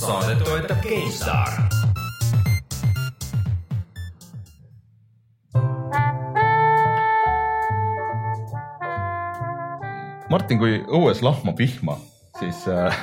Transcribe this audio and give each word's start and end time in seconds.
saadet 0.00 0.40
toetab 0.44 0.80
GameStar. 0.84 1.50
Martin, 10.30 10.60
kui 10.62 10.78
õues 10.86 11.20
lahmab 11.26 11.58
vihma, 11.58 11.98
siis 12.38 12.62
äh, 12.70 12.96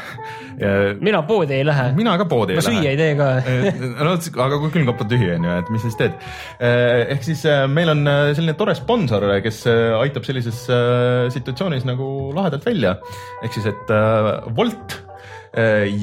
mina 1.04 1.20
poodi 1.28 1.60
ei 1.60 1.66
lähe. 1.68 1.92
mina 1.98 2.16
ka 2.18 2.26
poodi 2.26 2.56
ma 2.56 2.64
ei 2.64 2.66
lähe. 2.66 2.78
süüa 2.80 2.94
ei 2.94 2.98
tee 2.98 3.18
ka 3.20 3.28
no 4.08 4.16
aga 4.48 4.62
kui 4.64 4.72
külmkapp 4.74 5.04
on 5.04 5.12
tühi, 5.12 5.28
onju, 5.36 5.58
et 5.62 5.74
mis 5.76 5.84
siis 5.86 6.00
teed. 6.00 6.16
ehk 6.64 7.28
siis 7.28 7.44
äh, 7.46 7.66
meil 7.70 7.94
on 7.94 8.08
äh, 8.10 8.32
selline 8.32 8.56
tore 8.58 8.74
sponsor, 8.80 9.28
kes 9.44 9.66
äh, 9.70 9.92
aitab 10.00 10.26
sellises 10.26 10.64
äh, 10.72 11.28
situatsioonis 11.36 11.86
nagu 11.86 12.32
lahedalt 12.38 12.66
välja. 12.66 12.96
ehk 13.44 13.60
siis, 13.60 13.70
et 13.76 13.94
äh, 13.94 14.32
Wolt 14.58 14.96
äh, 14.96 15.07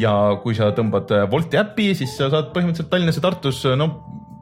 ja 0.01 0.13
kui 0.43 0.57
sa 0.57 0.73
tõmbad 0.75 1.15
äh, 1.15 1.25
Wolti 1.31 1.61
äpi, 1.61 1.93
siis 1.99 2.17
sa 2.19 2.31
saad 2.33 2.53
põhimõtteliselt 2.55 2.91
Tallinnas 2.91 3.19
ja 3.21 3.25
Tartus 3.25 3.63
äh, 3.69 3.77
no 3.79 3.89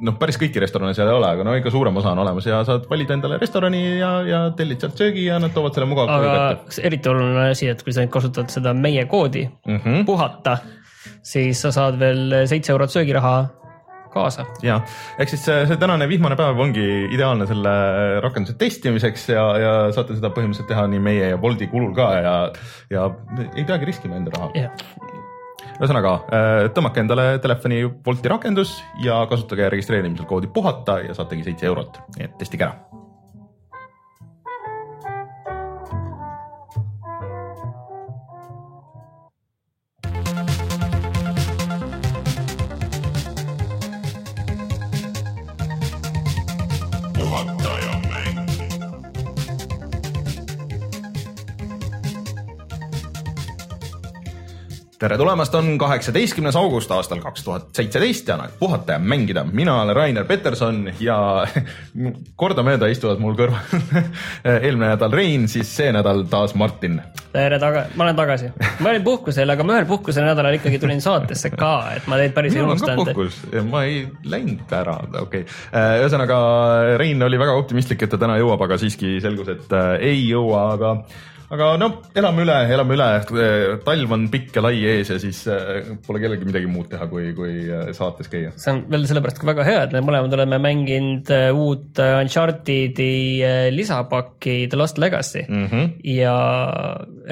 noh, 0.03 0.17
päris 0.19 0.39
kõiki 0.41 0.63
restorane 0.63 0.95
seal 0.97 1.11
ei 1.11 1.15
ole, 1.15 1.31
aga 1.37 1.47
no 1.47 1.55
ikka 1.59 1.71
suurem 1.75 1.97
osa 2.01 2.15
on 2.15 2.23
olemas 2.25 2.47
ja 2.49 2.63
saad 2.67 2.89
valida 2.91 3.15
endale 3.17 3.39
restorani 3.43 3.83
ja, 4.01 4.13
ja 4.27 4.43
tellid 4.59 4.83
sealt 4.83 4.99
söögi 4.99 5.29
ja 5.29 5.39
nad 5.43 5.55
toovad 5.55 5.77
selle 5.77 5.91
mugavalt 5.91 6.17
koju 6.17 6.31
aga 6.33 6.87
eriti 6.89 7.13
oluline 7.13 7.49
asi, 7.53 7.71
et 7.71 7.85
kui 7.85 7.95
sa 7.95 8.05
nüüd 8.05 8.15
kasutad 8.15 8.51
seda 8.53 8.75
meie 8.75 9.05
koodi 9.11 9.45
mm. 9.47 9.77
-hmm. 9.79 10.07
puhata, 10.09 10.59
siis 11.23 11.61
sa 11.63 11.73
saad 11.75 12.01
veel 12.01 12.43
seitse 12.51 12.73
eurot 12.75 12.91
söögiraha 12.91 13.37
kaasa. 14.15 14.47
ja 14.63 14.81
ehk 15.19 15.33
siis 15.33 15.45
see, 15.49 15.67
see 15.71 15.81
tänane 15.81 16.09
vihmane 16.11 16.37
päev 16.39 16.61
ongi 16.65 16.87
ideaalne 17.13 17.49
selle 17.51 17.75
rakenduse 18.25 18.57
testimiseks 18.61 19.29
ja, 19.35 19.47
ja 19.63 19.73
saate 19.95 20.19
seda 20.19 20.33
põhimõtteliselt 20.35 20.71
teha 20.71 20.87
nii 20.93 21.03
meie 21.03 21.33
ja 21.35 21.41
Bolti 21.41 21.69
kulul 21.73 21.95
ka 21.97 22.13
ja, 22.21 22.37
ja 22.93 23.09
ei 23.57 23.65
peagi 23.65 23.89
riskima 23.89 24.19
enda 24.21 24.35
raha. 24.37 24.53
jah, 24.59 24.73
ühesõnaga 25.79 26.15
äh, 26.31 26.63
tõmmake 26.77 27.03
endale 27.03 27.27
telefoni 27.43 27.85
Bolti 28.05 28.31
rakendus 28.33 28.79
ja 29.05 29.23
kasutage 29.31 29.71
registreerimisel 29.73 30.29
koodi 30.31 30.51
puhata 30.53 31.01
ja 31.07 31.17
saategi 31.19 31.49
seitse 31.51 31.71
eurot, 31.73 32.03
nii 32.19 32.29
et 32.31 32.41
testige 32.43 32.69
ära. 32.69 32.92
Tere 55.03 55.17
tulemast, 55.19 55.55
on 55.59 55.73
kaheksateistkümnes 55.83 56.55
august 56.57 56.91
aastal 56.95 57.19
kaks 57.23 57.43
tuhat 57.43 57.71
seitseteist 57.75 58.29
ja 58.29 58.37
on 58.37 58.45
aeg 58.45 58.53
puhata 58.61 58.95
ja 58.95 58.99
mängida. 59.03 59.43
mina 59.45 59.75
olen 59.83 59.97
Rainer 59.97 60.25
Peterson 60.25 60.85
ja 61.03 61.17
kordamööda 62.43 62.87
istuvad 62.93 63.19
mul 63.23 63.35
kõrval 63.39 63.83
eelmine 64.63 64.93
nädal 64.93 65.17
Rein, 65.17 65.49
siis 65.51 65.73
see 65.75 65.91
nädal 65.95 66.23
taas 66.31 66.55
Martin. 66.55 67.01
tere 67.33 67.59
taga, 67.59 67.89
ma 67.97 68.07
olen 68.07 68.21
tagasi. 68.21 68.53
ma 68.79 68.93
olin 68.93 69.03
puhkusel, 69.09 69.51
aga 69.57 69.67
ma 69.67 69.81
ühel 69.81 69.89
puhkusel 69.91 70.27
nädalal 70.29 70.61
ikkagi 70.61 70.79
tulin 70.85 71.03
saatesse 71.03 71.51
ka, 71.57 71.73
et 71.97 72.07
ma 72.07 72.21
teid 72.23 72.39
päris 72.39 72.55
ei 72.55 72.63
unustanud. 72.63 73.11
puhkus, 73.11 73.43
ma 73.73 73.83
ei 73.89 74.05
läinud 74.23 74.77
ära, 74.79 75.01
okei 75.25 75.43
okay.. 75.49 75.99
ühesõnaga 76.05 76.39
Rein 77.03 77.27
oli 77.27 77.43
väga 77.43 77.59
optimistlik, 77.59 78.07
et 78.07 78.15
ta 78.15 78.23
täna 78.23 78.39
jõuab, 78.39 78.63
aga 78.69 78.79
siiski 78.79 79.17
selgus, 79.25 79.51
et 79.57 79.79
äh, 79.83 79.97
ei 80.13 80.23
jõua, 80.29 80.69
aga 80.77 80.95
aga 81.53 81.69
no 81.81 81.89
elame 82.19 82.45
üle, 82.47 82.57
elame 82.75 82.97
üle, 82.97 83.09
talv 83.85 84.15
on 84.17 84.27
pikk 84.33 84.57
ja 84.57 84.65
lai 84.65 84.77
ees 84.95 85.13
ja 85.13 85.19
siis 85.23 85.43
äh, 85.53 85.91
pole 86.07 86.23
kellelgi 86.23 86.49
midagi 86.49 86.71
muud 86.71 86.89
teha, 86.93 87.09
kui, 87.11 87.31
kui 87.37 87.67
äh, 87.69 87.91
saates 87.97 88.31
käia. 88.33 88.53
see 88.57 88.75
on 88.75 88.85
veel 88.93 89.07
sellepärast 89.11 89.41
ka 89.43 89.51
väga 89.51 89.67
hea, 89.69 89.83
et 89.87 89.97
me 89.97 90.05
mõlemad 90.07 90.37
oleme 90.39 90.61
mänginud 90.63 91.33
uut 91.59 92.01
Uncharted'i 92.03 93.11
lisapakki 93.75 94.63
The 94.73 94.81
Lost 94.81 95.01
Legacy 95.03 95.45
mm. 95.49 95.67
Mhm. 95.67 95.91
ja 96.13 96.37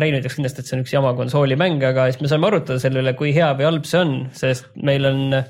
Rein 0.01 0.19
ütleks 0.19 0.37
kindlasti, 0.39 0.63
et 0.63 0.69
see 0.71 0.77
on 0.79 0.85
üks 0.85 0.93
jama 0.95 1.15
konsoolimäng, 1.19 1.83
aga 1.85 2.11
siis 2.11 2.21
me 2.23 2.31
saame 2.31 2.51
arutada 2.51 2.83
selle 2.83 3.03
üle, 3.03 3.17
kui 3.19 3.33
hea 3.37 3.51
või 3.59 3.67
halb 3.67 3.89
see 3.89 4.05
on, 4.05 4.15
sest 4.37 4.71
meil 4.79 5.09
on 5.09 5.41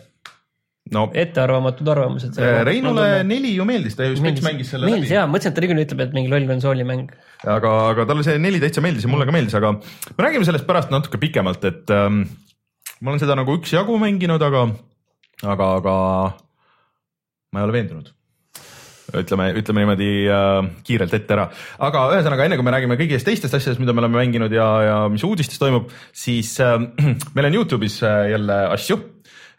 no. 0.94 1.06
Ettearvamatud 1.14 1.88
arvamused. 1.92 2.38
äh, 2.38 2.60
Reinule 2.66 3.08
neli 3.26 3.54
ju 3.56 3.66
meeldis, 3.68 3.96
ta 3.98 4.08
just 4.08 4.24
veits 4.24 4.44
mängis 4.44 4.72
selle 4.74 4.90
meeldis 4.90 5.08
läbi, 5.08 5.16
jaa, 5.18 5.26
mõtlesin, 5.30 5.52
et 5.52 5.58
ta 5.58 5.64
niikuinii 5.64 5.88
ütleb, 5.88 6.04
et 6.06 6.14
mingi 6.16 6.32
loll 6.32 6.46
konsoolimäng. 6.50 7.16
aga, 7.46 7.74
aga 7.94 8.06
talle 8.10 8.26
see 8.26 8.38
neli 8.42 8.62
täitsa 8.62 8.84
meeldis 8.84 9.06
ja 9.06 9.12
mulle 9.12 9.28
ka 9.28 9.34
meeldis, 9.34 9.56
aga 9.58 9.74
me 9.78 10.26
räägime 10.26 10.48
sellest 10.48 10.68
pärast 10.68 10.94
natuke 10.94 11.20
pikemalt, 11.22 11.66
et 11.70 11.92
ähm, 11.94 12.22
ma 13.00 13.12
olen 13.12 13.22
seda 13.22 13.38
nagu 13.38 13.58
üksjagu 13.60 13.98
mänginud, 14.02 14.42
aga, 14.42 14.64
aga, 15.44 15.74
aga 15.82 15.98
ma 17.50 17.62
ei 17.62 17.68
ole 17.68 17.78
veendunud. 17.78 18.16
Ütleme, 19.10 19.48
ütleme 19.58 19.82
niimoodi 19.82 20.08
äh, 20.30 20.66
kiirelt 20.86 21.14
ette 21.16 21.34
ära, 21.34 21.48
aga 21.82 22.04
ühesõnaga 22.12 22.44
enne 22.46 22.58
kui 22.58 22.66
me 22.66 22.74
räägime 22.76 22.94
kõigist 22.98 23.26
teistest 23.26 23.56
asjadest, 23.58 23.80
mida 23.82 23.90
me 23.90 24.04
oleme 24.04 24.20
mänginud 24.20 24.54
ja, 24.54 24.68
ja 24.86 24.98
mis 25.10 25.24
uudistes 25.26 25.58
toimub, 25.58 25.90
siis 26.14 26.52
äh, 26.62 26.76
meil 27.34 27.48
on 27.48 27.58
Youtube'is 27.58 27.98
äh, 28.06 28.28
jälle 28.36 28.60
asju 28.76 29.00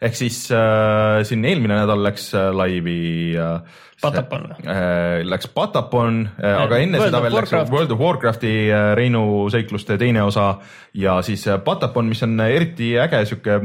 ehk 0.02 0.18
siis 0.18 0.38
äh, 0.54 1.22
siin 1.26 1.44
eelmine 1.46 1.76
nädal 1.82 2.02
läks 2.02 2.32
äh, 2.34 2.48
laivi 2.54 3.36
äh, 3.38 3.60
Patapon 4.02 4.48
või? 4.50 4.66
äh, 4.66 5.20
läks 5.28 5.48
Patapon 5.54 6.24
äh,, 6.40 6.56
aga 6.64 6.80
enne 6.82 6.98
World 6.98 7.12
seda 7.12 7.22
veel 7.22 7.36
läks 7.36 7.54
Warcraft. 7.54 7.72
World 7.74 7.94
of 7.94 8.02
Warcrafti 8.02 8.52
äh, 8.66 8.88
Reinu 8.98 9.22
seikluste 9.52 9.98
teine 10.00 10.24
osa 10.26 10.56
ja 10.98 11.20
siis 11.26 11.46
äh, 11.46 11.60
Patapon, 11.62 12.10
mis 12.10 12.22
on 12.26 12.34
eriti 12.42 12.96
äge 12.98 13.22
sihuke 13.30 13.60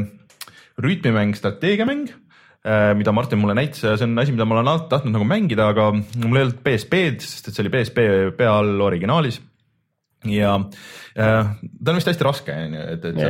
rütmimäng, 0.78 1.34
strateegiamäng 1.38 2.06
äh, 2.12 2.94
mida 3.00 3.16
Martin 3.18 3.42
mulle 3.42 3.58
näitas 3.58 3.84
ja 3.84 3.98
see 3.98 4.06
on 4.06 4.18
asi, 4.22 4.36
mida 4.36 4.46
ma 4.46 4.60
olen 4.60 4.74
alati 4.76 4.92
tahtnud 4.94 5.18
nagu 5.18 5.28
mängida, 5.28 5.72
aga 5.74 5.90
mul 5.98 6.38
ei 6.38 6.48
olnud 6.48 6.62
PSP-d, 6.62 7.26
sest 7.26 7.50
et 7.50 7.58
see 7.58 7.66
oli 7.66 7.74
PSP 7.74 8.08
peal 8.38 8.76
originaalis 8.92 9.42
ja 10.28 10.54
äh, 11.18 11.54
ta 11.58 11.92
on 11.92 11.98
vist 11.98 12.14
hästi 12.14 12.26
raske, 12.30 12.62
onju, 12.70 12.90
et, 12.94 13.06
et 13.10 13.22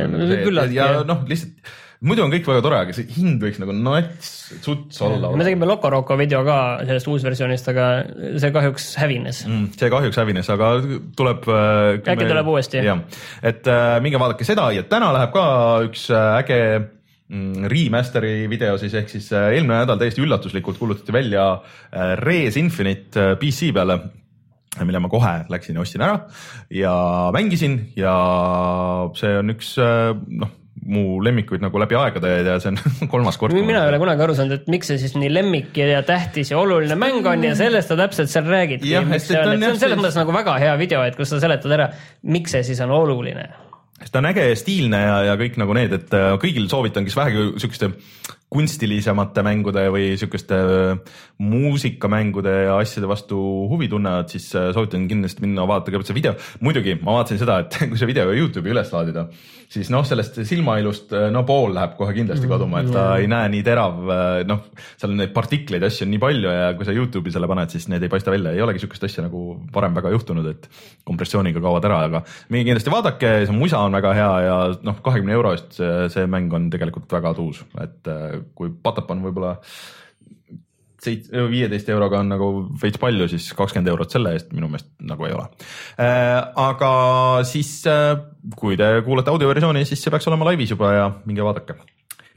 Ja, 0.76 0.92
ja 0.98 1.04
noh, 1.08 1.24
lihtsalt 1.28 1.76
muidu 2.06 2.24
on 2.24 2.32
kõik 2.32 2.46
väga 2.46 2.62
tore, 2.64 2.80
aga 2.84 2.94
see 2.96 3.08
hind 3.16 3.42
võiks 3.42 3.58
nagu 3.62 3.74
nats, 3.74 4.28
suts 4.64 5.00
olla. 5.04 5.32
me 5.34 5.46
tegime 5.46 5.66
Loco 5.68 5.90
Roco 5.92 6.18
video 6.20 6.44
ka 6.46 6.58
sellest 6.84 7.10
uusversioonist, 7.10 7.72
aga 7.72 7.88
see 8.38 8.52
kahjuks 8.54 8.90
hävines. 9.02 9.42
Mm, 9.48 9.72
see 9.78 9.90
kahjuks 9.92 10.20
hävines, 10.20 10.52
aga 10.54 10.74
tuleb. 11.18 11.48
Äkki 11.98 12.28
tuleb 12.28 12.52
uuesti. 12.54 12.84
jah, 12.86 13.02
et 13.42 13.66
äh, 13.66 13.96
minge 14.04 14.20
vaadake 14.20 14.46
seda 14.46 14.70
ja 14.76 14.86
täna 14.88 15.10
läheb 15.16 15.34
ka 15.34 15.48
üks 15.88 16.06
äh, 16.14 16.38
äge 16.42 16.60
mm, 17.28 17.66
remaster'i 17.72 18.46
video 18.50 18.78
siis 18.80 18.94
ehk 18.98 19.10
siis 19.12 19.30
äh, 19.32 19.50
eelmine 19.56 19.82
nädal 19.82 20.00
täiesti 20.00 20.22
üllatuslikult 20.24 20.78
kuulutati 20.80 21.14
välja 21.14 21.50
äh, 21.58 22.14
Res 22.20 22.58
Infinite 22.60 23.32
äh, 23.32 23.36
PC 23.40 23.72
peale 23.74 24.00
mille 24.84 25.00
ma 25.02 25.10
kohe 25.10 25.32
läksin 25.50 25.78
ja 25.78 25.82
ostsin 25.82 26.04
ära 26.04 26.18
ja 26.70 26.94
mängisin 27.34 27.80
ja 27.98 28.14
see 29.18 29.38
on 29.40 29.54
üks 29.54 29.74
äh, 29.82 30.12
noh, 30.14 30.52
mu 30.88 31.18
lemmikuid 31.24 31.62
nagu 31.64 31.80
läbi 31.82 31.96
aegade 31.98 32.32
ja 32.46 32.56
see 32.62 32.72
on 32.72 32.78
kolmas 33.12 33.38
kord. 33.40 33.54
mina 33.56 33.84
ei 33.84 33.92
ole 33.92 34.00
kunagi 34.00 34.24
aru 34.24 34.36
saanud, 34.38 34.62
et 34.62 34.72
miks 34.72 34.90
see 34.90 35.00
siis 35.00 35.14
nii 35.18 35.30
lemmik 35.32 35.76
ja 35.78 36.02
tähtis 36.06 36.52
ja 36.52 36.60
oluline 36.60 36.96
mäng 36.98 37.26
on 37.28 37.44
ja 37.44 37.54
sellest 37.58 37.92
ta 37.92 37.98
täpselt 38.00 38.32
seal 38.32 38.48
räägibki 38.48 38.88
see 38.88 39.38
on, 39.40 39.54
on 39.54 39.70
on 39.70 39.80
selles 39.80 40.00
mõttes 40.00 40.18
nagu 40.18 40.34
väga 40.34 40.58
hea 40.62 40.74
video, 40.80 41.04
et 41.04 41.18
kus 41.18 41.32
sa 41.34 41.40
seletad 41.42 41.74
ära, 41.76 41.90
miks 42.28 42.56
see 42.56 42.64
siis 42.70 42.80
on 42.84 42.94
oluline. 42.96 43.48
sest 44.00 44.14
ta 44.14 44.22
on 44.22 44.30
äge 44.32 44.48
ja 44.48 44.58
stiilne 44.58 45.02
ja, 45.04 45.16
ja 45.30 45.38
kõik 45.40 45.60
nagu 45.60 45.76
need, 45.76 45.94
et 46.00 46.16
äh, 46.16 46.34
kõigil 46.40 46.70
soovitan, 46.72 47.06
kes 47.08 47.18
vähegi 47.18 47.50
siukeste 47.60 47.92
kunstilisemate 48.48 49.42
mängude 49.44 49.84
või 49.92 50.14
siukeste 50.16 50.56
äh, 50.56 51.16
muusikamängude 51.44 52.54
ja 52.64 52.78
asjade 52.80 53.08
vastu 53.10 53.36
huvi 53.68 53.90
tunnevad, 53.92 54.30
siis 54.32 54.48
äh, 54.56 54.70
soovitan 54.72 55.04
kindlasti 55.10 55.44
minna 55.44 55.66
vaadata 55.68 55.92
kõigepealt 55.92 56.08
see 56.08 56.16
video. 56.16 56.32
muidugi 56.64 56.96
ma 57.02 57.18
vaatasin 57.18 57.42
seda, 57.42 57.58
et 57.64 57.76
kui 57.90 58.00
see 58.00 58.08
video 58.08 58.32
Youtube'i 58.32 58.72
üles 58.72 58.88
laadida, 58.94 59.26
siis 59.68 59.90
noh, 59.92 60.06
sellest 60.08 60.40
silmailust 60.48 61.12
äh, 61.12 61.26
no 61.34 61.42
pool 61.48 61.76
läheb 61.76 61.98
kohe 61.98 62.14
kindlasti 62.16 62.48
kaduma, 62.48 62.80
et 62.80 62.88
ta 62.94 63.04
ei 63.20 63.28
näe 63.28 63.50
nii 63.52 63.66
terav, 63.66 64.00
noh, 64.48 64.64
seal 64.96 65.12
on 65.12 65.20
neid 65.20 65.36
partikleid 65.36 65.84
asju 65.84 66.08
on 66.08 66.12
nii 66.14 66.24
palju 66.24 66.56
ja 66.56 66.72
kui 66.78 66.88
sa 66.88 66.96
Youtube'i 66.96 67.34
selle 67.34 67.50
paned, 67.52 67.76
siis 67.76 67.90
need 67.92 68.08
ei 68.08 68.12
paista 68.12 68.32
välja, 68.32 68.56
ei 68.56 68.64
olegi 68.64 68.86
siukest 68.86 69.04
asja 69.10 69.26
nagu 69.26 69.44
varem 69.74 70.00
väga 70.00 70.14
juhtunud, 70.16 70.48
et 70.54 70.70
kompressiooniga 71.04 71.60
kaovad 71.60 71.84
ära, 71.90 72.00
aga 72.08 72.24
minge 72.48 72.70
kindlasti 72.70 72.96
vaadake, 72.96 73.36
see 73.44 73.60
musa 73.60 73.84
on 73.84 74.00
väga 74.00 74.16
hea 74.16 74.32
ja 74.48 74.58
noh, 74.88 75.04
kahekümne 75.04 75.36
euro 75.36 75.52
eest 75.52 75.76
see, 75.76 76.26
mäng 76.32 76.56
on 76.56 76.72
tegelikult 76.72 77.12
väga 77.12 77.36
tuus, 77.36 77.60
et 77.84 78.08
kui 78.58 78.70
Patapon 78.82 79.22
võib-olla 79.24 79.56
seit-, 81.02 81.28
viieteist 81.50 81.90
euroga 81.92 82.22
on 82.22 82.32
nagu 82.32 82.50
veits 82.82 83.00
palju, 83.00 83.28
siis 83.32 83.50
kakskümmend 83.58 83.92
eurot 83.92 84.14
selle 84.14 84.34
eest 84.36 84.52
minu 84.56 84.70
meelest 84.70 84.90
nagu 85.08 85.28
ei 85.28 85.36
ole. 85.36 85.46
aga 86.68 86.90
siis, 87.48 87.72
kui 88.58 88.78
te 88.80 88.90
kuulate 89.06 89.34
audioversiooni, 89.34 89.86
siis 89.88 90.02
see 90.02 90.14
peaks 90.14 90.28
olema 90.30 90.50
laivis 90.50 90.74
juba 90.74 90.92
ja 90.96 91.08
minge 91.28 91.46
vaadake. 91.46 91.78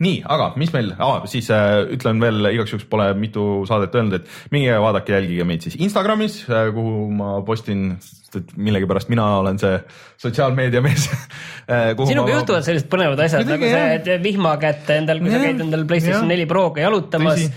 nii, 0.02 0.22
aga 0.34 0.52
mis 0.60 0.72
meil 0.74 0.94
ah,, 0.98 1.22
siis 1.30 1.50
äh, 1.54 1.84
ütlen 1.96 2.22
veel 2.24 2.52
igaks 2.52 2.76
juhuks 2.76 2.88
pole 2.90 3.12
mitu 3.20 3.46
saadet 3.70 3.96
öelnud, 3.98 4.20
et 4.20 4.54
minge 4.54 4.78
vaadake, 4.84 5.16
jälgige 5.18 5.48
meid 5.48 5.66
siis 5.68 5.78
Instagramis, 5.82 6.42
kuhu 6.48 7.08
ma 7.16 7.36
postin, 7.48 7.92
sest 8.02 8.40
et 8.42 8.54
millegipärast 8.58 9.12
mina 9.12 9.28
olen 9.42 9.60
see 9.62 9.76
sotsiaalmeedia 10.22 10.84
mees. 10.86 11.10
sinuga 12.12 12.38
juhtuvad 12.38 12.66
sellised 12.68 12.90
põnevad 12.92 13.26
asjad 13.26 13.50
nagu 13.50 13.68
see 13.68 13.74
jah. 13.76 13.98
et 14.00 14.24
vihma 14.24 14.56
kätte 14.62 15.02
endal, 15.02 15.22
kui 15.24 15.34
sa 15.34 15.38
Jah, 15.40 15.50
käid 15.50 15.66
endal 15.68 15.86
PlayStation 15.90 16.32
neli 16.32 16.48
Proga 16.50 16.86
jalutamas 16.86 17.40
Tõsi. 17.42 17.52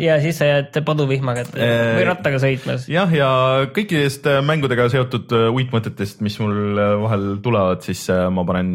Ja 0.00 0.18
siis 0.22 0.40
sa 0.40 0.50
jääd 0.50 0.80
paduvihma 0.86 1.36
kätte 1.38 1.70
Äh, 1.70 1.96
või 1.98 2.06
rattaga 2.08 2.40
sõitmas. 2.42 2.86
jah, 2.90 3.10
ja 3.14 3.28
kõikidest 3.74 4.26
äh, 4.30 4.40
mängudega 4.46 4.88
seotud 4.92 5.32
äh, 5.36 5.48
uitmõtetest, 5.52 6.22
mis 6.24 6.38
mul 6.42 6.80
vahel 7.02 7.26
tulevad, 7.44 7.84
siis 7.86 8.06
ma 8.10 8.44
panen 8.48 8.70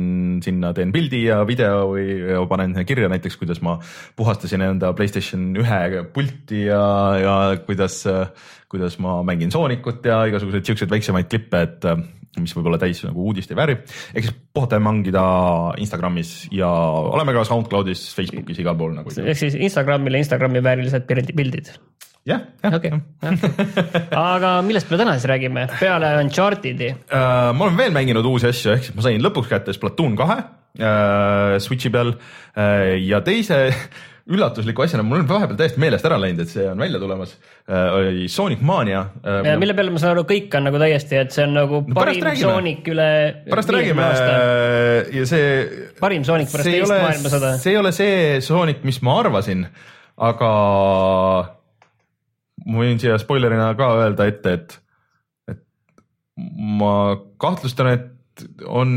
sinna, 0.46 0.74
teen 0.78 0.94
pildi 0.96 1.26
ja 1.28 1.42
video 1.48 1.90
või 1.94 2.08
ja 2.34 2.44
panen 2.50 2.76
kirja 2.88 3.10
näiteks, 3.12 3.40
kuidas 3.42 3.62
ma 3.66 3.78
puhastasin 4.18 4.64
enda 4.66 4.94
Playstation 4.98 5.54
ühe 5.62 6.04
pulti 6.14 6.66
ja, 6.70 6.84
ja 7.22 7.38
kuidas, 7.66 8.04
kuidas 8.72 9.00
ma 9.04 9.20
mängin 9.26 9.54
Soonicut 9.54 10.06
ja 10.06 10.24
igasuguseid 10.30 10.68
siukseid 10.68 10.94
väiksemaid 10.94 11.32
klippe, 11.32 11.66
et 11.66 11.90
mis 12.44 12.54
võib-olla 12.56 12.80
täis 12.82 13.04
nagu 13.06 13.26
uudist 13.30 13.52
ei 13.52 13.58
vääri. 13.60 13.78
ehk 14.14 14.28
siis 14.28 14.36
puhata 14.56 14.80
ja 14.80 14.84
mängida 14.84 15.26
Instagramis 15.82 16.48
ja 16.52 16.70
oleme 16.70 17.34
ka 17.36 17.44
SoundCloudis, 17.48 18.08
Facebookis, 18.16 18.60
igal 18.64 18.78
pool 18.80 18.96
nagu. 18.98 19.12
ehk 19.12 19.38
siis 19.40 19.56
Instagramile 19.56 20.22
Instagrami 20.24 20.64
väärilised 20.64 21.06
pildi- 21.10 21.36
pildid. 21.36 21.72
jah, 22.26 22.42
jah 22.64 22.74
okei, 22.80 22.92
aga 24.12 24.56
millest 24.66 24.90
me 24.92 24.98
täna 25.02 25.16
siis 25.18 25.30
räägime, 25.30 25.68
peale 25.80 26.16
Uncharted'i? 26.24 26.92
Äh, 27.06 27.54
ma 27.54 27.68
olen 27.68 27.78
veel 27.78 27.96
mänginud 27.96 28.26
uusi 28.26 28.50
asju, 28.52 28.74
ehk 28.76 28.88
siis 28.90 28.96
ma 28.98 29.06
sain 29.06 29.22
lõpuks 29.24 29.52
kätte 29.52 29.76
Splatoon 29.76 30.16
kahe 30.20 30.40
äh, 30.42 31.56
Switchi 31.64 31.92
peal 31.94 32.16
äh, 32.58 32.98
ja 33.06 33.22
teise 33.26 33.68
üllatusliku 34.26 34.82
asjana, 34.82 35.04
mul 35.06 35.20
on 35.22 35.28
vahepeal 35.30 35.58
täiesti 35.60 35.78
meelest 35.84 36.06
ära 36.10 36.16
läinud, 36.18 36.40
et 36.42 36.50
see 36.50 36.64
on 36.66 36.80
välja 36.82 36.98
tulemas 37.02 37.36
äh,, 37.70 37.92
oli 37.94 38.24
Sonic 38.32 38.62
Mania 38.66 39.04
äh,. 39.22 39.52
mille 39.62 39.76
peale 39.78 39.92
ma 39.94 40.02
saan 40.02 40.16
aru, 40.16 40.24
kõik 40.30 40.56
on 40.58 40.66
nagu 40.66 40.80
täiesti, 40.82 41.20
et 41.22 41.36
see 41.36 41.44
on 41.46 41.54
nagu 41.54 41.84
No 41.86 41.98
parim. 42.00 42.26
Sonic 42.42 42.90
üle 42.90 43.06
pärast 43.52 43.70
räägime 43.76 44.08
äh, 44.08 45.12
ja 45.14 45.28
see. 45.30 45.52
parim 46.02 46.26
Sonic 46.26 46.50
pärast 46.50 46.72
teist 46.72 46.90
maailmasõda. 46.96 47.54
see 47.62 47.76
ei 47.76 47.82
ole 47.84 47.94
see 47.94 48.42
Sonic, 48.46 48.82
mis 48.88 48.98
ma 49.06 49.20
arvasin, 49.22 49.68
aga 50.18 50.52
ma 52.66 52.82
võin 52.82 52.98
siia 53.02 53.20
spoilerina 53.22 53.70
ka 53.78 53.92
öelda 54.02 54.26
ette, 54.32 54.58
et, 54.58 54.78
et 55.54 55.62
ma 56.82 56.96
kahtlustan, 57.42 57.94
et 57.94 58.12
on 58.68 58.90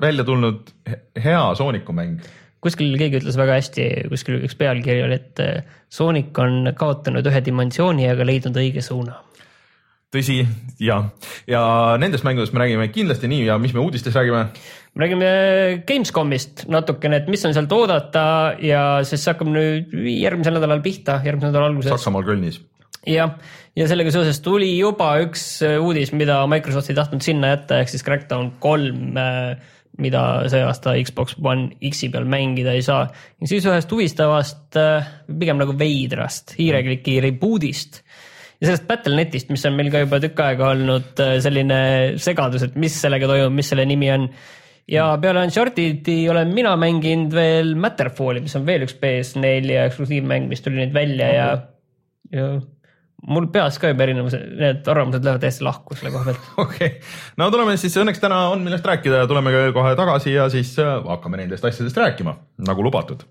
välja 0.00 0.24
tulnud 0.26 0.72
he- 0.88 1.02
hea 1.28 1.42
Sooniku 1.58 1.92
mäng 1.94 2.16
kuskil 2.64 2.94
keegi 3.00 3.20
ütles 3.20 3.38
väga 3.40 3.56
hästi, 3.58 3.88
kuskil 4.12 4.40
üks 4.44 4.56
pealkiri 4.60 5.04
oli, 5.06 5.18
et 5.20 5.42
eh, 5.42 5.78
Sonic 5.90 6.36
on 6.40 6.72
kaotanud 6.76 7.26
ühe 7.26 7.42
dimensiooni, 7.44 8.06
aga 8.10 8.26
leidnud 8.28 8.56
õige 8.60 8.84
suuna. 8.84 9.18
tõsi 10.10 10.40
ja, 10.82 10.96
ja 11.46 11.60
nendest 12.02 12.24
mängudest 12.26 12.54
me 12.54 12.64
räägime 12.64 12.88
kindlasti 12.90 13.28
nii 13.30 13.44
ja 13.46 13.58
mis 13.62 13.74
me 13.74 13.80
uudistes 13.80 14.16
räägime. 14.16 14.48
me 14.94 15.04
räägime 15.04 15.30
Gamescomist 15.86 16.66
natukene, 16.68 17.22
et 17.22 17.30
mis 17.30 17.44
on 17.46 17.54
sealt 17.54 17.72
oodata 17.72 18.24
ja 18.58 18.82
siis 19.06 19.24
hakkab 19.30 19.52
nüüd 19.54 19.94
järgmisel 19.94 20.58
nädalal 20.58 20.82
pihta, 20.84 21.20
järgmise 21.24 21.52
nädala 21.52 21.70
alguses. 21.70 21.94
Saksamaal 21.94 22.26
Kölnis. 22.26 22.60
jah, 23.06 23.38
ja 23.78 23.88
sellega 23.88 24.12
seoses 24.12 24.42
tuli 24.44 24.74
juba 24.76 25.14
üks 25.24 25.62
äh, 25.64 25.78
uudis, 25.80 26.12
mida 26.12 26.42
Microsoft 26.50 26.92
ei 26.92 26.98
tahtnud 26.98 27.24
sinna 27.24 27.54
jätta, 27.54 27.80
ehk 27.80 27.94
siis 27.94 28.04
Crackdown 28.04 28.56
kolm, 28.60 29.14
mida 30.02 30.24
see 30.52 30.62
aasta 30.64 30.96
Xbox 30.98 31.38
One 31.42 31.70
X-i 31.90 32.10
peal 32.12 32.28
mängida 32.30 32.74
ei 32.76 32.82
saa. 32.86 33.06
ja 33.10 33.50
siis 33.50 33.66
ühest 33.68 33.92
huvistavast, 33.92 34.80
pigem 35.40 35.60
nagu 35.60 35.76
veidrast 35.78 36.56
hiirekliki 36.58 37.20
reboot'ist 37.24 38.02
ja 38.60 38.68
sellest 38.68 38.86
Battle.netist, 38.88 39.50
mis 39.52 39.64
on 39.68 39.76
meil 39.76 39.90
ka 39.92 40.02
juba 40.04 40.20
tükk 40.22 40.40
aega 40.44 40.72
olnud 40.74 41.20
äh, 41.24 41.36
selline 41.44 41.82
segadus, 42.20 42.66
et 42.66 42.80
mis 42.80 42.96
sellega 43.02 43.28
toimub, 43.30 43.54
mis 43.56 43.70
selle 43.72 43.86
nimi 43.88 44.10
on 44.12 44.26
ja 44.90 45.06
peale 45.22 45.44
Uncharted'i 45.46 46.18
olen 46.30 46.52
mina 46.54 46.74
mänginud 46.80 47.32
veel 47.34 47.72
Matterfalli, 47.80 48.42
mis 48.44 48.56
on 48.58 48.66
veel 48.68 48.84
üks 48.86 48.98
PS4 49.00 49.86
eksklusiivmäng, 49.86 50.50
mis 50.50 50.64
tuli 50.64 50.82
nüüd 50.82 50.92
välja 50.96 51.30
ja, 51.32 51.48
ja 52.34 52.50
mul 53.28 53.48
peas 53.52 53.78
ka 53.80 53.90
juba 53.90 54.06
erinevused, 54.06 54.46
need 54.60 54.86
arvamused 54.88 55.24
lähevad 55.24 55.42
täiesti 55.44 55.66
lahku 55.66 55.96
selle 55.96 56.12
koha 56.14 56.30
pealt. 56.30 56.46
okei 56.64 56.86
okay., 56.86 57.02
no 57.40 57.50
tuleme 57.52 57.76
siis, 57.80 57.98
õnneks 58.00 58.22
täna 58.22 58.46
on 58.52 58.64
millest 58.64 58.86
rääkida 58.86 59.24
ja 59.24 59.28
tuleme 59.30 59.52
ka 59.54 59.66
kohe 59.76 59.92
tagasi 59.98 60.34
ja 60.36 60.48
siis 60.52 60.72
äh, 60.80 60.96
hakkame 61.08 61.42
nendest 61.42 61.64
asjadest 61.64 62.00
rääkima, 62.00 62.38
nagu 62.68 62.86
lubatud. 62.86 63.26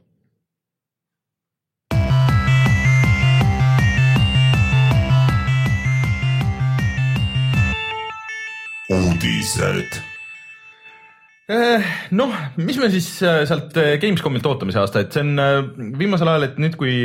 uudised. 8.90 10.00
noh, 12.18 12.32
mis 12.58 12.78
me 12.82 12.88
siis 12.94 13.10
äh, 13.26 13.44
sealt 13.50 13.78
äh, 13.78 13.98
Gamescomilt 14.02 14.46
ootame 14.50 14.74
see 14.74 14.82
aasta, 14.82 15.02
et 15.02 15.14
see 15.14 15.26
on 15.26 15.94
viimasel 15.98 16.30
ajal, 16.30 16.46
et 16.50 16.58
nüüd, 16.62 16.78
kui 16.78 16.96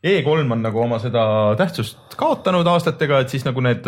E3 0.00 0.48
on 0.48 0.62
nagu 0.64 0.80
oma 0.80 0.98
seda 1.02 1.22
tähtsust 1.60 2.16
kaotanud 2.20 2.66
aastatega, 2.72 3.20
et 3.20 3.32
siis 3.32 3.44
nagu 3.44 3.60
need, 3.64 3.84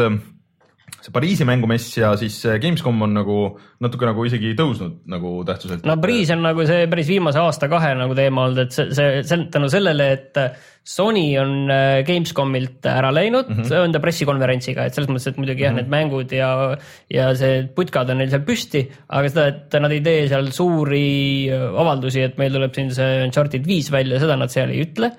see 1.00 1.14
Pariisi 1.14 1.47
mängumess 1.49 1.97
ja 1.97 2.11
siis 2.20 2.37
Gamescom 2.61 3.00
on 3.06 3.17
nagu 3.17 3.38
natuke 3.81 4.06
nagu 4.11 4.26
isegi 4.29 4.53
tõusnud 4.59 5.00
nagu 5.09 5.38
tähtsuselt. 5.49 5.88
no 5.88 5.97
Priis 6.03 6.31
on 6.35 6.44
nagu 6.44 6.67
see 6.69 6.85
päris 6.93 7.09
viimase 7.09 7.41
aasta-kahe 7.41 7.94
nagu 7.97 8.19
teema 8.19 8.44
olnud, 8.44 8.67
et 8.67 8.76
see, 8.76 8.93
see, 8.93 9.25
see 9.25 9.49
tänu 9.55 9.73
sellele, 9.73 10.11
et 10.19 10.43
Sony 10.85 11.38
on 11.38 11.70
äh, 11.70 12.03
Gamescomilt 12.05 12.85
ära 12.91 13.12
läinud 13.14 13.49
mm, 13.49 13.62
-hmm. 13.62 13.85
on 13.87 13.93
ta 13.94 14.00
pressikonverentsiga, 14.03 14.85
et 14.85 14.94
selles 14.94 15.09
mõttes, 15.09 15.31
et 15.31 15.38
muidugi 15.38 15.62
jah 15.62 15.73
mm, 15.73 15.79
-hmm. 15.79 15.88
need 15.88 15.97
mängud 15.97 16.32
ja, 16.35 16.76
ja 17.09 17.35
see 17.38 17.69
putkad 17.75 18.11
on 18.11 18.19
neil 18.19 18.32
seal 18.35 18.43
püsti, 18.44 18.88
aga 19.09 19.29
seda, 19.31 19.47
et 19.55 19.81
nad 19.81 19.94
ei 19.94 20.03
tee 20.03 20.26
seal 20.29 20.50
suuri 20.53 21.06
äh, 21.49 21.69
avaldusi, 21.73 22.26
et 22.26 22.37
meil 22.37 22.53
tuleb 22.53 22.75
siin 22.75 22.91
see 22.93 23.23
Uncharted 23.25 23.64
viis 23.64 23.93
välja, 23.94 24.20
seda 24.20 24.37
nad 24.37 24.50
seal 24.50 24.75
ei 24.75 24.82
ütle. 24.85 25.14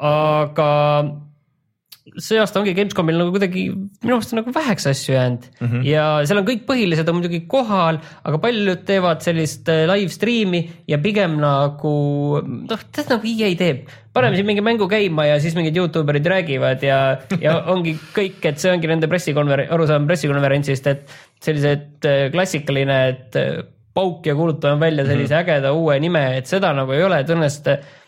Aga 0.00 0.70
see 2.18 2.38
aasta 2.40 2.60
ongi 2.60 2.72
Gamescomil 2.74 3.18
nagu 3.20 3.32
kuidagi 3.34 3.66
minu 3.70 4.16
arust 4.16 4.32
on 4.32 4.40
nagu 4.40 4.52
väheks 4.54 4.86
asju 4.90 5.14
jäänud 5.14 5.44
mm 5.46 5.66
-hmm. 5.66 5.82
ja 5.86 6.04
seal 6.26 6.40
on 6.40 6.46
kõik 6.48 6.64
põhilised 6.66 7.08
on 7.08 7.18
muidugi 7.18 7.40
kohal, 7.46 8.00
aga 8.24 8.38
paljud 8.42 8.84
teevad 8.88 9.22
sellist 9.22 9.68
äh, 9.68 9.84
live 9.90 10.10
stream'i 10.14 10.62
ja 10.88 10.98
pigem 10.98 11.36
nagu 11.42 11.94
noh, 12.42 12.84
tead 12.92 13.12
nagu 13.12 13.26
EA 13.26 13.52
teeb, 13.56 13.86
paneme 14.12 14.36
siin 14.36 14.46
mingi 14.46 14.64
mängu 14.64 14.88
käima 14.88 15.26
ja 15.28 15.40
siis 15.40 15.54
mingid 15.54 15.76
Youtube 15.76 16.10
erid 16.12 16.26
räägivad 16.26 16.82
ja, 16.82 17.18
ja 17.40 17.58
ongi 17.74 17.96
kõik, 18.16 18.40
et 18.42 18.58
see 18.58 18.72
ongi 18.72 18.90
nende 18.90 19.06
pressikonver-, 19.06 19.68
arusaam 19.70 20.06
pressikonverentsist, 20.06 20.86
et 20.86 21.06
sellised 21.40 22.08
äh, 22.08 22.30
klassikaline, 22.32 22.98
et 23.08 23.36
äh, 23.36 23.62
pauk 23.94 24.26
ja 24.26 24.34
kuulutame 24.34 24.80
välja 24.80 25.04
sellise 25.04 25.34
mm 25.34 25.38
-hmm. 25.38 25.42
ägeda 25.42 25.72
uue 25.72 26.00
nime, 26.00 26.36
et 26.36 26.46
seda 26.46 26.72
nagu 26.72 26.92
ei 26.92 27.02
ole, 27.04 27.22
tõenäoliselt 27.22 27.99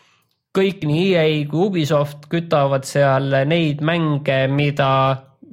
kõik 0.53 0.85
nii 0.85 1.05
EA 1.13 1.25
kui 1.49 1.67
Ubisoft 1.67 2.27
kütavad 2.31 2.85
seal 2.87 3.31
neid 3.49 3.81
mänge, 3.85 4.45
mida 4.53 4.89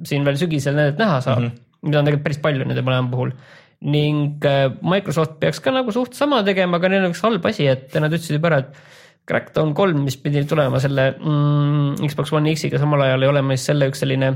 siin 0.07 0.25
veel 0.25 0.37
sügisel 0.41 0.77
nendelt 0.77 1.01
näha 1.01 1.19
saab 1.23 1.41
mm, 1.41 1.49
-hmm. 1.49 1.65
mida 1.87 1.99
on 1.99 2.07
tegelikult 2.07 2.27
päris 2.27 2.41
palju 2.45 2.67
nende 2.67 2.85
mõlema 2.85 3.11
puhul. 3.11 3.33
ning 3.81 4.45
äh, 4.45 4.69
Microsoft 4.81 5.39
peaks 5.39 5.59
ka 5.59 5.71
nagu 5.73 5.91
suht 5.91 6.13
sama 6.13 6.43
tegema, 6.45 6.77
aga 6.77 6.89
neil 6.89 7.05
on 7.05 7.11
üks 7.11 7.23
halb 7.25 7.45
asi, 7.45 7.65
et 7.67 7.93
nad 7.97 8.13
ütlesid 8.13 8.37
juba 8.37 8.51
ära, 8.51 8.59
et 8.59 8.75
Crackdown 9.25 9.73
kolm, 9.73 10.03
mis 10.03 10.17
pidi 10.17 10.43
tulema 10.45 10.79
selle 10.81 11.11
mm, 11.17 12.07
Xbox 12.07 12.33
One 12.33 12.53
X-iga 12.53 12.79
samal 12.81 13.01
ajal 13.01 13.21
ja 13.21 13.29
olema 13.29 13.57
siis 13.57 13.65
selle 13.71 13.89
üks 13.89 14.01
selline 14.01 14.31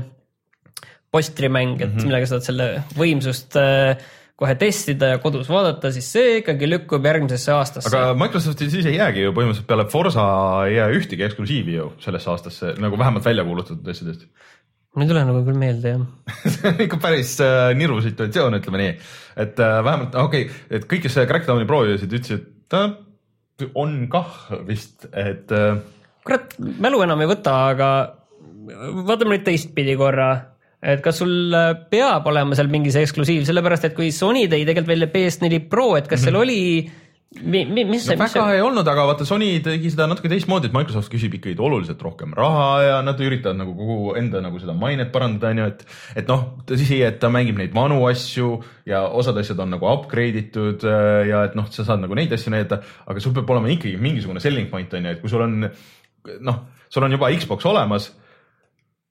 postrimäng, 1.12 1.80
et 1.80 1.88
mm 1.88 1.96
-hmm. 1.96 2.06
millega 2.06 2.26
saad 2.26 2.42
selle 2.42 2.82
võimsust 2.98 3.56
äh, 3.56 3.96
kohe 4.36 4.56
testida 4.60 5.14
ja 5.14 5.20
kodus 5.20 5.48
vaadata, 5.48 5.90
siis 5.94 6.08
see 6.12 6.40
ikkagi 6.42 6.68
lükkub 6.68 7.06
järgmisesse 7.08 7.54
aastasse. 7.54 7.92
aga 7.92 8.16
Microsoftil 8.20 8.68
siis 8.72 8.88
ei 8.90 8.98
jäägi 8.98 9.24
ju 9.24 9.32
põhimõtteliselt 9.36 9.68
peale 9.70 9.86
Forsa 9.92 10.26
ei 10.68 10.76
jää 10.76 10.90
ühtegi 10.98 11.24
eksklusiivi 11.24 11.78
ju 11.78 11.88
sellesse 12.04 12.30
aastasse 12.34 12.74
nagu 12.82 12.98
vähemalt 13.00 13.24
välja 13.24 13.46
kuulutatud 13.48 13.88
asjadest. 13.92 14.26
mul 14.92 15.06
ei 15.06 15.12
tule 15.12 15.24
nagu 15.30 15.40
küll 15.46 15.60
meelde 15.62 15.94
jah. 15.94 16.04
see 16.52 16.68
on 16.68 16.84
ikka 16.84 17.00
päris 17.00 17.32
äh, 17.44 17.70
niru 17.80 18.02
situatsioon, 18.04 18.60
ütleme 18.60 18.82
nii, 18.82 18.92
et 19.46 19.64
äh, 19.64 19.78
vähemalt 19.88 20.20
okei 20.26 20.48
okay,, 20.50 20.62
et 20.68 20.84
kõik, 20.84 21.06
kes 21.06 21.16
seda 21.16 21.28
Crackdowni 21.32 21.68
proovisid, 21.68 22.12
ütlesid, 22.20 22.44
et 22.44 22.72
ta 22.72 22.84
on 23.72 24.02
kah 24.12 24.50
vist, 24.68 25.08
et 25.16 25.52
äh, 25.56 25.80
kurat, 26.28 26.58
mälu 26.60 27.00
enam 27.06 27.24
ei 27.24 27.30
võta, 27.32 27.56
aga 27.72 27.90
vaatame 29.06 29.38
nüüd 29.38 29.46
teistpidi 29.46 29.96
korra, 29.96 30.30
et 30.86 31.02
kas 31.02 31.18
sul 31.22 31.54
äh, 31.56 31.72
peab 31.90 32.28
olema 32.30 32.58
seal 32.58 32.70
mingi 32.70 32.92
see 32.94 33.02
eksklusiiv, 33.06 33.42
sellepärast 33.48 33.88
et 33.88 33.96
kui 33.96 34.12
Sony 34.14 34.46
tõi 34.46 34.62
tegelikult 34.62 34.92
välja 34.94 35.10
PS4 35.10 35.66
Pro, 35.70 35.90
et 35.98 36.06
kas 36.10 36.22
seal 36.26 36.38
oli 36.38 36.60
mi, 37.42 37.64
mi, 37.66 37.84
mis 37.84 38.04
see 38.06 38.14
no,, 38.16 38.22
väga 38.22 38.32
see, 38.32 38.56
ei 38.56 38.62
olnud, 38.64 38.86
aga 38.88 39.06
vaata 39.08 39.26
Sony 39.28 39.48
tegi 39.64 39.90
seda 39.92 40.06
natuke 40.08 40.30
teistmoodi, 40.30 40.70
et 40.70 40.76
Microsoft 40.76 41.10
küsib 41.12 41.34
ikkagi 41.36 41.56
oluliselt 41.66 42.02
rohkem 42.04 42.34
raha 42.36 42.68
ja 42.84 43.00
nad 43.04 43.20
üritavad 43.22 43.58
nagu 43.58 43.74
kogu 43.76 44.14
enda 44.20 44.40
nagu 44.44 44.60
seda 44.62 44.76
mainet 44.78 45.10
parandada, 45.14 45.50
onju, 45.52 45.66
et 45.72 46.22
et 46.22 46.30
noh, 46.30 46.44
tõsi, 46.68 47.00
et 47.06 47.18
ta 47.22 47.30
mängib 47.32 47.58
neid 47.60 47.74
vanu 47.76 47.98
asju 48.08 48.52
ja 48.88 49.02
osad 49.08 49.42
asjad 49.42 49.60
on 49.64 49.74
nagu 49.76 49.90
upgrade 49.90 50.44
itud 50.46 50.86
äh, 50.86 51.26
ja 51.32 51.42
et 51.48 51.58
noh, 51.58 51.66
sa 51.74 51.86
saad 51.88 52.04
nagu 52.04 52.16
neid 52.18 52.32
asju 52.36 52.54
näidata, 52.54 52.80
aga 53.10 53.24
sul 53.24 53.34
peab 53.36 53.50
olema 53.56 53.72
ikkagi 53.74 53.98
mingisugune 54.00 54.42
selling 54.44 54.70
point 54.72 54.94
onju, 54.94 55.16
et 55.16 55.24
kui 55.24 55.32
sul 55.32 55.44
on 55.44 55.58
noh, 56.46 56.62
sul 56.88 57.06
on 57.06 57.18
juba 57.18 57.32
Xbox 57.34 57.68
olemas 57.68 58.12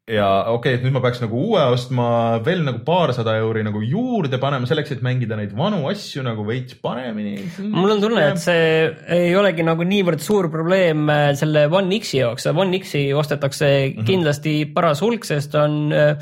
ja 0.05 0.27
okei 0.53 0.75
okay,, 0.75 0.77
et 0.77 0.83
nüüd 0.85 0.93
ma 0.93 1.01
peaks 1.01 1.17
nagu 1.23 1.39
uue 1.47 1.63
ostma 1.73 2.07
veel 2.45 2.61
nagu 2.65 2.83
paarsada 2.85 3.33
euri 3.41 3.63
nagu 3.65 3.81
juurde 3.81 4.37
panema 4.41 4.69
selleks, 4.69 4.93
et 4.93 5.03
mängida 5.05 5.37
neid 5.39 5.55
vanu 5.57 5.87
asju 5.89 6.21
nagu 6.25 6.45
veits 6.45 6.77
paremini. 6.77 7.39
mul 7.73 7.95
on 7.95 8.03
tunne, 8.03 8.27
et 8.29 8.41
see 8.41 8.85
ei 9.17 9.33
olegi 9.37 9.65
nagu 9.65 9.87
niivõrd 9.87 10.21
suur 10.21 10.51
probleem 10.53 11.09
äh, 11.09 11.27
selle 11.39 11.65
One 11.73 11.97
X-i 11.97 12.21
jaoks, 12.21 12.45
One 12.53 12.77
X-i 12.83 13.07
ostetakse 13.17 13.65
mm. 13.65 13.93
-hmm. 13.95 14.09
kindlasti 14.11 14.55
paras 14.77 15.01
hulk, 15.01 15.25
sest 15.25 15.57
on 15.57 15.89
äh, 15.89 16.13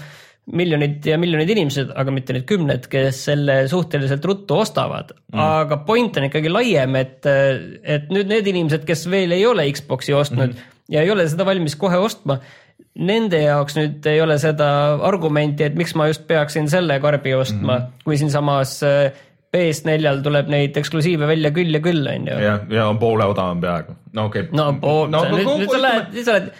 miljonid 0.55 1.03
ja 1.07 1.19
miljonid 1.19 1.51
inimesed, 1.51 1.91
aga 1.95 2.11
mitte 2.11 2.35
need 2.35 2.47
kümned, 2.47 2.87
kes 2.91 3.25
selle 3.27 3.65
suhteliselt 3.71 4.23
ruttu 4.27 4.59
ostavad 4.63 5.11
mm.. 5.11 5.39
aga 5.39 5.83
point 5.87 6.17
on 6.19 6.27
ikkagi 6.27 6.51
laiem, 6.51 6.95
et, 6.99 7.25
et 7.83 8.11
nüüd 8.11 8.31
need 8.31 8.47
inimesed, 8.47 8.87
kes 8.87 9.09
veel 9.11 9.35
ei 9.35 9.45
ole 9.47 9.67
Xbox'i 9.75 10.15
ostnud 10.15 10.55
mm 10.55 10.69
ja 10.91 11.03
ei 11.03 11.11
ole 11.11 11.25
seda 11.29 11.45
valmis 11.47 11.77
kohe 11.79 11.97
ostma, 12.01 12.39
nende 12.93 13.39
jaoks 13.41 13.77
nüüd 13.77 14.05
ei 14.09 14.21
ole 14.21 14.37
seda 14.41 14.67
argumenti, 15.07 15.65
et 15.65 15.77
miks 15.77 15.95
ma 15.97 16.07
just 16.11 16.27
peaksin 16.29 16.69
selle 16.69 16.99
karbi 17.01 17.33
ostma 17.33 17.77
mm. 17.77 17.79
-hmm. 17.79 18.03
kui 18.05 18.17
siinsamas 18.17 18.75
äh, 18.85 19.23
PS4-l 19.53 20.21
tuleb 20.25 20.49
neid 20.49 20.77
eksklusiive 20.77 21.27
välja 21.29 21.51
küll 21.53 21.73
ja 21.73 21.81
küll, 21.81 22.05
on 22.09 22.27
ju. 22.27 22.37
ja, 22.41 22.59
ja 22.69 22.87
on 22.89 22.99
poole 23.01 23.25
odavam 23.29 23.61
peaaegu, 23.61 23.97
no 24.13 24.25
okei 24.29 24.47
okay.. 24.47 24.57
no, 24.57 24.71
no 24.81 25.07
no, 25.07 25.25
nüüd, 25.29 25.49
nüüd 25.63 25.73
sa 25.73 25.81
lähed, 25.81 26.13
nüüd 26.13 26.29
sa 26.29 26.37
lähed, 26.37 26.53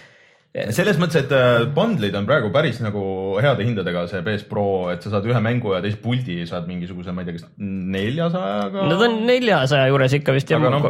selles 0.54 1.00
mõttes, 1.02 1.24
et 1.24 1.32
äh, 1.34 1.64
bundle'id 1.74 2.14
on 2.18 2.28
praegu 2.30 2.52
päris 2.54 2.78
nagu 2.84 3.02
heade 3.42 3.66
hindadega, 3.66 4.04
see 4.10 4.22
PS 4.26 4.46
Pro, 4.50 4.66
et 4.94 5.02
sa 5.02 5.16
saad 5.16 5.26
ühe 5.26 5.40
mängu 5.42 5.74
ja 5.74 5.80
teise 5.82 5.98
puldi 6.02 6.44
saad 6.50 6.68
mingisuguse, 6.70 7.14
ma 7.16 7.24
ei 7.24 7.30
tea, 7.30 7.40
kas 7.40 7.48
neljasajaga. 7.58 8.86
nad 8.92 9.02
on 9.08 9.18
neljasaja 9.26 9.90
juures 9.90 10.14
ikka 10.20 10.36
vist 10.36 10.54
ja 10.54 10.60
aga 10.62 10.76
noh, 10.76 10.86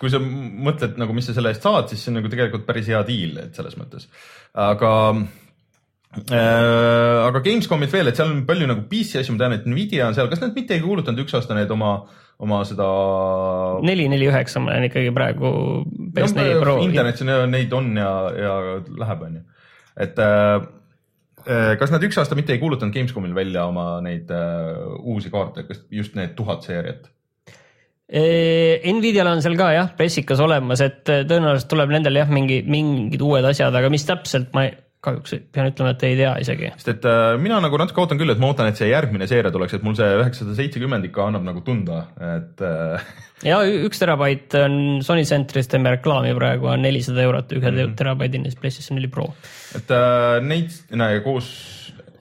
kui 0.00 0.12
sa 0.12 0.20
mõtled 0.22 0.96
nagu, 1.02 1.16
mis 1.16 1.28
sa 1.28 1.36
selle 1.36 1.52
eest 1.52 1.68
saad, 1.68 1.92
siis 1.92 2.00
see 2.00 2.12
on 2.14 2.22
nagu 2.22 2.32
tegelikult 2.32 2.64
päris 2.68 2.88
hea 2.88 3.02
deal, 3.08 3.36
et 3.44 3.60
selles 3.60 3.76
mõttes, 3.76 4.08
aga 4.64 4.94
äh, 6.32 7.20
aga 7.28 7.44
Gamescomit 7.44 7.92
veel, 7.92 8.08
et 8.08 8.16
seal 8.16 8.32
on 8.32 8.46
palju 8.48 8.70
nagu 8.72 8.88
PC 8.88 9.20
asju, 9.20 9.36
ma 9.36 9.44
tean, 9.44 9.58
et 9.60 9.68
Nvidia 9.68 10.08
on 10.08 10.16
seal, 10.16 10.32
kas 10.32 10.40
nad 10.40 10.56
mitte 10.56 10.78
ei 10.78 10.80
kuulutanud 10.84 11.20
üks 11.26 11.36
aasta 11.36 11.58
need 11.58 11.76
oma, 11.76 11.98
oma 12.42 12.62
seda 12.68 12.88
neli, 13.86 14.08
neli, 14.12 14.28
üheksa 14.30 14.62
ma 14.62 14.72
olen 14.72 14.88
ikkagi 14.88 15.14
praegu 15.14 15.50
PS4 16.16 16.60
Pro. 16.62 16.76
internetis 16.84 17.24
on, 17.26 17.32
neid 17.52 17.74
on 17.76 17.90
ja, 18.00 18.12
ja 18.36 18.54
läheb, 19.04 19.26
onju. 19.28 19.42
et 20.06 20.22
äh, 20.22 20.66
äh, 21.46 21.72
kas 21.80 21.94
nad 21.94 22.04
üks 22.08 22.18
aasta 22.20 22.38
mitte 22.38 22.54
ei 22.54 22.62
kuulutanud 22.62 22.94
Gamescomil 22.94 23.34
välja 23.36 23.66
oma 23.70 23.96
neid 24.04 24.30
äh, 24.34 24.78
uusi 25.00 25.32
kaarte, 25.34 25.66
kas 25.68 25.84
just 25.90 26.16
need 26.18 26.36
tuhat 26.38 26.66
seeriat? 26.68 27.10
Nvidial 28.12 29.30
on 29.30 29.40
seal 29.40 29.54
ka 29.56 29.70
jah, 29.72 29.92
pressikas 29.96 30.40
olemas, 30.44 30.82
et 30.84 31.08
äh, 31.08 31.22
tõenäoliselt 31.28 31.70
tuleb 31.70 31.94
nendel 31.94 32.18
jah, 32.20 32.28
mingi, 32.32 32.60
mingid 32.68 33.22
uued 33.24 33.46
asjad, 33.48 33.72
aga 33.78 33.88
mis 33.92 34.04
täpselt, 34.08 34.50
ma 34.56 34.66
ei, 34.66 34.74
kahjuks 35.02 35.34
pean 35.54 35.68
ütlema, 35.72 35.94
et 35.96 36.04
ei 36.06 36.16
tea 36.20 36.32
isegi. 36.44 36.70
sest 36.76 36.92
et 36.94 37.06
äh, 37.10 37.34
mina 37.42 37.58
nagu 37.62 37.78
natuke 37.80 38.04
ootan 38.04 38.20
küll, 38.20 38.30
et 38.32 38.40
ma 38.42 38.52
ootan, 38.52 38.70
et 38.70 38.78
see 38.78 38.90
järgmine 38.90 39.26
seeria 39.30 39.50
tuleks, 39.54 39.74
et 39.76 39.86
mul 39.86 39.96
see 39.98 40.08
üheksasada 40.20 40.54
seitsekümmend 40.60 41.08
ikka 41.08 41.26
annab 41.26 41.46
nagu 41.48 41.64
tunda, 41.66 42.04
et 42.36 42.62
äh, 42.66 43.10
ja 43.50 43.58
üks 43.66 44.02
terabait 44.02 44.54
on 44.60 45.02
Sony 45.02 45.26
Centris, 45.28 45.70
teeme 45.70 45.96
reklaami 45.96 46.34
praegu, 46.38 46.70
on 46.70 46.86
nelisada 46.86 47.24
eurot 47.26 47.50
ühe 47.56 47.66
mm 47.66 47.78
-hmm. 47.80 47.96
terabaidini 47.98 48.54
PlayStation 48.60 48.98
neli 49.00 49.10
Pro. 49.10 49.32
et 49.74 49.90
äh, 49.90 50.38
neid, 50.46 50.70
näe 50.90 51.20
koos, 51.26 51.50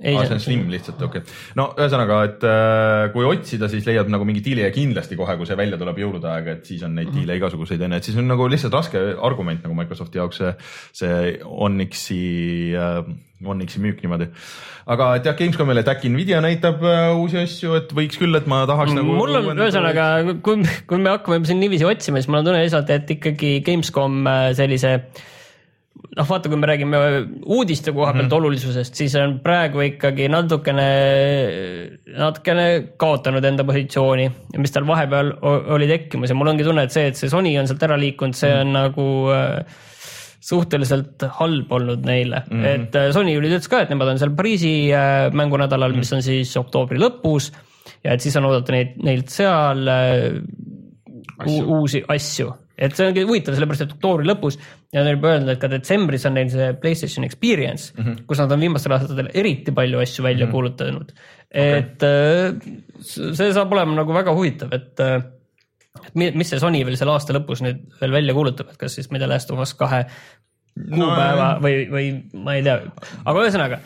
Ei, 0.02 0.16
see 0.16 0.26
see- 0.26 0.34
on 0.36 0.40
Slim 0.42 0.64
lihtsalt, 0.74 1.02
okei 1.06 1.22
okay.. 1.22 1.40
no 1.60 1.68
ühesõnaga, 1.78 2.20
et 2.26 2.46
äh, 2.48 3.08
kui 3.14 3.28
otsida, 3.28 3.70
siis 3.72 3.86
leiad 3.86 4.10
nagu 4.10 4.26
mingi 4.28 4.42
diili 4.46 4.66
ja 4.66 4.72
kindlasti 4.74 5.18
kohe, 5.20 5.36
kui 5.38 5.50
see 5.50 5.58
välja 5.60 5.78
tuleb 5.82 6.00
jõulude 6.02 6.30
aega, 6.32 6.58
et 6.58 6.70
siis 6.70 6.82
on 6.88 6.96
neid 6.98 7.12
diile 7.14 7.38
igasuguseid 7.38 7.84
onju, 7.86 8.00
et 8.02 8.10
siis 8.10 8.18
on 8.18 8.30
nagu 8.32 8.48
lihtsalt 8.50 8.74
raske 8.74 9.02
argument 9.22 9.62
nagu 9.68 9.78
Microsofti 9.78 10.22
jaoks 10.22 10.42
see, 10.42 10.54
see 11.04 11.20
Onyxi 11.46 12.24
äh,, 12.78 13.04
Onyxi 13.46 13.82
müük 13.82 14.02
niimoodi. 14.02 14.28
aga 14.92 15.10
et 15.18 15.28
jah, 15.30 15.36
Gamescomil, 15.38 15.82
et 15.82 15.92
äkki 15.94 16.10
Nvidia 16.14 16.42
näitab 16.44 16.82
äh, 16.86 17.12
uusi 17.18 17.38
asju, 17.42 17.76
et 17.78 17.94
võiks 17.98 18.18
küll, 18.22 18.38
et 18.38 18.48
ma 18.50 18.64
tahaks 18.70 18.96
nagu. 18.98 19.18
mul 19.22 19.38
on 19.38 19.66
ühesõnaga, 19.66 20.08
kui, 20.46 20.66
kui 20.90 21.02
me 21.02 21.14
hakkame 21.14 21.46
siin 21.50 21.62
niiviisi 21.62 21.86
otsima, 21.90 22.22
siis 22.22 22.30
mul 22.32 22.42
on 22.42 22.50
tunne 22.50 22.64
lihtsalt, 22.66 22.90
et 22.94 23.14
ikkagi 23.18 23.60
Gamescom 23.66 24.26
äh, 24.30 24.48
sellise 24.58 24.98
noh, 26.18 26.28
vaata, 26.28 26.50
kui 26.52 26.60
me 26.60 26.70
räägime 26.70 27.00
uudiste 27.46 27.94
koha 27.96 28.14
pealt 28.14 28.28
mm 28.28 28.38
olulisusest, 28.42 28.96
siis 28.96 29.16
on 29.20 29.38
praegu 29.44 29.84
ikkagi 29.86 30.28
natukene, 30.32 30.88
natukene 32.18 32.66
kaotanud 33.00 33.46
enda 33.46 33.66
positsiooni, 33.68 34.28
mis 34.58 34.74
tal 34.76 34.88
vahepeal 34.88 35.34
oli 35.76 35.88
tekkimas 35.90 36.32
ja 36.32 36.38
mul 36.38 36.52
ongi 36.54 36.68
tunne, 36.68 36.86
et 36.88 36.96
see, 36.96 37.10
et 37.12 37.20
see 37.20 37.32
Sony 37.32 37.54
on 37.60 37.70
sealt 37.70 37.84
ära 37.88 38.00
liikunud, 38.00 38.38
see 38.38 38.54
on 38.64 38.72
nagu 38.76 39.08
äh, 39.36 39.82
suhteliselt 40.42 41.28
halb 41.38 41.72
olnud 41.72 42.06
neile 42.08 42.44
mm, 42.50 42.62
-hmm. 42.62 42.66
et 42.66 42.96
äh, 42.96 43.12
Sony 43.14 43.36
ütles 43.38 43.70
ka, 43.70 43.84
et 43.84 43.92
nemad 43.94 44.10
on 44.14 44.20
seal 44.20 44.34
Pariisi 44.36 44.74
äh, 44.90 45.30
mängunädalal 45.34 45.92
mm, 45.92 45.96
-hmm. 45.96 46.00
mis 46.00 46.14
on 46.14 46.24
siis 46.24 46.58
oktoobri 46.58 47.00
lõpus 47.00 47.52
ja 48.04 48.14
et 48.14 48.22
siis 48.22 48.36
on 48.38 48.46
oodata 48.50 48.74
neid, 48.74 48.98
neilt 49.04 49.30
seal 49.30 49.88
äh, 49.88 50.42
Asju. 51.42 51.66
uusi 51.78 52.04
asju, 52.08 52.54
et 52.82 52.96
see 52.98 53.10
ongi 53.12 53.26
huvitav, 53.28 53.56
sellepärast 53.58 53.86
et 53.86 53.94
oktoobri 53.96 54.28
lõpus 54.28 54.58
ja 54.94 55.04
neil 55.06 55.18
juba 55.18 55.36
öeldud, 55.36 55.52
et 55.54 55.62
ka 55.62 55.70
detsembris 55.72 56.26
on 56.30 56.36
neil 56.38 56.50
see 56.54 56.72
Playstation 56.82 57.28
Experience 57.28 57.92
mm, 57.94 58.04
-hmm. 58.04 58.24
kus 58.30 58.42
nad 58.42 58.56
on 58.56 58.64
viimastel 58.66 58.96
aastatel 58.98 59.30
eriti 59.34 59.76
palju 59.76 60.02
asju 60.02 60.26
välja 60.26 60.46
mm 60.46 60.50
-hmm. 60.50 60.54
kuulutanud. 60.54 61.14
et 61.52 62.04
äh, 62.04 62.56
see 63.02 63.54
saab 63.54 63.72
olema 63.72 63.96
nagu 63.96 64.14
väga 64.14 64.34
huvitav, 64.34 64.74
et 64.74 65.00
äh, 65.00 65.22
et 66.08 66.16
mi- 66.16 66.32
mis 66.32 66.50
see 66.50 66.60
Sony 66.60 66.86
veel 66.86 66.98
selle 66.98 67.12
aasta 67.12 67.34
lõpus 67.34 67.62
nüüd 67.62 67.82
veel 68.02 68.12
välja 68.12 68.34
kuulutab, 68.34 68.70
et 68.72 68.78
kas 68.78 68.96
siis 68.96 69.12
ma 69.12 69.18
ei 69.18 69.20
tea, 69.20 69.30
Last 69.30 69.52
of 69.52 69.60
Us 69.60 69.74
kahe 69.74 70.06
kuupäeva 70.76 71.56
no, 71.56 71.62
või, 71.64 71.88
või 71.92 72.06
ma 72.34 72.56
ei 72.56 72.64
tea, 72.64 72.80
aga 73.26 73.44
ühesõnaga 73.44 73.82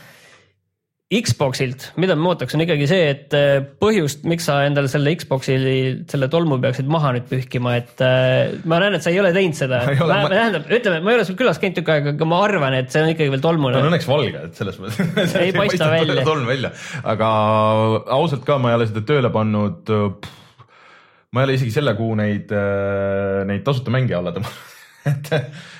Xboxilt, 1.13 1.91
mida 2.01 2.15
ma 2.17 2.31
ootaks, 2.31 2.55
on 2.57 2.63
ikkagi 2.63 2.87
see, 2.89 3.09
et 3.11 3.33
äh, 3.37 3.59
põhjust, 3.77 4.23
miks 4.25 4.47
sa 4.49 4.55
endale 4.65 4.89
selle 4.89 5.11
Xbox'i 5.13 5.53
selle 6.09 6.29
tolmu 6.33 6.57
peaksid 6.63 6.89
maha 6.89 7.11
nüüd 7.13 7.27
pühkima, 7.29 7.75
et 7.77 8.01
äh, 8.01 8.55
ma 8.65 8.79
näen, 8.81 8.97
et 8.97 9.05
sa 9.05 9.13
ei 9.13 9.21
ole 9.21 9.29
teinud 9.35 9.53
seda. 9.53 9.83
Tähendab, 9.85 10.65
ütleme, 10.65 11.03
ma 11.05 11.13
ei 11.13 11.19
ole 11.19 11.27
sul 11.29 11.37
külas 11.37 11.61
käinud 11.61 11.77
tükk 11.77 11.93
aega, 11.93 12.15
aga 12.17 12.29
ma 12.31 12.41
arvan, 12.47 12.79
et 12.81 12.89
see 12.89 13.05
on 13.05 13.13
ikkagi 13.13 13.35
veel 13.35 13.45
tolmune 13.45 13.77
ta 13.77 13.85
on 13.85 13.91
õnneks 13.91 14.09
valge, 14.09 14.45
et 14.49 14.57
selles 14.57 14.81
mõttes. 14.81 15.37
Ei 15.43 15.53
paista 15.61 15.93
välja. 15.93 16.25
tolm 16.25 16.49
välja, 16.49 16.73
aga 17.13 17.31
ausalt 18.17 18.47
ka 18.49 18.57
ma 18.57 18.73
ei 18.73 18.81
ole 18.81 18.89
seda 18.89 19.05
tööle 19.05 19.29
pannud. 19.35 19.93
ma 21.29 21.43
ei 21.43 21.51
ole 21.51 21.59
isegi 21.59 21.77
selle 21.77 21.93
kuu 21.99 22.17
neid, 22.17 22.49
neid 23.45 23.61
tasuta 23.67 23.93
mänge 23.93 24.17
alla 24.17 24.33
tõmmanud 24.33 24.73
et, 25.11 25.31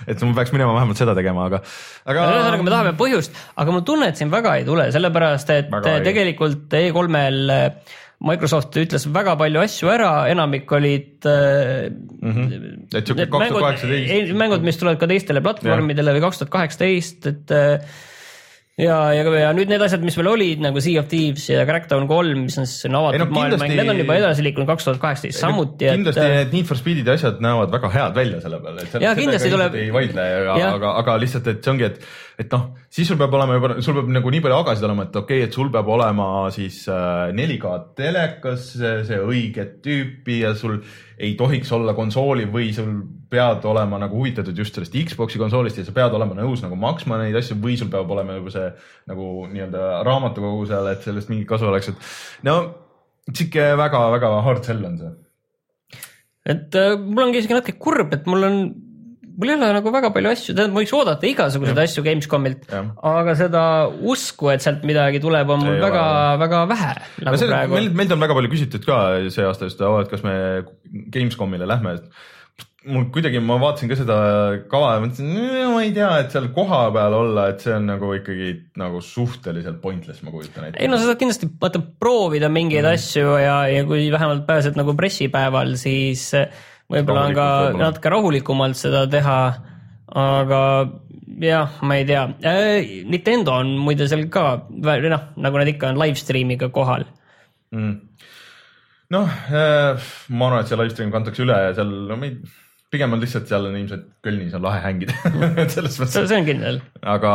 et 0.08 0.24
ma 0.26 0.38
peaks 0.38 0.54
minema 0.56 0.76
vähemalt 0.78 1.02
seda 1.02 1.16
tegema, 1.18 1.50
aga, 1.50 1.62
aga. 2.06 2.30
ühesõnaga, 2.30 2.64
me 2.68 2.74
tahame 2.74 2.96
põhjust, 3.00 3.38
aga 3.62 3.76
mul 3.76 3.86
tunne, 3.88 4.10
et 4.12 4.22
siin 4.22 4.34
väga 4.34 4.58
ei 4.60 4.66
tule, 4.68 4.90
sellepärast 4.96 5.54
et 5.56 5.72
Väga 5.74 6.00
tegelikult 6.06 6.74
E3-l 6.78 7.56
Microsoft 8.26 8.78
ütles 8.80 9.04
väga 9.12 9.34
palju 9.38 9.60
asju 9.60 9.90
ära, 9.92 10.12
enamik 10.32 10.72
olid 10.78 11.26
äh, 11.28 11.90
Mhm. 12.26 12.88
et 12.96 13.10
need 13.12 13.30
kaks 13.30 13.30
tuhat 13.30 13.42
mängud, 13.44 13.62
kaheksateist. 13.62 14.34
mängud, 14.40 14.64
mis 14.66 14.80
tulevad 14.82 15.02
ka 15.02 15.10
teistele 15.12 15.44
platvormidele 15.46 16.16
või 16.16 16.24
kaks 16.24 16.40
tuhat 16.42 16.54
kaheksateist, 16.56 17.28
et 17.30 17.54
äh, 17.54 17.98
ja, 18.76 18.96
ja, 19.16 19.24
ja 19.40 19.52
nüüd 19.56 19.70
need 19.72 19.84
asjad, 19.86 20.02
mis 20.04 20.18
veel 20.20 20.28
olid 20.34 20.64
nagu 20.64 20.82
Sea 20.84 21.00
of 21.00 21.08
Thieves 21.12 21.46
ja 21.48 21.64
Crackdown 21.68 22.10
kolm, 22.10 22.42
mis 22.50 22.58
on 22.60 22.68
siis 22.68 22.84
selline 22.84 23.00
avatud 23.00 23.24
no 23.24 23.28
maailm, 23.38 23.64
need 23.72 23.92
on 23.94 24.02
juba 24.02 24.18
edasi 24.20 24.44
liikunud 24.44 24.68
kaks 24.68 24.90
tuhat 24.90 25.00
kaheksateist 25.04 25.40
samuti, 25.40 25.88
kindlasti 25.88 26.20
et 26.20 26.28
äh, 26.28 26.36
need 26.42 26.58
Need 26.58 26.68
for 26.68 26.80
Speedid 26.80 27.08
ja 27.08 27.16
asjad 27.16 27.40
näevad 27.44 27.72
väga 27.72 27.92
head 27.94 28.20
välja 28.20 28.42
selle 28.44 28.60
peale, 28.66 28.84
et 28.84 28.92
sellega 28.92 29.16
kindlasti 29.22 29.54
tuleb- 29.54 29.80
ei 29.80 29.88
vaidle, 29.96 30.28
aga 30.42 30.70
aga, 30.74 30.94
aga 31.04 31.18
lihtsalt, 31.24 31.48
et 31.54 31.64
see 31.64 31.72
ongi, 31.72 31.88
et, 31.88 32.12
et 32.44 32.58
noh, 32.58 32.68
siis 33.00 33.08
sul 33.08 33.20
peab 33.22 33.40
olema 33.40 33.60
juba, 33.60 33.74
sul 33.86 34.00
peab 34.02 34.12
nagu 34.20 34.36
nii 34.36 34.44
palju 34.44 34.60
agasid 34.60 34.90
olema, 34.90 35.08
et 35.08 35.20
okei 35.24 35.40
okay,, 35.40 35.48
et 35.48 35.60
sul 35.62 35.72
peab 35.72 35.96
olema 35.96 36.30
siis 36.56 36.82
äh, 36.92 37.32
4K 37.32 37.76
telekas, 38.02 38.74
see 38.76 39.22
õiget 39.24 39.80
tüüpi 39.86 40.42
ja 40.44 40.52
sul 40.60 40.82
ei 41.16 41.38
tohiks 41.40 41.72
olla 41.72 41.96
konsooli 41.96 42.50
või 42.52 42.74
sul 42.76 42.92
pead 43.36 43.68
olema 43.68 44.00
nagu 44.02 44.18
huvitatud 44.22 44.58
just 44.58 44.78
sellest 44.78 44.96
Xbox'i 44.96 45.42
konsoolist 45.42 45.82
ja 45.82 45.86
sa 45.88 45.96
pead 45.96 46.16
olema 46.16 46.38
nõus 46.40 46.64
nagu 46.64 46.80
maksma 46.80 47.20
neid 47.22 47.36
asju 47.40 47.60
või 47.62 47.76
sul 47.80 47.92
peab 47.94 48.10
olema 48.16 48.40
juba 48.40 48.56
see 48.56 48.72
nagu 49.12 49.30
nii-öelda 49.52 50.02
raamatukogu 50.08 50.66
seal, 50.72 50.90
et 50.94 51.06
sellest 51.06 51.32
mingit 51.34 51.52
kasu 51.52 51.70
oleks, 51.70 51.92
et 51.92 52.48
no 52.48 52.58
sihuke 53.32 53.70
väga-väga 53.80 54.34
hard 54.48 54.68
sell 54.68 54.88
on 54.88 54.98
see 55.04 55.14
et 56.56 56.78
äh, 56.78 56.98
mul 57.02 57.28
ongi 57.28 57.42
isegi 57.42 57.58
natuke 57.58 57.80
kurb, 57.82 58.14
et 58.16 58.28
mul 58.30 58.48
on 58.48 58.60
mul 59.36 59.52
ei 59.52 59.58
ole 59.58 59.72
nagu 59.76 59.92
väga 59.92 60.12
palju 60.16 60.32
asju, 60.32 60.54
tähendab, 60.54 60.76
ma 60.76 60.82
võiks 60.82 60.94
oodata 60.96 61.28
igasuguseid 61.28 61.82
asju 61.84 62.04
Gamescomilt 62.06 62.70
aga 62.72 63.36
seda 63.40 63.64
usku, 64.14 64.50
et 64.54 64.64
sealt 64.64 64.86
midagi 64.88 65.20
tuleb, 65.24 65.52
on 65.52 65.66
mul 65.66 65.74
Ei 65.76 65.84
väga 65.84 66.04
ole., 66.06 66.38
väga 66.46 66.62
vähe 66.72 66.94
nagu 67.26 67.82
meilt 68.00 68.16
on 68.16 68.24
väga 68.24 68.38
palju 68.38 68.54
küsitud 68.54 68.88
ka 68.88 69.02
see 69.34 69.48
aasta 69.48 69.68
just, 69.68 69.84
et 69.84 70.14
kas 70.14 70.24
me 70.26 70.38
Gamescomile 71.12 71.68
lähme. 71.68 71.98
Mul 72.86 73.08
kuidagi, 73.14 73.40
ma 73.42 73.58
vaatasin 73.62 73.90
ka 73.90 73.98
seda 73.98 74.16
kava 74.70 74.96
ja 74.96 75.02
mõtlesin, 75.04 75.30
ma 75.74 75.82
ei 75.82 75.92
tea, 75.96 76.10
et 76.22 76.34
seal 76.34 76.48
kohapeal 76.54 77.16
olla, 77.18 77.48
et 77.52 77.64
see 77.64 77.74
on 77.74 77.88
nagu 77.90 78.12
ikkagi 78.18 78.50
nagu 78.82 79.02
suhteliselt 79.04 79.80
pointless, 79.82 80.22
ma 80.26 80.34
kujutan 80.34 80.68
ette. 80.68 80.82
ei 80.82 80.90
no 80.92 81.00
sa 81.00 81.10
saad 81.10 81.20
kindlasti 81.22 81.50
vaata 81.62 81.82
proovida 81.82 82.50
mingeid 82.52 82.86
mm. 82.86 82.92
asju 82.94 83.38
ja, 83.42 83.56
ja 83.72 83.86
kui 83.90 84.06
vähemalt 84.14 84.46
pääsed 84.48 84.78
nagu 84.78 84.94
pressipäeval, 84.98 85.74
siis 85.82 86.28
võib-olla 86.92 87.30
on 87.30 87.38
ka 87.38 87.48
võib-olla. 87.50 87.88
natuke 87.88 88.14
rahulikumalt 88.14 88.80
seda 88.80 89.06
teha. 89.10 89.40
aga 90.22 90.62
jah, 91.42 91.80
ma 91.82 91.98
ei 92.00 92.06
tea, 92.06 92.26
Nintendo 93.10 93.56
on 93.64 93.72
muide 93.82 94.10
seal 94.12 94.28
ka, 94.34 94.46
noh, 94.70 95.24
nagu 95.42 95.62
nad 95.62 95.72
ikka 95.72 95.90
on 95.94 96.02
live 96.04 96.22
stream'iga 96.22 96.70
kohal. 96.76 97.08
mm.. 97.74 97.96
noh, 99.16 99.34
ma 99.50 100.52
arvan, 100.52 100.62
et 100.62 100.70
see 100.70 100.80
live 100.84 100.94
stream 100.94 101.16
kantakse 101.16 101.44
üle 101.48 101.58
ja 101.66 101.74
seal, 101.80 101.92
no 102.12 102.20
ma 102.22 102.30
ei, 102.30 102.38
pigem 102.94 103.16
on 103.16 103.22
lihtsalt 103.24 103.50
seal 103.50 103.68
on 103.70 103.76
ilmselt 103.80 104.08
Kölnis 104.24 104.56
on 104.58 104.64
lahe 104.66 104.82
hängida 104.84 105.16
et 105.64 105.74
selles 105.74 105.98
mõttes 106.02 106.30
see, 106.30 106.40
on 106.40 106.48
kindel. 106.48 106.80
aga 107.16 107.34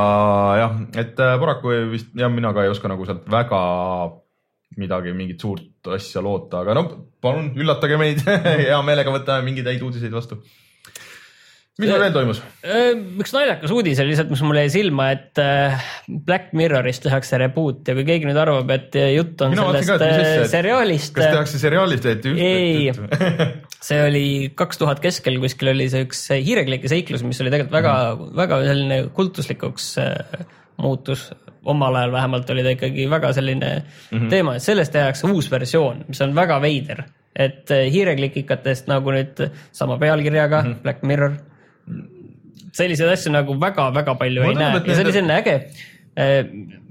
jah, 0.61 0.81
et 1.03 1.23
äh, 1.23 1.37
paraku 1.43 1.77
vist 1.93 2.15
jah, 2.19 2.33
mina 2.33 2.55
ka 2.57 2.65
ei 2.65 2.73
oska 2.73 2.91
nagu 2.91 3.07
sealt 3.09 3.27
väga 3.31 3.61
midagi, 4.79 5.13
mingit 5.17 5.43
suurt 5.43 5.91
asja 5.97 6.23
loota, 6.23 6.63
aga 6.63 6.77
no 6.79 6.87
palun 7.23 7.53
üllatage 7.59 7.99
meid 8.01 8.23
hea 8.65 8.81
meelega 8.87 9.15
võtame 9.15 9.49
mingeid 9.49 9.71
häid 9.73 9.83
uudiseid 9.83 10.15
vastu. 10.15 10.39
mis 11.81 11.89
meil 11.89 12.05
veel 12.05 12.15
toimus? 12.15 12.43
üks 12.63 13.35
naljakas 13.35 13.75
uudis 13.75 14.01
oli 14.05 14.15
lihtsalt, 14.15 14.31
mis 14.31 14.45
mul 14.47 14.61
jäi 14.63 14.71
silma, 14.77 15.11
et 15.17 15.43
äh, 15.43 15.91
Black 16.07 16.55
Mirrorist 16.57 17.03
tehakse 17.09 17.43
reboot 17.43 17.91
ja 17.91 17.99
kui 17.99 18.07
keegi 18.07 18.31
nüüd 18.31 18.39
arvab, 18.39 18.71
et 18.77 18.95
jutt 19.17 19.43
on 19.47 19.59
vaatasin 19.59 19.91
sellest 19.97 20.07
ka, 20.07 20.47
äh, 20.47 20.49
seriaalist. 20.55 21.13
kas 21.19 21.35
tehakse 21.35 21.63
seriaalist 21.67 22.09
et 22.15 22.31
Ei. 22.37 22.89
see 23.85 24.01
oli 24.05 24.25
kaks 24.57 24.81
tuhat 24.81 25.01
keskel 25.03 25.39
kuskil 25.41 25.73
oli 25.73 25.89
see 25.93 26.05
üks 26.05 26.25
hiireklike 26.33 26.91
seiklus, 26.91 27.25
mis 27.27 27.41
oli 27.41 27.53
tegelikult 27.53 27.79
väga 27.79 27.95
mm, 28.11 28.33
väga 28.41 28.59
selline 28.67 28.99
kultuslikuks 29.17 29.93
äh, 30.03 30.43
muutus. 30.81 31.31
omal 31.65 31.95
ajal 31.95 32.13
vähemalt 32.13 32.51
oli 32.51 32.63
ta 32.65 32.71
ikkagi 32.73 33.11
väga 33.11 33.33
selline 33.37 33.71
mm 33.77 34.19
-hmm. 34.19 34.29
teema, 34.31 34.55
et 34.57 34.63
sellest 34.63 34.93
tehakse 34.93 35.27
uus 35.27 35.51
versioon, 35.51 36.05
mis 36.09 36.21
on 36.21 36.35
väga 36.35 36.61
veider. 36.61 37.03
et 37.37 37.71
äh, 37.71 37.93
hiireklikikatest 37.93 38.89
nagu 38.89 39.13
nüüd 39.13 39.51
sama 39.73 39.99
pealkirjaga 39.99 40.63
mm 40.63 40.73
-hmm. 40.73 40.83
Black 40.83 41.03
Mirror. 41.03 41.33
selliseid 42.73 43.11
asju 43.11 43.33
nagu 43.33 43.61
väga-väga 43.61 44.15
palju 44.15 44.43
Mulle 44.43 44.65
ei 44.65 44.73
näe 44.73 44.83
ja 44.87 44.95
see 44.95 45.05
oli 45.05 45.13
selline 45.13 45.39
äge, 45.39 45.71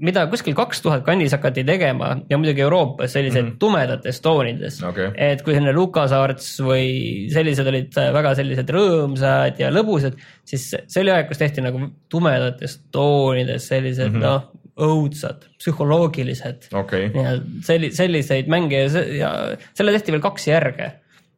mida 0.00 0.22
kuskil 0.32 0.54
kaks 0.56 0.80
tuhat 0.80 1.02
kandis 1.04 1.34
hakati 1.36 1.62
tegema 1.68 2.14
ja 2.30 2.38
muidugi 2.40 2.62
Euroopas 2.64 3.12
sellised 3.12 3.42
mm 3.42 3.50
-hmm. 3.50 3.58
tumedates 3.60 4.20
toonides 4.20 4.82
Okei. 4.82 5.10
et 5.14 5.42
kui 5.42 5.54
selline 5.54 5.74
LucasArts 5.76 6.48
või 6.64 7.28
sellised 7.32 7.68
olid 7.68 7.98
väga 8.16 8.32
sellised 8.34 8.72
rõõmsad 8.72 9.60
ja 9.60 9.68
lõbusad, 9.70 10.16
siis 10.44 10.70
see 10.70 11.02
oli 11.02 11.12
aeg, 11.12 11.28
kus 11.28 11.38
tehti 11.38 11.60
nagu 11.60 11.90
tumedates 12.08 12.80
toonides 12.90 13.68
sellised 13.68 14.08
mm 14.08 14.16
-hmm. 14.16 14.24
noh, 14.24 14.50
õudsad, 14.80 15.44
psühholoogilised 15.60 16.70
ja 16.72 17.36
selli-, 17.66 17.92
selliseid 17.92 18.48
mänge 18.48 18.82
ja, 18.86 19.04
ja 19.18 19.30
selle 19.74 19.92
tehti 19.92 20.12
veel 20.12 20.24
kaks 20.24 20.48
järge, 20.48 20.92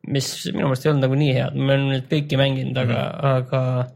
mis 0.07 0.31
minu 0.53 0.69
meelest 0.69 0.87
ei 0.87 0.93
olnud 0.93 1.07
nagu 1.09 1.19
nii 1.19 1.35
head, 1.35 1.59
ma 1.59 1.75
olen 1.75 1.89
neid 1.97 2.09
kõiki 2.11 2.39
mänginud, 2.39 2.79
aga 2.79 3.03
mm, 3.03 3.19
-hmm. 3.19 3.37
aga 3.37 3.87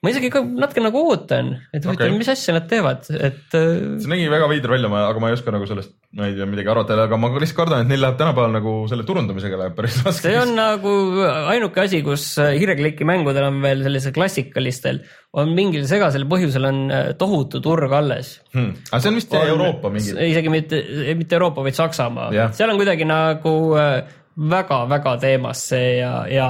ma 0.00 0.12
isegi 0.12 0.30
ka 0.32 0.40
natuke 0.42 0.80
nagu 0.80 1.02
ootan, 1.10 1.52
et 1.76 1.84
huvitav 1.84 2.08
okay., 2.08 2.16
mis 2.16 2.30
asja 2.32 2.54
nad 2.56 2.68
teevad, 2.70 3.04
et 3.12 3.56
äh, 3.56 3.98
see 4.00 4.08
nägi 4.08 4.30
väga 4.32 4.48
veider 4.48 4.72
välja, 4.72 4.88
aga 4.88 5.20
ma 5.20 5.28
ei 5.28 5.36
oska 5.36 5.52
nagu 5.52 5.68
sellest, 5.68 5.92
ma 6.16 6.30
ei 6.30 6.36
tea 6.38 6.48
midagi 6.48 6.72
arvata, 6.72 6.96
aga 7.04 7.18
ma 7.20 7.28
lihtsalt 7.34 7.58
kardan, 7.58 7.84
et 7.84 7.92
neil 7.92 8.00
läheb 8.00 8.16
tänapäeval 8.20 8.54
nagu 8.56 8.74
selle 8.88 9.04
turundamisega 9.08 9.60
läheb 9.60 9.76
päris 9.76 9.98
raskeks. 10.00 10.22
see 10.24 10.38
on 10.40 10.54
nagu 10.56 10.94
ainuke 11.52 11.84
asi, 11.84 12.00
kus 12.06 12.30
hiirekliki 12.40 13.08
mängudel 13.08 13.50
on 13.50 13.60
veel 13.64 13.84
sellisel 13.84 14.16
klassikalistel 14.16 15.02
on 15.36 15.52
mingil 15.54 15.84
segasel 15.86 16.24
põhjusel 16.30 16.64
on 16.66 16.78
äh, 16.90 17.10
tohutu 17.18 17.60
turg 17.62 17.92
alles. 17.94 18.38
hmm.. 18.54 18.72
aga 18.90 19.02
see 19.02 19.12
on 19.12 19.20
vist 19.20 19.36
Euroopa 19.36 19.92
mingi. 19.92 20.16
isegi 20.30 20.52
mitte, 20.52 20.80
mitte 21.18 21.36
Euroopa, 21.38 21.66
vaid 21.66 21.76
Saksamaa 21.78 22.32
Jah. 22.34 22.56
seal 22.56 22.72
on 22.72 22.80
kuidagi 22.80 23.06
nagu 23.06 23.54
väga-väga 24.40 25.16
teemas 25.20 25.62
see 25.72 25.98
ja, 25.98 26.12
ja 26.30 26.46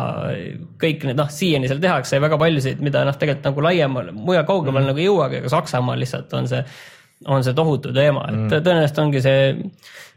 kõik 0.80 1.08
need 1.08 1.18
noh, 1.18 1.30
siiani 1.32 1.70
seal 1.70 1.82
tehakse 1.82 2.20
väga 2.22 2.38
paljusid, 2.40 2.82
mida 2.84 3.02
noh, 3.06 3.16
tegelikult 3.18 3.48
nagu 3.50 3.66
laiemal, 3.66 4.12
mujal 4.14 4.46
kaugemal 4.48 4.84
mm. 4.84 4.92
nagu 4.92 5.02
ei 5.02 5.08
jõuagi, 5.08 5.40
aga 5.42 5.52
Saksamaal 5.52 5.98
lihtsalt 6.02 6.34
on 6.38 6.46
see, 6.50 6.62
on 7.26 7.46
see 7.46 7.56
tohutu 7.56 7.94
teema, 7.96 8.28
et 8.30 8.38
mm. 8.38 8.52
tõenäoliselt 8.60 9.02
ongi 9.02 9.24
see 9.24 9.42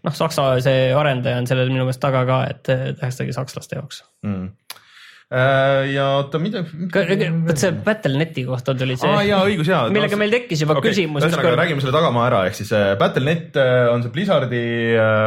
noh, 0.03 0.15
Saksa 0.15 0.50
see 0.63 0.92
arendaja 0.98 1.42
on 1.42 1.50
sellel 1.50 1.72
minu 1.72 1.88
meelest 1.88 2.03
taga 2.03 2.24
ka, 2.30 2.39
et 2.51 2.63
tehaksegi 2.68 3.36
sakslaste 3.36 3.80
jaoks. 3.80 4.03
Hmm. 4.25 4.51
Äh, 5.33 5.87
ja 5.95 6.03
oota, 6.19 6.37
mida. 6.37 6.59
vot 6.61 7.57
see 7.57 7.71
Battle.net'i 7.85 8.43
kohta 8.45 8.75
tuli 8.77 8.93
see 9.01 9.09
aa 9.09 9.23
jaa, 9.25 9.39
õigus 9.49 9.69
jaa. 9.71 9.87
millega 9.95 10.19
meil 10.19 10.29
tekkis 10.35 10.61
juba 10.61 10.75
okay. 10.77 10.91
küsimus. 10.91 11.25
ühesõnaga, 11.25 11.55
räägime 11.57 11.81
selle 11.81 11.96
tagamaa 11.96 12.27
ära, 12.27 12.41
ehk 12.50 12.59
siis 12.59 12.69
äh, 12.77 12.91
Battle.net 13.00 13.57
äh, 13.57 13.87
on 13.89 14.05
see 14.05 14.13
Blizzardi 14.13 14.61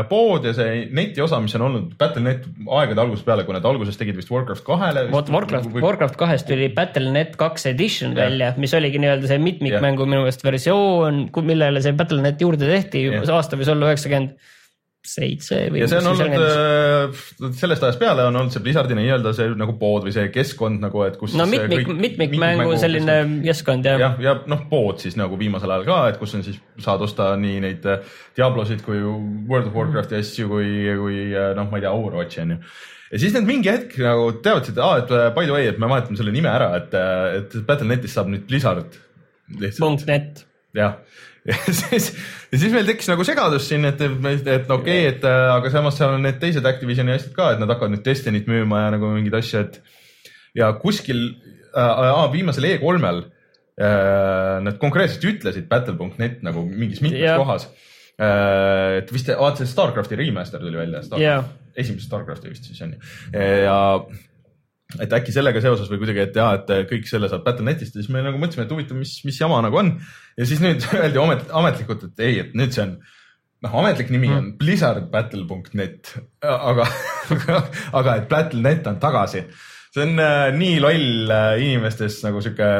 pood 0.06 0.46
ja 0.46 0.54
see 0.54 0.84
neti 0.94 1.24
osa, 1.24 1.40
mis 1.42 1.56
on 1.58 1.66
olnud 1.66 1.90
Battle.net 1.98 2.46
aegade 2.78 3.02
algusest 3.02 3.26
peale, 3.26 3.42
kui 3.48 3.56
nad 3.56 3.66
alguses 3.66 3.98
tegid 3.98 4.20
vist 4.20 4.30
Warcraft 4.30 4.62
kahele. 4.68 5.08
vot 5.10 5.32
Warcraft, 5.34 5.74
Warcraft 5.82 6.20
kahest 6.22 6.46
tuli 6.52 6.70
Battle.net 6.76 7.34
kaks 7.40 7.66
edition 7.72 8.14
Jah. 8.14 8.28
välja, 8.28 8.54
mis 8.62 8.78
oligi 8.78 9.02
nii-öelda 9.02 9.32
see 9.32 9.42
mitmikmängu 9.42 10.06
minu 10.06 10.22
meelest 10.22 10.46
versioon, 10.46 11.24
millele 11.50 11.82
see 11.82 11.98
Battle.net 11.98 12.46
juurde 12.46 12.70
tehti, 12.70 13.08
aasta 13.26 13.58
võis 13.58 13.74
olla 13.74 13.90
üheksakümmend 13.90 14.38
seitse 15.08 15.58
või. 15.72 15.82
ja 15.82 15.88
see 15.90 16.00
on 16.00 16.08
olnud 16.12 16.34
äh, 16.36 17.52
sellest 17.58 17.86
ajast 17.86 18.00
peale 18.00 18.26
on 18.28 18.40
olnud 18.40 18.54
see 18.54 18.64
Blizzardi 18.64 18.96
nii-öelda 18.98 19.32
see 19.36 19.52
nagu 19.58 19.76
pood 19.80 20.06
või 20.06 20.14
see 20.16 20.28
keskkond 20.34 20.82
nagu, 20.82 21.04
et 21.06 21.18
kus. 21.20 21.36
no 21.38 21.46
mitmik, 21.50 21.88
mitmikmängu 22.06 22.76
selline 22.80 23.18
keskkond 23.44 23.88
jah 23.88 24.00
ja.. 24.00 24.10
jah, 24.10 24.20
ja 24.26 24.34
noh, 24.50 24.66
pood 24.70 25.02
siis 25.04 25.18
nagu 25.20 25.38
viimasel 25.40 25.72
ajal 25.76 25.86
ka, 25.88 26.00
et 26.10 26.20
kus 26.22 26.36
on 26.38 26.44
siis, 26.46 26.60
saad 26.82 27.04
osta 27.06 27.32
nii 27.40 27.62
neid 27.64 27.88
äh, 27.90 28.18
Diablosid 28.36 28.84
kui 28.86 29.00
World 29.00 29.70
of 29.70 29.78
Warcrafti 29.78 30.20
asju 30.20 30.50
kui, 30.52 30.68
kui 31.00 31.24
äh, 31.32 31.52
noh, 31.58 31.70
ma 31.70 31.80
ei 31.80 31.86
tea, 31.86 31.94
Overwatchi 31.96 32.44
on 32.44 32.56
ju. 32.56 32.60
ja 33.14 33.24
siis 33.24 33.34
nad 33.36 33.48
mingi 33.48 33.72
hetk 33.72 33.98
nagu 34.02 34.30
teavad, 34.44 34.70
et 34.74 35.12
by 35.36 35.48
the 35.48 35.54
way, 35.54 35.70
et 35.70 35.82
me 35.82 35.90
vahetame 35.90 36.18
selle 36.18 36.34
nime 36.34 36.52
ära, 36.52 36.72
et, 36.80 36.96
et 37.40 37.60
Battle.netist 37.66 38.18
saab 38.18 38.32
nüüd 38.32 38.48
Blizzard 38.48 38.98
punkt 39.78 40.06
net. 40.06 40.44
jah, 40.76 40.98
ja 41.50 41.56
siis, 41.70 42.10
ja 42.50 42.58
siis 42.58 42.72
meil 42.74 42.88
tekkis 42.88 43.10
nagu 43.12 43.24
segadus 43.26 43.68
siin, 43.70 43.86
et, 43.86 44.00
et, 44.02 44.48
et 44.56 44.70
okei 44.70 45.06
okay,, 45.06 45.12
et 45.12 45.26
aga 45.30 45.70
samas 45.72 45.98
seal 45.98 46.16
on 46.16 46.24
need 46.26 46.40
teised 46.42 46.66
Activisioni 46.66 47.14
asjad 47.14 47.34
ka, 47.36 47.52
et 47.54 47.62
nad 47.62 47.70
hakkavad 47.70 47.94
nüüd 47.94 48.04
Destiny't 48.06 48.50
müüma 48.50 48.86
ja 48.86 48.92
nagu 48.96 49.12
mingeid 49.14 49.38
asju, 49.38 49.62
et 49.62 49.80
ja 50.58 50.72
kuskil 50.80 51.22
äh, 51.76 52.22
viimasel 52.32 52.68
E3-l 52.72 53.22
äh, 53.22 54.56
nad 54.66 54.80
konkreetselt 54.82 55.26
ütlesid 55.30 55.68
battle.net 55.70 56.42
nagu 56.46 56.64
mingis 56.66 57.02
mitmes 57.04 57.22
Jah. 57.22 57.38
kohas 57.42 57.68
äh,. 58.18 59.02
et 59.02 59.12
vist 59.14 59.30
vaata 59.30 59.62
see 59.62 59.70
Starcrafti 59.70 60.18
remaster 60.18 60.62
tuli 60.62 60.78
välja, 60.78 61.04
Jah. 61.20 61.46
esimese 61.76 62.08
Starcrafti 62.08 62.50
vist 62.50 62.70
siis 62.70 62.82
on 62.82 62.96
ju 62.96 63.44
ja 63.66 63.80
et 65.02 65.12
äkki 65.18 65.34
sellega 65.34 65.60
seoses 65.62 65.90
või 65.90 66.00
kuidagi, 66.02 66.22
et 66.28 66.36
jaa, 66.38 66.60
et 66.60 66.70
kõik 66.90 67.08
selle 67.10 67.30
saab 67.30 67.44
Battle.netist 67.46 67.96
ja 67.96 68.02
siis 68.02 68.10
me 68.12 68.22
nagu 68.24 68.38
mõtlesime, 68.38 68.66
et 68.68 68.74
huvitav, 68.74 68.98
mis, 69.00 69.16
mis 69.26 69.40
jama 69.40 69.58
nagu 69.64 69.80
on. 69.80 69.96
ja 70.38 70.46
siis 70.48 70.62
nüüd 70.62 70.86
öeldi 71.00 71.22
amet, 71.22 71.46
ametlikult, 71.62 72.06
et 72.10 72.26
ei, 72.26 72.38
et 72.44 72.54
nüüd 72.58 72.74
see 72.76 72.84
on, 72.84 72.94
noh, 73.66 73.74
ametlik 73.82 74.12
nimi 74.14 74.30
on 74.30 74.52
blizzardbattle.net, 74.60 76.14
aga, 76.46 76.86
aga, 77.34 77.58
aga 78.02 78.16
et 78.22 78.30
Battle.net 78.30 78.86
on 78.92 79.02
tagasi. 79.02 79.44
see 79.90 80.06
on 80.06 80.22
äh, 80.22 80.46
nii 80.54 80.78
loll 80.84 81.34
äh, 81.34 81.50
inimestes 81.66 82.22
nagu 82.22 82.44
sihuke 82.44 82.70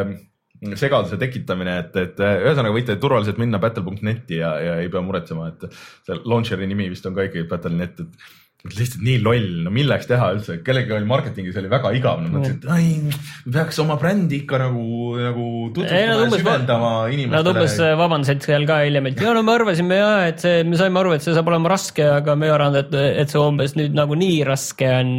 segaduse 0.78 1.18
tekitamine, 1.20 1.78
et, 1.82 1.96
et 2.00 2.22
äh, 2.22 2.38
ühesõnaga 2.46 2.72
võite 2.78 2.96
turvaliselt 3.02 3.42
minna 3.42 3.58
battle.net'i 3.60 4.38
ja, 4.38 4.56
ja 4.62 4.80
ei 4.80 4.88
pea 4.92 5.02
muretsema, 5.04 5.50
et 5.50 5.66
see 6.06 6.22
launcher'i 6.22 6.70
nimi 6.70 6.86
vist 6.92 7.06
on 7.08 7.18
ka 7.18 7.26
ikkagi 7.26 7.48
battle.net, 7.50 8.04
et 8.06 8.06
et 8.06 8.45
lihtsalt 8.64 9.02
nii 9.04 9.20
loll, 9.22 9.46
no 9.66 9.70
milleks 9.74 10.08
teha 10.10 10.30
üldse, 10.34 10.58
kellelgi 10.66 10.94
oli 10.96 11.06
marketingis 11.08 11.58
oli 11.60 11.70
väga 11.70 11.92
igav, 11.96 12.22
nad 12.24 12.34
mõtlesid, 12.34 12.64
et 12.64 12.68
ai, 12.72 13.52
peaks 13.54 13.78
oma 13.82 13.98
brändi 14.00 14.40
ikka 14.42 14.60
nagu, 14.64 14.86
nagu 15.20 15.46
tutvustama 15.76 16.26
ja 16.26 16.28
süvendama 16.32 16.92
Nad 17.06 17.50
umbes 17.52 17.76
inimestele. 17.76 17.94
vabandasid 18.00 18.46
seal 18.48 18.66
ka 18.68 18.80
hiljem, 18.82 19.10
et 19.12 19.22
ja 19.22 19.34
no 19.36 19.44
me 19.46 19.54
arvasime 19.54 20.00
ja, 20.00 20.12
et 20.32 20.42
see, 20.42 20.64
me 20.66 20.80
saime 20.80 21.02
aru, 21.02 21.14
et 21.16 21.26
see 21.26 21.36
saab 21.36 21.52
olema 21.52 21.70
raske, 21.76 22.04
aga 22.18 22.36
me 22.38 22.48
ei 22.48 22.54
arvanud, 22.56 22.80
et, 22.82 23.18
et 23.22 23.32
see 23.32 23.42
umbes 23.42 23.76
nüüd 23.78 23.96
nagu 23.96 24.18
nii 24.18 24.40
raske 24.48 24.90
on. 24.98 25.18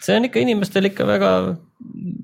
see 0.00 0.16
on 0.16 0.28
ikka 0.30 0.46
inimestel 0.46 0.88
ikka 0.88 1.08
väga 1.08 1.32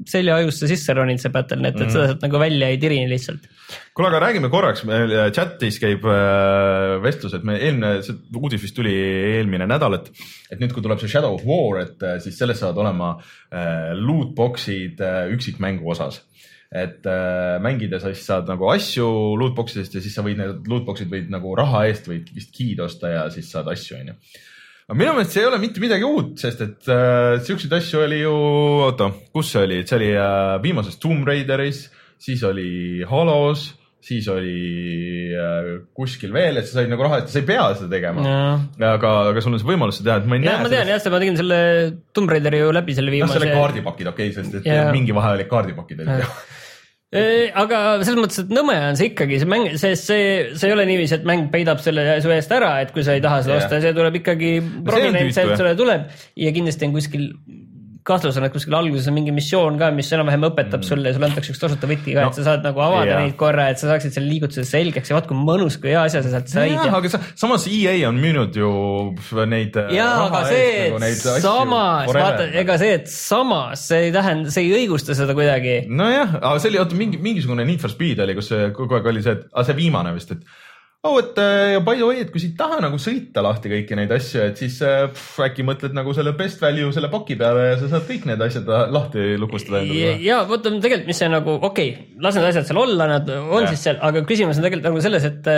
seljaajusse 0.08 0.68
sisse 0.68 0.94
roninud 0.96 1.22
see 1.22 1.32
Battle.net, 1.32 1.76
et 1.78 1.92
seda 1.92 2.08
sealt 2.10 2.24
nagu 2.24 2.40
välja 2.42 2.68
ei 2.72 2.78
tirini 2.82 3.06
lihtsalt. 3.10 3.46
kuule, 3.94 4.08
aga 4.10 4.20
räägime 4.26 4.50
korraks, 4.52 4.82
meil 4.88 5.12
chatis 5.34 5.78
käib 5.82 6.04
äh, 6.10 6.96
vestlus, 7.04 7.36
et 7.38 7.46
me 7.46 7.56
eelmine, 7.60 8.02
see 8.06 8.18
uudis 8.34 8.62
vist 8.64 8.76
tuli 8.76 8.92
eelmine 9.38 9.68
nädal, 9.70 9.98
et, 10.00 10.10
et 10.50 10.60
nüüd, 10.60 10.74
kui 10.74 10.84
tuleb 10.84 11.00
see 11.02 11.12
Shadow 11.12 11.38
of 11.38 11.46
War, 11.48 11.80
et 11.84 12.02
äh, 12.02 12.18
siis 12.24 12.38
selles 12.40 12.60
saavad 12.60 12.82
olema 12.82 13.14
äh, 13.14 13.92
lootbox'id 13.98 15.02
äh, 15.04 15.20
üksikmängu 15.34 15.94
osas. 15.94 16.24
et 16.74 17.06
äh, 17.06 17.60
mängida 17.62 18.00
sa 18.02 18.10
siis 18.10 18.24
saad 18.26 18.48
nagu 18.50 18.66
asju 18.72 19.06
lootbox 19.38 19.76
idest 19.76 19.94
ja 19.94 20.00
siis 20.02 20.16
sa 20.16 20.24
võid 20.26 20.40
need 20.40 20.66
lootbox'id 20.66 21.06
võid 21.12 21.28
nagu 21.30 21.52
raha 21.54 21.84
eest 21.86 22.08
võid 22.10 22.32
vist 22.34 22.50
key'd 22.56 22.80
osta 22.82 23.12
ja 23.12 23.28
siis 23.30 23.52
saad 23.54 23.70
asju, 23.70 24.00
onju. 24.00 24.16
Aga 24.84 24.98
minu 25.00 25.14
meelest 25.16 25.32
see 25.32 25.40
ei 25.40 25.48
ole 25.48 25.60
mitte 25.62 25.80
midagi 25.82 26.04
uut, 26.04 26.34
sest 26.40 26.60
et 26.64 26.90
äh, 26.92 27.38
siukseid 27.44 27.72
asju 27.78 28.02
oli 28.04 28.20
ju, 28.20 28.34
oota, 28.84 29.08
kus 29.32 29.54
see 29.54 29.62
oli, 29.64 29.80
see 29.88 29.96
oli 29.96 30.10
äh, 30.12 30.58
viimases 30.64 31.00
Tomb 31.00 31.24
Raideris, 31.28 31.86
siis 32.20 32.44
oli 32.44 33.00
Halos, 33.08 33.70
siis 34.04 34.28
oli 34.28 35.30
äh, 35.32 35.70
kuskil 35.96 36.34
veel, 36.36 36.60
et 36.60 36.68
sa 36.68 36.82
said 36.82 36.92
nagu 36.92 37.06
raha 37.06 37.22
eest, 37.22 37.32
sa 37.32 37.40
ei 37.40 37.48
pea 37.48 37.64
seda 37.78 37.88
tegema. 37.94 38.26
aga, 38.76 39.14
aga 39.30 39.44
sul 39.44 39.56
on 39.56 39.62
see 39.62 39.70
võimalus 39.70 40.02
seda 40.02 40.10
teha, 40.10 40.20
et 40.20 40.28
ma 40.28 40.36
ei 40.36 40.44
jah, 40.44 40.60
näe 40.60 40.66
ma 40.68 40.74
tean 40.74 40.92
jah, 40.92 41.00
seda 41.00 41.14
ma 41.16 41.22
tegin 41.24 41.40
selle 41.40 41.60
Tomb 42.12 42.34
Raideri 42.36 42.60
ju 42.60 42.74
läbi 42.76 42.98
selle 42.98 43.08
noh, 43.08 43.16
viimase 43.16 43.38
selle. 43.38 43.56
kaardipakid, 43.56 44.12
okei 44.12 44.28
okay,, 44.34 44.36
sest 44.36 44.60
et 44.60 44.68
Jaa. 44.68 44.92
mingi 44.92 45.16
vahe 45.16 45.32
oli 45.38 45.48
kaardipakid 45.48 46.04
olid 46.04 46.26
ju. 46.26 46.28
Aga 47.14 47.80
selles 48.02 48.20
mõttes, 48.20 48.40
et 48.42 48.54
nõme 48.54 48.76
on 48.90 48.98
see 48.98 49.12
ikkagi, 49.12 49.38
see 49.42 49.50
mäng, 49.50 49.68
sest 49.80 50.08
see, 50.10 50.30
see 50.58 50.70
ei 50.70 50.74
ole 50.74 50.86
niiviisi, 50.88 51.18
et 51.18 51.28
mäng 51.28 51.46
peidab 51.52 51.82
selle 51.84 52.18
su 52.24 52.32
eest 52.34 52.54
ära, 52.54 52.72
et 52.82 52.90
kui 52.94 53.04
sa 53.06 53.14
ei 53.14 53.22
taha 53.24 53.42
seda 53.44 53.58
Jah. 53.58 53.66
osta, 53.66 53.82
see 53.84 53.94
tuleb 53.96 54.18
ikkagi 54.22 54.56
prominentselt 54.86 55.54
sulle 55.60 55.76
tuleb 55.78 56.08
ja 56.42 56.54
kindlasti 56.56 56.88
on 56.88 56.96
kuskil 56.96 57.30
kahtlus 58.04 58.36
on, 58.36 58.44
et 58.44 58.52
kuskil 58.52 58.74
alguses 58.76 59.06
on 59.08 59.14
mingi 59.16 59.32
missioon 59.32 59.78
ka, 59.80 59.88
mis 59.96 60.10
enam-vähem 60.12 60.44
õpetab 60.50 60.82
mm. 60.82 60.86
sulle 60.88 61.08
ja 61.08 61.16
sulle 61.16 61.28
antakse 61.30 61.54
üks 61.54 61.60
tasuta 61.62 61.88
võti 61.88 62.12
ka 62.12 62.26
no,, 62.26 62.32
et 62.32 62.36
sa 62.36 62.44
saad 62.50 62.66
nagu 62.66 62.82
avada 62.84 63.08
jaa. 63.08 63.20
neid 63.24 63.36
korra, 63.40 63.70
et 63.72 63.80
sa 63.80 63.88
saaksid 63.88 64.12
selle 64.12 64.28
liigutuse 64.28 64.64
selgeks 64.68 65.08
ja 65.08 65.16
vaat 65.16 65.28
kui 65.30 65.38
mõnus, 65.38 65.78
kui 65.80 65.94
hea 65.94 66.02
asja 66.04 66.20
sa 66.24 66.34
sealt 66.34 66.52
said 66.52 66.74
jah, 66.74 66.98
aga 66.98 67.12
sa, 67.14 67.20
samas 67.40 67.64
EA 67.70 67.94
on 68.10 68.20
müünud 68.20 68.58
ju 68.60 68.72
neid. 69.48 69.78
jaa, 69.96 70.10
aga 70.26 70.42
see, 70.50 70.74
et 70.92 71.24
samas, 71.46 72.12
vaata, 72.12 72.50
ega 72.60 72.76
see, 72.82 72.98
et 73.00 73.08
samas, 73.12 73.86
see 73.88 74.10
ei 74.10 74.12
tähenda, 74.14 74.52
see 74.52 74.68
ei 74.68 74.76
õigusta 74.82 75.16
seda 75.16 75.36
kuidagi. 75.38 75.80
nojah, 75.88 76.36
aga 76.42 76.58
see 76.60 76.74
oli, 76.74 76.82
oota 76.84 77.00
mingi, 77.00 77.22
mingisugune 77.24 77.64
Need 77.64 77.80
for 77.80 77.92
Speed 77.92 78.20
oli, 78.20 78.36
kus 78.36 78.52
kogu 78.76 79.00
aeg 79.00 79.08
oli 79.14 79.24
see, 79.24 79.38
et, 79.40 79.48
see 79.64 79.80
viimane 79.80 80.12
vist, 80.12 80.36
et 80.36 80.44
oh, 81.04 81.18
et 81.20 81.38
äh, 81.40 81.72
ja 81.74 81.82
by 81.84 81.98
the 81.98 82.06
way, 82.08 82.22
et 82.24 82.30
kui 82.32 82.40
sa 82.42 82.48
ei 82.48 82.54
taha 82.58 82.78
nagu 82.84 83.00
sõita 83.02 83.42
lahti 83.44 83.72
kõiki 83.72 83.98
neid 83.98 84.14
asju, 84.16 84.46
et 84.48 84.60
siis 84.60 84.78
äh, 84.86 85.04
pff, 85.12 85.42
äkki 85.44 85.66
mõtled 85.66 85.96
nagu 85.96 86.14
selle 86.16 86.32
best 86.38 86.62
value 86.64 86.92
selle 86.96 87.10
paki 87.12 87.36
peale 87.40 87.68
ja 87.72 87.76
sa 87.82 87.90
saad 87.92 88.08
kõik 88.08 88.24
need 88.30 88.46
asjad 88.46 88.70
lahti 88.94 89.34
lukustada 89.40 89.84
ja, 89.84 90.16
ja 90.22 90.40
vot 90.48 90.64
on 90.70 90.80
tegelikult, 90.80 91.10
mis 91.12 91.20
see 91.20 91.30
nagu 91.32 91.58
okei 91.60 91.92
okay,, 91.92 92.08
las 92.24 92.40
need 92.40 92.48
asjad 92.50 92.70
seal 92.70 92.82
olla, 92.86 93.10
nad 93.16 93.30
on 93.36 93.66
ja. 93.66 93.70
siis 93.74 93.86
seal, 93.88 94.00
aga 94.00 94.24
küsimus 94.28 94.58
on 94.60 94.66
tegelikult 94.66 94.90
nagu 94.92 95.04
selles, 95.04 95.28
et, 95.28 95.54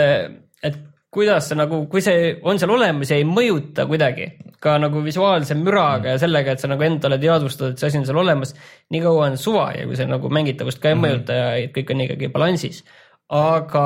et 0.67 0.85
kuidas 1.17 1.47
see 1.49 1.57
nagu, 1.57 1.85
kui 1.89 2.03
see 2.03 2.35
on 2.45 2.59
seal 2.59 2.73
olemas 2.75 3.11
ja 3.11 3.17
ei 3.17 3.25
mõjuta 3.27 3.87
kuidagi 3.89 4.27
ka 4.61 4.75
nagu 4.81 5.01
visuaalse 5.05 5.55
müraga 5.57 6.15
ja 6.15 6.21
sellega, 6.21 6.53
et 6.53 6.61
sa 6.61 6.69
nagu 6.69 6.83
endale 6.83 7.19
teadvustad, 7.21 7.71
et 7.71 7.81
see 7.81 7.91
asi 7.91 7.99
on 8.01 8.07
seal 8.09 8.19
olemas, 8.19 8.51
nii 8.93 9.03
kaua 9.03 9.29
on 9.29 9.37
suva 9.39 9.69
ja 9.77 9.85
kui 9.87 9.97
see 9.99 10.09
nagu 10.09 10.31
mängitavust 10.33 10.81
ka 10.81 10.91
ei 10.91 10.97
Mhm. 10.97 11.03
mõjuta 11.05 11.37
ja 11.37 11.67
kõik 11.75 11.93
on 11.93 12.01
ikkagi 12.07 12.31
balansis. 12.33 12.83
aga 13.29 13.83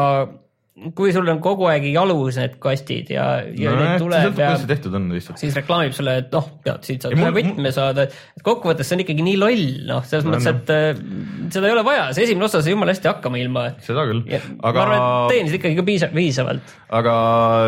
kui 0.96 1.12
sul 1.12 1.28
on 1.28 1.42
kogu 1.44 1.66
aeg 1.68 1.84
jalus 1.92 2.38
need 2.40 2.54
kastid 2.64 3.10
ja, 3.12 3.26
ja 3.44 3.74
nojah, 3.74 3.82
neid 3.82 4.04
tuleb 4.06 4.38
ja 4.40 4.52
on 4.56 5.04
siis 5.42 5.58
reklaamib 5.58 5.92
sulle, 5.96 6.14
et 6.24 6.32
noh, 6.32 6.48
tead, 6.64 6.88
siit 6.88 7.04
saad 7.04 7.16
ühe 7.18 7.32
võtme 7.36 7.74
saada, 7.76 8.06
et 8.08 8.46
kokkuvõttes 8.46 8.88
see 8.88 8.96
on 8.96 9.04
ikkagi 9.04 9.26
nii 9.26 9.36
loll, 9.42 9.66
noh, 9.90 10.06
selles 10.08 10.26
No, 10.26 10.38
mõttes, 10.38 10.48
et 10.48 10.72
äh, 10.72 11.52
seda 11.52 11.68
ei 11.68 11.76
ole 11.76 11.84
vaja, 11.84 12.08
see 12.16 12.24
esimene 12.30 12.48
osa 12.48 12.64
sai 12.64 12.72
jumala 12.72 12.96
hästi 12.96 13.12
hakkama 13.12 13.42
ilma. 13.42 13.66
seda 13.84 14.08
küll, 14.08 14.24
ma 14.24 14.72
aga 14.72 14.84
arvan, 14.86 15.04
et 15.04 15.36
teenisid 15.36 15.60
ikkagi 15.60 15.80
ka 15.82 15.88
piisa-, 15.92 16.12
piisavalt. 16.16 16.74
aga 17.02 17.14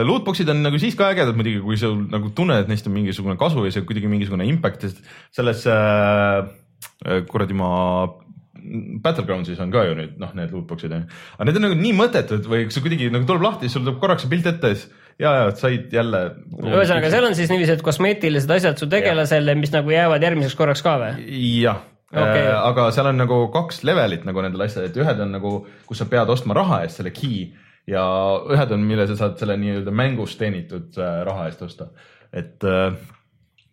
lootbox'id 0.08 0.56
on 0.56 0.64
nagu 0.64 0.80
siis 0.82 0.96
ka 1.00 1.12
ägedad 1.12 1.36
muidugi, 1.36 1.60
kui 1.66 1.80
sul 1.82 2.06
nagu 2.08 2.32
tunned, 2.38 2.64
et 2.64 2.72
neist 2.72 2.88
on 2.88 2.96
mingisugune 2.96 3.36
kasu 3.42 3.68
ja 3.68 3.76
see 3.76 3.84
kuidagi 3.84 4.12
mingisugune 4.12 4.48
impact, 4.48 4.88
sest 4.88 5.04
selles 5.36 5.68
äh, 5.68 6.48
kuradi 7.28 7.60
ma 7.60 7.74
Battlegroundsis 9.04 9.62
on 9.64 9.72
ka 9.74 9.86
ju 9.88 9.96
nüüd 9.98 10.18
noh, 10.22 10.34
need 10.38 10.52
lootbox'id 10.56 10.92
on 10.96 11.06
ju, 11.06 11.22
aga 11.38 11.48
need 11.50 11.60
on 11.60 11.66
nagu 11.68 11.80
nii 11.80 11.96
mõttetud 11.98 12.50
või 12.50 12.68
kui 12.68 12.76
see 12.76 12.84
kuidagi 12.86 13.10
nagu 13.14 13.28
tuleb 13.30 13.46
lahti, 13.46 13.72
sul 13.72 13.86
tuleb 13.86 14.02
korraks 14.02 14.26
see 14.26 14.34
pilt 14.34 14.50
ette 14.54 14.74
ja 14.74 14.80
siis 14.80 14.92
ja, 15.20 15.32
ja 15.38 15.48
said 15.58 15.94
jälle. 15.94 16.22
ühesõnaga, 16.60 17.10
seal 17.14 17.28
on 17.28 17.36
siis 17.38 17.52
niiviisi, 17.52 17.78
et 17.78 17.86
kosmeetilised 17.86 18.54
asjad 18.58 18.80
su 18.80 18.90
tegelasele, 18.92 19.56
mis 19.60 19.74
nagu 19.74 19.94
jäävad 19.94 20.24
järgmiseks 20.26 20.58
korraks 20.60 20.86
ka 20.86 20.98
või? 21.02 21.26
jah 21.64 21.82
Okei. 22.14 22.44
okay., 22.46 22.50
aga 22.54 22.90
seal 22.94 23.10
on 23.10 23.18
nagu 23.18 23.40
kaks 23.54 23.82
levelit 23.88 24.26
nagu 24.28 24.42
nendel 24.46 24.66
asjadel, 24.68 24.92
et 24.92 25.00
ühed 25.02 25.22
on 25.26 25.32
nagu, 25.34 25.54
kus 25.90 26.02
sa 26.02 26.10
pead 26.10 26.30
ostma 26.30 26.58
raha 26.58 26.84
eest 26.86 27.02
selle 27.02 27.14
key 27.16 27.48
ja 27.90 28.04
ühed 28.54 28.76
on, 28.76 28.86
mille 28.88 29.08
sa 29.10 29.18
saad 29.20 29.40
selle 29.42 29.58
nii-öelda 29.60 29.94
mängus 29.96 30.38
teenitud 30.40 31.00
äh, 31.02 31.24
raha 31.28 31.50
eest 31.50 31.64
osta, 31.66 31.90
et 32.30 32.64
äh, 32.70 32.94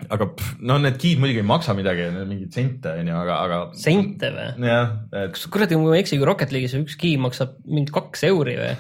aga 0.09 0.29
pff, 0.33 0.57
no 0.67 0.79
need 0.83 0.97
key'd 1.01 1.21
muidugi 1.23 1.43
ei 1.43 1.47
maksa 1.47 1.75
midagi, 1.77 2.07
need 2.15 2.25
on 2.25 2.31
mingid 2.33 2.57
sente 2.57 2.95
onju, 3.03 3.17
aga, 3.21 3.37
aga. 3.47 3.59
sente 3.79 4.31
või? 4.35 4.49
jah, 4.71 4.95
et 5.23 5.35
kas 5.37 5.47
kuradi, 5.53 5.79
kui 5.79 5.91
ma 5.91 5.99
ei 5.99 6.05
eksi, 6.05 6.19
kui 6.21 6.29
Rocket 6.31 6.55
League'is 6.55 6.77
üks 6.81 6.99
key 7.01 7.21
maksab 7.21 7.57
mingi 7.69 7.95
kaks 7.95 8.25
euri 8.31 8.57
või? 8.61 8.73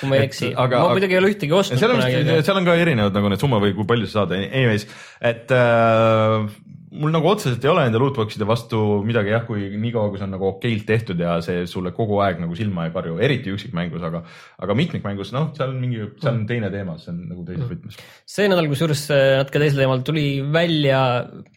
kui 0.00 0.10
ma 0.10 0.20
ei 0.20 0.28
eksi, 0.28 0.52
aga- 0.66 0.82
ma 0.84 0.92
muidugi 0.96 1.16
ei 1.16 1.22
ole 1.22 1.32
ühtegi 1.32 1.54
Ja 1.54 1.60
ostnud 1.62 1.82
seal 1.82 1.96
on 1.96 2.04
seal 2.46 2.60
on 2.60 2.68
ka 2.68 2.76
erinevad 2.80 3.16
nagu 3.16 3.32
need 3.32 3.42
summa 3.42 3.60
või 3.62 3.74
kui 3.78 3.88
palju 3.88 4.10
sa 4.10 4.22
saad, 4.22 4.36
anyways, 4.36 4.86
et 5.24 5.52
äh, 5.54 6.50
mul 7.00 7.12
nagu 7.14 7.28
otseselt 7.30 7.64
ei 7.64 7.70
ole 7.70 7.84
nende 7.86 8.00
lootbox'ide 8.00 8.46
vastu 8.48 8.80
midagi 9.06 9.32
jah, 9.34 9.44
kui 9.48 9.68
niikaua, 9.80 10.10
kui 10.10 10.20
see 10.20 10.26
on 10.26 10.34
nagu 10.36 10.48
okeilt 10.48 10.86
tehtud 10.88 11.20
ja 11.22 11.36
see 11.44 11.66
sulle 11.70 11.92
kogu 11.96 12.20
aeg 12.24 12.40
nagu 12.42 12.56
silma 12.58 12.86
ei 12.86 12.94
karju, 12.94 13.18
eriti 13.22 13.52
üksikmängus, 13.54 14.04
aga, 14.08 14.22
aga 14.62 14.78
mitmikmängus, 14.78 15.32
noh, 15.36 15.50
seal 15.56 15.74
on 15.74 15.82
mingi, 15.82 16.02
seal 16.22 16.34
on 16.34 16.46
teine 16.48 16.70
teema, 16.72 16.96
see 17.02 17.12
on 17.12 17.20
nagu 17.32 17.44
teises 17.48 17.68
võtmes. 17.72 18.00
see 18.36 18.48
nädal 18.52 18.70
kusjuures 18.72 19.04
äh, 19.14 19.28
natuke 19.42 19.62
teisel 19.62 19.84
teemal 19.84 20.02
tuli 20.06 20.26
välja 20.54 21.00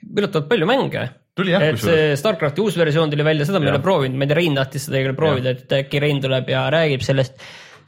üllatavalt 0.09 0.51
palju 0.51 0.69
mänge 0.69 1.07
tuli 1.39 1.55
jah, 1.55 1.65
et 1.69 1.79
kusjuures. 1.79 2.03
see 2.03 2.19
StarCrafti 2.21 2.65
uus 2.65 2.77
versioon 2.79 3.13
tuli 3.13 3.25
välja, 3.27 3.47
seda 3.47 3.61
ma 3.61 3.69
ei 3.69 3.75
ole 3.77 3.83
proovinud, 3.85 4.19
ma 4.19 4.27
ei 4.27 4.33
tea, 4.33 4.39
Rein 4.41 4.59
tahtis 4.59 4.89
seda 4.89 4.99
ei 4.99 5.09
ole 5.09 5.17
proovida, 5.17 5.55
et 5.55 5.79
äkki 5.79 6.03
Rein 6.03 6.21
tuleb 6.23 6.51
ja 6.51 6.67
räägib 6.73 7.05
sellest. 7.05 7.39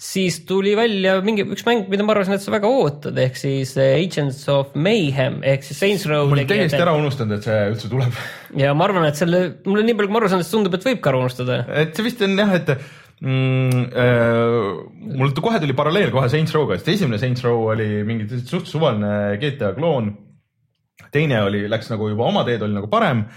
Siis 0.01 0.39
tuli 0.49 0.73
välja 0.77 1.19
mingi 1.25 1.43
üks 1.45 1.63
mäng, 1.67 1.85
mida 1.91 2.05
ma 2.05 2.15
arvasin, 2.15 2.33
et 2.37 2.43
sa 2.43 2.53
väga 2.53 2.69
ootad, 2.73 3.17
ehk 3.21 3.37
siis 3.37 3.75
eh, 3.77 3.99
Agents 3.99 4.39
of 4.49 4.73
Mayhem 4.73 5.41
ehk 5.45 5.67
siis 5.67 5.81
Saints 5.83 6.07
Row 6.09 6.25
ma 6.29 6.39
olin 6.39 6.49
täiesti 6.49 6.81
ära 6.81 6.95
unustanud, 6.97 7.37
et 7.37 7.45
see 7.45 7.59
üldse 7.69 7.91
tuleb. 7.91 8.17
ja 8.57 8.73
ma 8.77 8.87
arvan, 8.87 9.05
et 9.11 9.19
selle, 9.19 9.43
mulle 9.67 9.85
nii 9.85 9.97
palju, 9.99 10.09
kui 10.09 10.15
ma 10.17 10.23
aru 10.23 10.31
saan, 10.31 10.41
siis 10.41 10.55
tundub, 10.55 10.77
et 10.77 10.89
võib 10.89 11.03
ka 11.03 11.13
ära 11.13 11.21
unustada. 11.21 11.59
et 11.83 11.93
see 11.93 12.07
vist 12.07 12.25
on 12.25 12.33
jah, 12.41 12.55
et 12.57 12.73
mm, 12.73 13.85
äh, 14.05 14.57
mul 15.21 15.37
kohe 15.37 15.61
tuli 15.61 15.77
paralleel 15.77 16.13
kohe 16.15 16.33
Saints 16.33 16.57
Row'ga, 16.57 16.79
sest 16.81 16.93
esimene 16.95 17.21
Saints 17.21 17.45
Row 17.45 17.69
oli 17.75 18.01
mingi 18.07 18.41
suht 18.41 18.71
suvaline 18.71 19.37
GTA 19.43 19.75
kloon. 19.77 20.09
teine 21.13 21.43
oli, 21.45 21.67
läks 21.69 21.93
nagu 21.93 22.09
juba 22.09 22.25
oma 22.25 22.45
teed, 22.47 22.65
oli 22.65 22.79
nagu 22.79 22.89
parem 22.89 23.27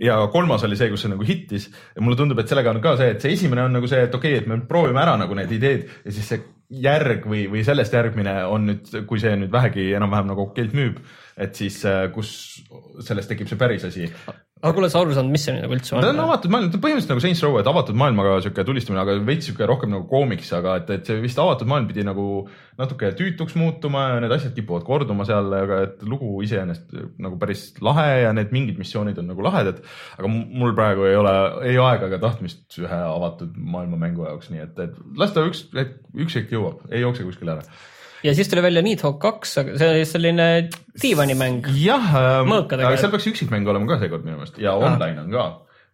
ja 0.00 0.18
kolmas 0.32 0.64
oli 0.66 0.76
see, 0.78 0.90
kus 0.92 1.06
see 1.06 1.12
nagu 1.12 1.26
hittis 1.26 1.68
ja 1.68 2.04
mulle 2.04 2.18
tundub, 2.18 2.38
et 2.42 2.50
sellega 2.50 2.74
on 2.74 2.82
ka 2.84 2.96
see, 3.00 3.14
et 3.14 3.24
see 3.24 3.34
esimene 3.38 3.66
on 3.66 3.76
nagu 3.78 3.90
see, 3.90 4.04
et 4.06 4.14
okei 4.14 4.36
okay,, 4.36 4.44
et 4.44 4.50
me 4.50 4.60
proovime 4.68 5.02
ära 5.02 5.16
nagu 5.20 5.36
need 5.38 5.52
ideed 5.58 5.88
ja 6.04 6.14
siis 6.14 6.32
see 6.32 6.44
järg 6.68 7.24
või, 7.28 7.46
või 7.48 7.62
sellest 7.64 7.94
järgmine 7.96 8.34
on 8.48 8.66
nüüd, 8.68 8.90
kui 9.08 9.20
see 9.22 9.32
nüüd 9.40 9.52
vähegi 9.52 9.88
enam-vähem 9.96 10.28
nagu 10.28 10.44
okeilt 10.50 10.74
müüb, 10.76 10.98
et 11.40 11.56
siis 11.56 11.80
äh, 11.88 12.04
kus 12.12 12.30
sellest 13.04 13.32
tekib 13.32 13.48
see 13.48 13.60
päris 13.60 13.86
asi. 13.88 14.08
Aga 14.58 14.72
kuule, 14.74 14.88
sa 14.90 15.00
aru 15.02 15.14
saanud, 15.14 15.30
mis 15.34 15.44
see 15.46 15.54
nagu 15.54 15.74
üldse 15.76 15.92
ta 15.92 15.98
on 16.00 16.06
on? 16.08 16.20
avatud 16.24 16.52
maailm, 16.52 16.70
ta 16.72 16.78
on 16.78 16.82
põhimõtteliselt 16.84 17.12
nagu 17.12 17.22
Saints 17.24 17.42
Row, 17.44 17.58
et 17.60 17.68
avatud 17.70 17.98
maailmaga 18.00 18.36
sihuke 18.44 18.64
tulistamine, 18.66 19.02
aga 19.04 19.16
veits 19.28 19.46
sihuke 19.48 19.66
rohkem 19.70 19.92
nagu 19.94 20.06
koomiks, 20.10 20.50
aga 20.56 20.76
et, 20.80 20.90
et 20.96 21.10
see 21.10 21.18
vist 21.22 21.38
avatud 21.42 21.70
maailm 21.70 21.86
pidi 21.90 22.04
nagu 22.06 22.24
natuke 22.78 23.10
tüütuks 23.18 23.54
muutuma 23.58 24.04
ja 24.14 24.22
need 24.24 24.34
asjad 24.34 24.54
kipuvad 24.56 24.86
korduma 24.86 25.26
seal, 25.28 25.50
aga 25.60 25.80
et 25.86 26.02
lugu 26.06 26.32
iseenesest 26.46 26.96
nagu 27.22 27.38
päris 27.40 27.68
lahe 27.84 28.08
ja 28.24 28.32
need 28.36 28.54
mingid 28.54 28.80
missioonid 28.82 29.18
on 29.22 29.30
nagu 29.30 29.46
lahedad. 29.46 29.82
aga 30.18 30.30
mu- 30.32 30.46
mul 30.62 30.74
praegu 30.78 31.06
ei 31.10 31.18
ole 31.18 31.34
ei 31.68 31.78
aega 31.78 32.10
ega 32.10 32.22
tahtmist 32.26 32.80
ühe 32.82 33.00
avatud 33.04 33.54
maailma 33.56 34.00
mängu 34.00 34.26
jaoks, 34.26 34.50
nii 34.54 34.64
et, 34.66 34.78
et 34.88 34.98
las 35.18 35.34
ta 35.36 35.46
üks, 35.46 35.66
üks 36.14 36.38
hetk 36.40 36.54
jõuab, 36.54 36.82
ei 36.90 37.04
jookse 37.06 37.26
kuskile 37.26 37.58
ära. 37.58 37.66
Ja 38.26 38.34
siis 38.34 38.48
tuli 38.50 38.62
välja 38.64 38.82
Needhawk 38.84 39.18
kaks, 39.22 39.56
aga 39.62 39.78
see 39.78 39.88
oli 39.94 40.04
selline 40.08 40.46
diivanimäng. 41.02 41.66
jah, 41.78 42.12
Mõõkadega. 42.48 42.92
aga 42.92 43.00
seal 43.00 43.12
peaks 43.14 43.28
üksikmäng 43.32 43.68
olema 43.70 43.86
ka 43.92 44.00
seekord 44.02 44.24
minu 44.26 44.40
meelest 44.40 44.58
ja 44.62 44.74
online 44.78 45.26
on 45.26 45.34
ka, 45.34 45.48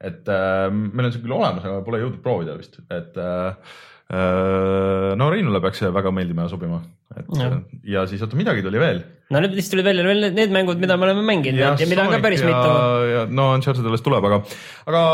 et 0.05 0.29
äh, 0.33 0.69
meil 0.73 1.09
on 1.11 1.13
see 1.17 1.25
küll 1.25 1.37
olemas, 1.37 1.65
aga 1.65 1.83
pole 1.87 2.01
jõudnud 2.05 2.23
proovida 2.25 2.57
vist, 2.59 2.81
et 2.93 3.19
äh, 3.21 3.75
äh, 4.13 5.11
no 5.19 5.31
Reinule 5.33 5.61
peaks 5.65 5.83
see 5.85 5.93
väga 5.95 6.13
meeldima 6.15 6.47
ja 6.47 6.53
sobima, 6.53 6.81
et 7.17 7.29
ja, 7.41 7.51
ja 7.97 8.07
siis 8.11 8.23
oota 8.25 8.37
midagi 8.41 8.65
tuli 8.65 8.81
veel. 8.83 9.03
no 9.33 9.41
nüüd 9.45 9.55
siis 9.57 9.71
tulid 9.73 9.87
välja 9.87 10.05
veel 10.07 10.21
need- 10.27 10.37
need 10.37 10.53
mängud, 10.55 10.81
mida 10.83 10.97
me 11.01 11.09
oleme 11.09 11.23
mänginud 11.27 11.61
ja, 11.61 11.73
ja 11.81 11.89
mida 11.89 12.05
on 12.05 12.13
ka 12.13 12.21
päris 12.25 12.43
ja, 12.45 12.51
mitu. 12.51 13.25
no 13.35 13.53
Uncharted 13.55 13.87
alles 13.89 14.05
tuleb, 14.05 14.25
aga, 14.29 14.43
aga 14.91 15.05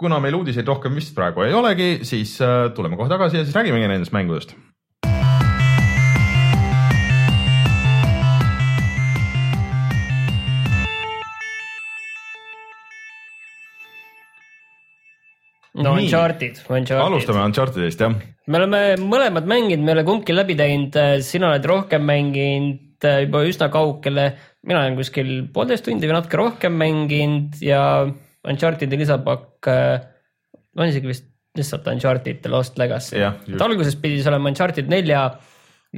kuna 0.00 0.18
meil 0.22 0.34
uudiseid 0.38 0.66
rohkem 0.68 0.94
vist 0.98 1.14
praegu 1.16 1.44
ei 1.46 1.54
olegi, 1.54 1.90
siis 2.08 2.38
äh, 2.44 2.68
tuleme 2.76 2.98
kohe 2.98 3.10
tagasi 3.12 3.40
ja 3.40 3.46
siis 3.46 3.56
räägimegi 3.56 3.88
nendest 3.90 4.14
mängudest. 4.16 4.56
No 15.84 15.96
Nii. 15.96 16.06
Uncharted, 16.06 16.60
Uncharted. 16.68 17.06
alustame 17.06 17.42
Unchartedist 17.48 18.04
jah. 18.04 18.14
me 18.46 18.60
oleme 18.60 18.82
mõlemad 19.02 19.48
mänginud, 19.50 19.84
me 19.84 19.94
ei 19.94 19.98
ole 19.98 20.06
kumbki 20.08 20.36
läbi 20.36 20.56
teinud, 20.58 21.00
sina 21.26 21.50
oled 21.50 21.68
rohkem 21.70 22.06
mänginud 22.08 23.08
äh, 23.08 23.24
juba 23.26 23.44
üsna 23.48 23.70
kaugele, 23.72 24.30
mina 24.66 24.84
olen 24.84 24.98
kuskil 25.00 25.34
poolteist 25.54 25.86
tundi 25.86 26.10
või 26.10 26.18
natuke 26.18 26.40
rohkem 26.40 26.78
mänginud 26.80 27.60
ja 27.64 27.82
Uncharted'i 28.48 29.00
lisapakk 29.00 29.68
äh, 29.70 29.98
on 30.78 30.88
isegi 30.88 31.10
vist 31.10 31.28
lihtsalt 31.56 31.86
Uncharted 31.90 32.42
The 32.42 32.50
Lost 32.50 32.78
Legacy. 32.78 33.18
Et 33.18 33.62
alguses 33.62 33.96
pidi 34.00 34.20
see 34.20 34.30
olema 34.30 34.50
Uncharted 34.52 34.90
nelja 34.90 35.24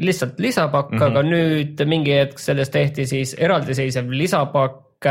lihtsalt 0.00 0.38
lisapakk 0.40 0.94
mm, 0.94 0.98
-hmm. 0.98 1.10
aga 1.10 1.22
nüüd 1.22 1.82
mingi 1.88 2.14
hetk 2.16 2.40
sellest 2.40 2.72
tehti 2.72 3.06
siis 3.06 3.34
eraldiseisev 3.38 4.08
lisapakk, 4.10 5.08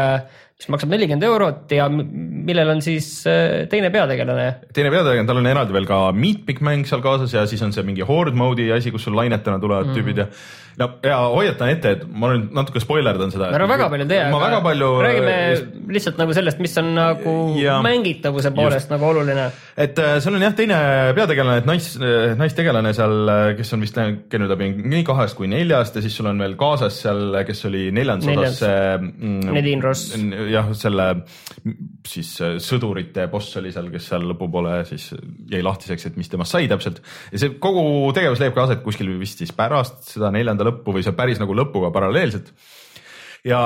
mis 0.62 0.70
maksab 0.70 0.92
nelikümmend 0.94 1.26
eurot 1.26 1.72
ja 1.74 1.88
millel 1.90 2.70
on 2.76 2.84
siis 2.86 3.08
äh, 3.30 3.66
teine 3.72 3.90
peategelane 3.94 4.48
teine 4.70 4.92
peategelane, 4.94 5.28
tal 5.30 5.42
on 5.42 5.50
eraldi 5.50 5.74
veel 5.74 5.88
ka 5.90 6.02
meatpick-mäng 6.14 6.86
seal 6.90 7.02
kaasas 7.02 7.34
ja 7.34 7.48
siis 7.50 7.64
on 7.66 7.74
see 7.74 7.86
mingi 7.88 8.06
horde 8.06 8.38
mode'i 8.38 8.70
asi, 8.76 8.94
kus 8.94 9.08
sul 9.08 9.18
lainetena 9.18 9.58
tulevad 9.62 9.90
mm. 9.90 9.98
tüübid 9.98 10.22
ja 10.22 10.28
no 10.82 10.88
ja 11.06 11.18
hoiatan 11.32 11.72
ette, 11.76 11.94
et 11.96 12.04
ma 12.10 12.32
nüüd 12.34 12.52
natuke 12.58 12.82
spoilerdan 12.84 13.32
seda. 13.34 13.52
ära 13.56 13.68
väga 13.70 13.88
palju 13.94 14.08
tee, 14.10 14.22
ma 14.34 14.40
väga 14.44 14.62
palju. 14.66 14.90
räägime 15.06 15.36
lihtsalt 15.96 16.20
nagu 16.22 16.34
sellest, 16.36 16.60
mis 16.64 16.78
on 16.82 16.94
nagu 16.98 17.36
Ja. 17.62 17.80
mängitavuse 17.86 18.52
poolest 18.56 18.92
nagu 18.92 19.06
oluline. 19.12 19.50
et 19.78 20.00
äh, 20.00 20.18
seal 20.24 20.36
on 20.36 20.42
jah, 20.46 20.56
teine 20.58 20.80
peategelane, 21.18 21.62
et 21.62 21.70
nais, 21.70 21.88
naistegelane 22.40 22.94
seal, 22.98 23.32
kes 23.58 23.74
on 23.74 23.82
vist 23.86 23.98
läinud- 23.98 24.26
käinud 24.32 24.50
läbi 24.52 24.72
nii 24.82 25.04
kahest 25.08 25.38
kui 25.38 25.48
neljast 25.52 25.96
ja 25.96 26.02
siis 26.04 26.16
sul 26.18 26.30
on 26.32 26.40
veel 26.42 26.56
kaasas 26.60 27.02
seal, 27.06 27.38
kes 27.48 27.66
oli 27.70 27.90
neljandas 27.96 28.32
osas 28.32 28.60
see 28.62 28.98
mm, 28.98 29.40
Nadine 29.54 29.82
Ross. 29.86 30.16
jah, 30.52 30.72
selle 30.78 31.10
siis 32.08 32.30
äh, 32.42 32.56
sõdurite 32.64 33.28
boss 33.32 33.56
oli 33.60 33.72
seal, 33.74 33.90
kes 33.94 34.08
seal 34.12 34.24
lõpupoole 34.32 34.82
siis 34.90 35.12
jäi 35.52 35.62
lahtiseks, 35.66 36.06
et 36.10 36.18
mis 36.18 36.30
temast 36.32 36.56
sai 36.56 36.68
täpselt 36.72 37.02
ja 37.32 37.42
see 37.42 37.50
kogu 37.62 37.84
tegevus 38.16 38.40
leiab 38.42 38.56
ka 38.56 38.64
aset 38.68 38.82
kuskil 38.86 39.12
vist 39.20 39.42
siis 39.42 39.52
pärast 39.56 40.02
seda 40.16 40.32
neljanda 40.34 40.64
lõppu 40.64 40.71
või 40.86 41.04
see 41.06 41.18
päris 41.18 41.42
nagu 41.42 41.56
lõpuga 41.58 41.92
paralleelselt 41.94 42.54
ja 43.48 43.62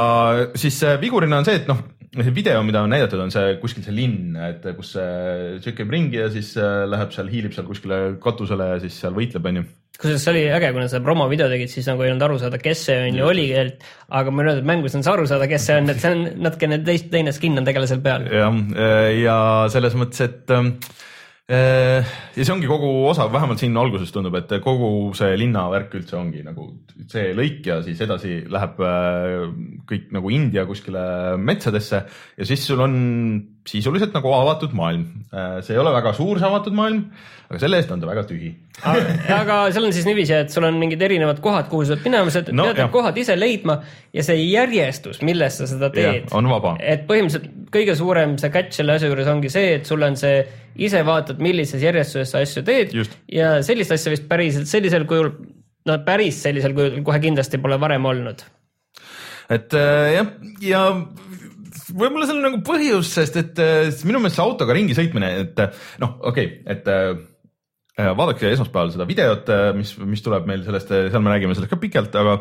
siis 0.55 0.79
vigurina 1.01 1.41
on 1.41 1.47
see, 1.47 1.59
et 1.61 1.69
noh, 1.69 1.81
see 2.15 2.35
video, 2.35 2.61
mida 2.63 2.83
on 2.85 2.93
näidatud, 2.93 3.19
on 3.19 3.31
see 3.33 3.55
kuskil 3.61 3.83
see 3.85 3.95
linn, 3.95 4.35
et 4.39 4.63
kus 4.77 4.93
see 4.95 5.55
tšikk 5.63 5.81
käib 5.81 5.95
ringi 5.95 6.21
ja 6.21 6.29
siis 6.33 6.53
äh, 6.59 6.83
läheb 6.89 7.11
seal, 7.15 7.31
hiilib 7.31 7.55
seal 7.55 7.67
kuskile 7.67 7.99
katusele 8.23 8.75
ja 8.75 8.77
siis 8.83 8.99
seal 9.03 9.15
võitleb, 9.17 9.49
onju. 9.51 9.65
kusjuures 9.99 10.23
see 10.23 10.33
oli 10.33 10.43
äge, 10.55 10.71
kuna 10.75 10.87
sa 10.91 11.01
promovideo 11.03 11.49
tegid, 11.51 11.71
siis 11.71 11.89
nagu 11.91 12.05
ei 12.05 12.13
olnud 12.13 12.27
aru 12.27 12.39
saada, 12.41 12.59
kes 12.61 12.85
see 12.89 13.01
on 13.09 13.19
ja 13.19 13.27
oli, 13.27 13.47
aga 13.55 14.31
ma 14.31 14.43
olen 14.43 14.53
öelnud, 14.53 14.63
et 14.63 14.69
mängus 14.71 14.95
on 14.95 15.03
see 15.05 15.15
aru 15.15 15.27
saada, 15.31 15.49
kes 15.51 15.67
see 15.67 15.81
on, 15.81 15.91
et 15.91 16.03
see 16.03 16.13
on 16.15 16.23
natukene 16.47 16.79
teist, 16.87 17.11
teine 17.11 17.35
skin 17.35 17.59
on 17.59 17.67
tegelasel 17.67 18.03
peal. 18.05 18.29
jah, 18.31 18.61
ja 19.19 19.37
selles 19.73 19.99
mõttes, 19.99 20.23
et 20.23 20.55
ähm, 20.55 20.77
äh, 20.79 21.03
ja 21.45 22.41
see 22.41 22.53
ongi 22.53 22.69
kogu 22.69 22.88
osa, 23.05 23.27
vähemalt 23.29 23.62
siin 23.62 23.75
alguses 23.77 24.10
tundub, 24.13 24.34
et 24.39 24.49
kogu 24.63 25.12
see 25.17 25.36
linnavärk 25.38 25.93
üldse 25.99 26.17
ongi 26.17 26.41
nagu 26.45 26.71
see 27.12 27.36
lõik 27.38 27.67
ja 27.69 27.81
siis 27.86 28.01
edasi 28.01 28.39
läheb 28.49 28.81
äh, 28.81 29.43
kõik 29.86 30.10
nagu 30.15 30.31
India 30.34 30.65
kuskile 30.65 31.03
metsadesse 31.38 32.01
ja 32.38 32.47
siis 32.49 32.65
sul 32.65 32.81
on 32.81 32.95
sisuliselt 33.69 34.13
nagu 34.15 34.32
avatud 34.36 34.73
maailm. 34.78 35.06
see 35.65 35.73
ei 35.73 35.80
ole 35.82 35.93
väga 35.95 36.13
suur 36.15 36.39
see 36.39 36.47
avatud 36.47 36.75
maailm, 36.78 37.01
aga 37.49 37.60
selle 37.62 37.80
eest 37.82 37.91
on 37.93 38.01
ta 38.01 38.10
väga 38.10 38.23
tühi. 38.30 38.51
aga 38.84 39.58
seal 39.73 39.88
on 39.88 39.95
siis 39.95 40.06
niiviisi, 40.08 40.36
et 40.45 40.54
sul 40.54 40.67
on 40.67 40.78
mingid 40.82 41.01
erinevad 41.01 41.41
kohad, 41.43 41.69
kuhu 41.71 41.88
sa 41.88 41.97
pead 41.97 42.10
minema, 42.10 42.34
sa 42.34 42.43
No 42.51 42.67
pead 42.69 42.82
need 42.82 42.93
kohad 42.93 43.17
ise 43.21 43.38
leidma 43.38 43.80
ja 44.13 44.25
see 44.25 44.38
järjestus, 44.43 45.21
milles 45.25 45.60
sa 45.62 45.69
seda 45.69 45.89
teed, 45.93 46.30
on 46.38 46.49
vaba. 46.51 46.75
et 46.80 47.08
põhimõtteliselt 47.10 47.71
kõige 47.73 47.97
suurem 47.97 48.38
see 48.41 48.54
catch 48.54 48.80
selle 48.80 48.99
asja 48.99 49.10
juures 49.12 49.30
ongi 49.34 49.51
see, 49.54 49.75
et 49.80 49.89
sul 49.89 50.06
on 50.06 50.17
see, 50.19 50.43
ise 50.88 51.01
vaatad, 51.08 51.41
millises 51.43 51.82
järjestuses 51.82 52.36
sa 52.36 52.43
asju 52.45 52.65
teed 52.67 52.93
Just. 52.95 53.17
ja 53.32 53.58
sellist 53.65 53.95
asja 53.95 54.13
vist 54.13 54.30
päriselt 54.30 54.69
sellisel 54.69 55.08
kujul, 55.10 55.32
no 55.89 55.97
päris 56.06 56.43
sellisel 56.45 56.75
kujul 56.78 57.01
kohe 57.08 57.21
kindlasti 57.23 57.62
pole 57.63 57.80
varem 57.82 58.06
olnud. 58.13 58.45
et 59.49 59.73
äh, 59.73 60.13
jah, 60.19 60.34
ja 60.62 60.86
võib-olla 61.91 62.27
seal 62.27 62.39
on 62.39 62.45
nagu 62.49 62.59
põhjus, 62.65 63.13
sest 63.17 63.39
et 63.41 63.61
äh, 63.63 63.88
minu 64.07 64.21
meelest 64.21 64.39
see 64.39 64.45
autoga 64.45 64.75
ringi 64.75 64.97
sõitmine, 64.97 65.31
et 65.43 65.63
äh, 65.63 65.81
noh, 66.03 66.17
okei 66.31 66.51
okay,, 66.51 66.75
et 66.75 66.91
äh, 66.91 68.11
vaadake 68.17 68.51
esmaspäeval 68.51 68.91
seda 68.91 69.07
videot, 69.07 69.49
mis, 69.77 69.93
mis 70.03 70.23
tuleb 70.23 70.47
meil 70.49 70.65
sellest, 70.65 70.89
seal 70.91 71.21
me 71.23 71.31
räägime 71.31 71.55
sellest 71.55 71.71
ka 71.71 71.79
pikalt, 71.79 72.15
aga, 72.19 72.33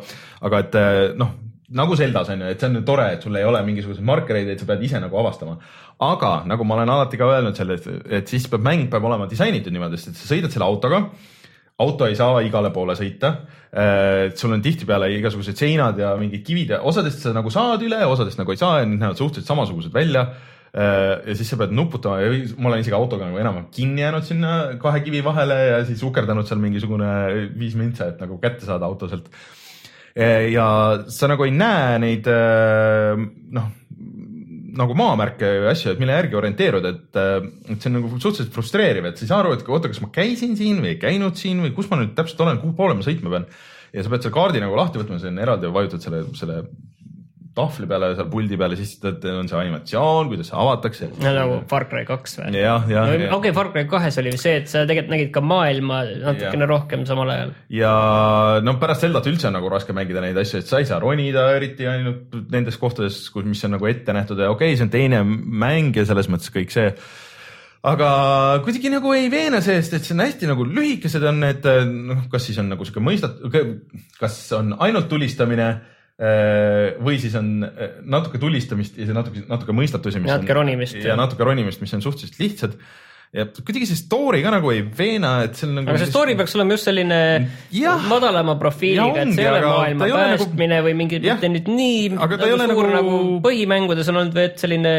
aga 0.48 0.62
et 0.64 0.78
noh, 1.20 1.30
nagu 1.78 1.94
Zeldas 1.98 2.32
on 2.34 2.42
ju, 2.42 2.48
et 2.50 2.58
see 2.58 2.72
on 2.72 2.80
tore, 2.86 3.04
et 3.14 3.22
sul 3.22 3.38
ei 3.38 3.46
ole 3.46 3.60
mingisuguseid 3.66 4.06
markereid, 4.08 4.50
et 4.50 4.58
sa 4.58 4.66
pead 4.66 4.82
ise 4.82 4.98
nagu 4.98 5.20
avastama. 5.20 5.54
aga 6.02 6.32
nagu 6.50 6.66
ma 6.66 6.80
olen 6.80 6.90
alati 6.96 7.20
ka 7.20 7.30
öelnud 7.36 7.54
selle, 7.54 7.78
et 8.18 8.26
siis 8.30 8.48
peab 8.50 8.66
mäng 8.66 8.90
peab 8.90 9.06
olema 9.06 9.30
disainitud 9.30 9.70
niimoodi, 9.74 10.02
et 10.02 10.18
sa 10.18 10.32
sõidad 10.34 10.50
selle 10.50 10.66
autoga 10.66 11.04
auto 11.82 12.06
ei 12.06 12.16
saa 12.18 12.40
igale 12.46 12.70
poole 12.74 12.94
sõita. 12.98 13.34
sul 14.38 14.52
on 14.54 14.62
tihtipeale 14.62 15.08
igasugused 15.16 15.58
seinad 15.58 15.98
ja 15.98 16.12
mingid 16.18 16.44
kivid 16.46 16.76
ja 16.76 16.82
osadest 16.86 17.24
sa 17.24 17.32
nagu 17.34 17.50
saad 17.50 17.82
üle, 17.82 18.04
osadest 18.06 18.38
nagu 18.38 18.54
ei 18.54 18.60
saa 18.60 18.80
ja 18.80 18.86
need 18.86 19.00
näevad 19.00 19.18
suhteliselt 19.18 19.50
samasugused 19.50 19.94
välja. 19.94 20.28
ja 20.74 21.34
siis 21.34 21.50
sa 21.50 21.58
pead 21.58 21.74
nuputama 21.74 22.20
ja 22.22 22.30
ma 22.58 22.70
olen 22.70 22.80
isegi 22.82 22.94
autoga 22.94 23.26
nagu 23.28 23.38
enam-vähem 23.38 23.68
kinni 23.74 24.02
jäänud 24.02 24.24
sinna 24.26 24.54
kahe 24.82 25.02
kivi 25.06 25.20
vahele 25.24 25.58
ja 25.68 25.84
siis 25.86 26.02
ukerdanud 26.02 26.46
seal 26.46 26.62
mingisugune 26.62 27.10
viis 27.58 27.76
mintsa, 27.78 28.08
et 28.10 28.22
nagu 28.22 28.38
kätte 28.42 28.66
saada 28.66 28.86
auto 28.86 29.10
sealt. 29.10 29.30
ja 30.50 30.66
sa 31.10 31.30
nagu 31.30 31.46
ei 31.46 31.54
näe 31.54 31.98
neid 32.02 32.30
noh, 33.54 33.70
nagu 34.78 34.96
maamärke 34.98 35.50
ja 35.58 35.68
asju, 35.72 35.92
et 35.92 36.00
mille 36.02 36.16
järgi 36.16 36.38
orienteeruda, 36.38 36.92
et, 36.94 37.20
et 37.72 37.78
see 37.78 37.90
on 37.90 37.98
nagu 37.98 38.10
suhteliselt 38.16 38.54
frustreeriv, 38.54 39.06
et 39.08 39.20
sa 39.20 39.26
ei 39.26 39.30
saa 39.30 39.40
aru, 39.42 39.54
et 39.56 39.68
oota, 39.68 39.90
kas 39.92 40.02
ma 40.02 40.10
käisin 40.14 40.56
siin 40.58 40.82
või 40.82 40.94
ei 40.94 40.98
käinud 41.02 41.38
siin 41.40 41.62
või 41.64 41.74
kus 41.76 41.90
ma 41.90 42.00
nüüd 42.00 42.14
täpselt 42.18 42.42
olen, 42.44 42.60
kuhu 42.62 42.74
poole 42.78 42.96
ma 42.98 43.06
sõitma 43.06 43.32
pean. 43.32 43.46
ja 43.94 44.02
sa 44.02 44.10
pead 44.10 44.26
selle 44.26 44.34
kaardi 44.34 44.62
nagu 44.62 44.76
lahti 44.78 45.00
võtma, 45.00 45.20
see 45.22 45.30
on 45.30 45.40
eraldi, 45.44 45.70
vajutad 45.74 46.02
selle, 46.02 46.24
selle 46.38 46.62
tahvli 47.54 47.86
peale, 47.86 48.10
seal 48.18 48.28
puldi 48.30 48.56
peale, 48.58 48.76
siis 48.78 48.96
on 49.04 49.48
see 49.50 49.58
animatsioon, 49.58 50.30
kuidas 50.30 50.50
see 50.50 50.58
avatakse. 50.58 51.08
nagu 51.22 51.60
Far 51.70 51.86
Cry 51.90 52.06
kaks 52.08 52.38
või? 52.40 52.52
jah, 52.58 52.86
jah, 52.90 53.10
okei 53.10 53.26
ja, 53.26 53.32
okay,, 53.36 53.54
Far 53.56 53.70
Cry 53.74 53.86
kahes 53.90 54.18
oli 54.22 54.34
see, 54.40 54.56
et 54.62 54.70
sa 54.70 54.82
tegelikult 54.88 55.14
nägid 55.14 55.30
ka 55.34 55.42
maailma 55.44 56.00
natukene 56.10 56.66
Jah. 56.66 56.72
rohkem 56.72 57.04
samal 57.08 57.30
ajal. 57.34 57.52
ja 57.72 57.92
no 58.66 58.76
pärast 58.82 59.06
Zeldat 59.06 59.28
üldse 59.30 59.50
on 59.50 59.58
nagu 59.58 59.70
raske 59.72 59.94
mängida 59.96 60.24
neid 60.24 60.38
asju, 60.42 60.62
et 60.62 60.70
sa 60.70 60.82
ei 60.82 60.88
saa 60.88 60.98
ronida 61.02 61.46
eriti 61.54 61.86
ainult 61.90 62.34
nendes 62.50 62.80
kohtades, 62.80 63.20
kus, 63.34 63.46
mis 63.46 63.62
on 63.68 63.76
nagu 63.78 63.90
ette 63.90 64.16
nähtud 64.16 64.42
ja 64.42 64.50
okei 64.54 64.72
okay,, 64.72 64.80
see 64.80 64.88
on 64.88 64.94
teine 64.94 65.22
mäng 65.24 65.94
ja 65.94 66.06
selles 66.08 66.30
mõttes 66.32 66.50
kõik 66.54 66.74
see 66.74 66.90
aga 67.84 68.10
kuidagi 68.64 68.90
nagu 68.92 69.14
ei 69.14 69.30
veena 69.30 69.60
seest, 69.62 69.94
et 69.94 70.06
see 70.06 70.16
on 70.16 70.24
hästi 70.24 70.48
nagu 70.50 70.66
lühikesed 70.66 71.24
on 71.28 71.42
need, 71.44 71.66
noh, 72.10 72.26
kas 72.32 72.48
siis 72.48 72.58
on 72.62 72.70
nagu 72.72 72.86
sihuke 72.86 73.02
mõistat-, 73.04 73.42
kas 74.18 74.38
on 74.56 74.72
ainult 74.82 75.10
tulistamine 75.12 75.68
või 76.14 77.16
siis 77.18 77.34
on 77.38 77.48
eh, 77.66 77.96
natuke 78.06 78.38
tulistamist 78.42 78.98
ja 79.00 79.08
see 79.08 79.16
natuke, 79.16 79.42
natuke 79.50 79.74
mõistatusi. 79.74 80.22
Natuke 80.22 80.54
ronimist, 80.54 81.00
ja 81.02 81.16
natuke 81.18 81.46
ronimist, 81.46 81.82
mis 81.82 81.94
on 81.96 82.04
suhteliselt 82.04 82.38
lihtsad 82.42 82.76
ja 83.34 83.48
kuidagi 83.50 83.88
see 83.90 83.98
story 83.98 84.44
ka 84.44 84.52
nagu 84.54 84.70
ei 84.70 84.84
veena, 84.86 85.40
et 85.48 85.58
seal 85.58 85.72
nagu. 85.74 85.90
aga 85.90 85.98
see 86.04 86.12
story 86.12 86.36
peaks 86.38 86.54
olema 86.54 86.76
just 86.76 86.86
selline 86.86 87.18
Jah. 87.74 88.06
madalama 88.06 88.54
Ja 88.54 88.60
profiiliga, 88.60 89.24
et 89.24 89.34
see 89.34 89.42
ei 89.42 89.50
ole 89.50 89.64
maailma 89.66 90.06
ei 90.06 90.14
nagu- 90.14 90.38
päästmine 90.38 90.78
või 90.86 90.94
mingi, 91.00 91.18
mitte 91.24 91.50
nüüd 91.50 91.70
nii 91.74 91.98
Aga 92.14 92.38
ta 92.38 92.46
ei 92.46 92.54
ole 92.54 92.68
suur 92.70 92.86
nagu- 92.92 92.94
nagu 92.94 93.18
põhimängudes 93.42 94.10
on 94.14 94.22
olnud, 94.22 94.38
et 94.38 94.62
selline 94.62 94.94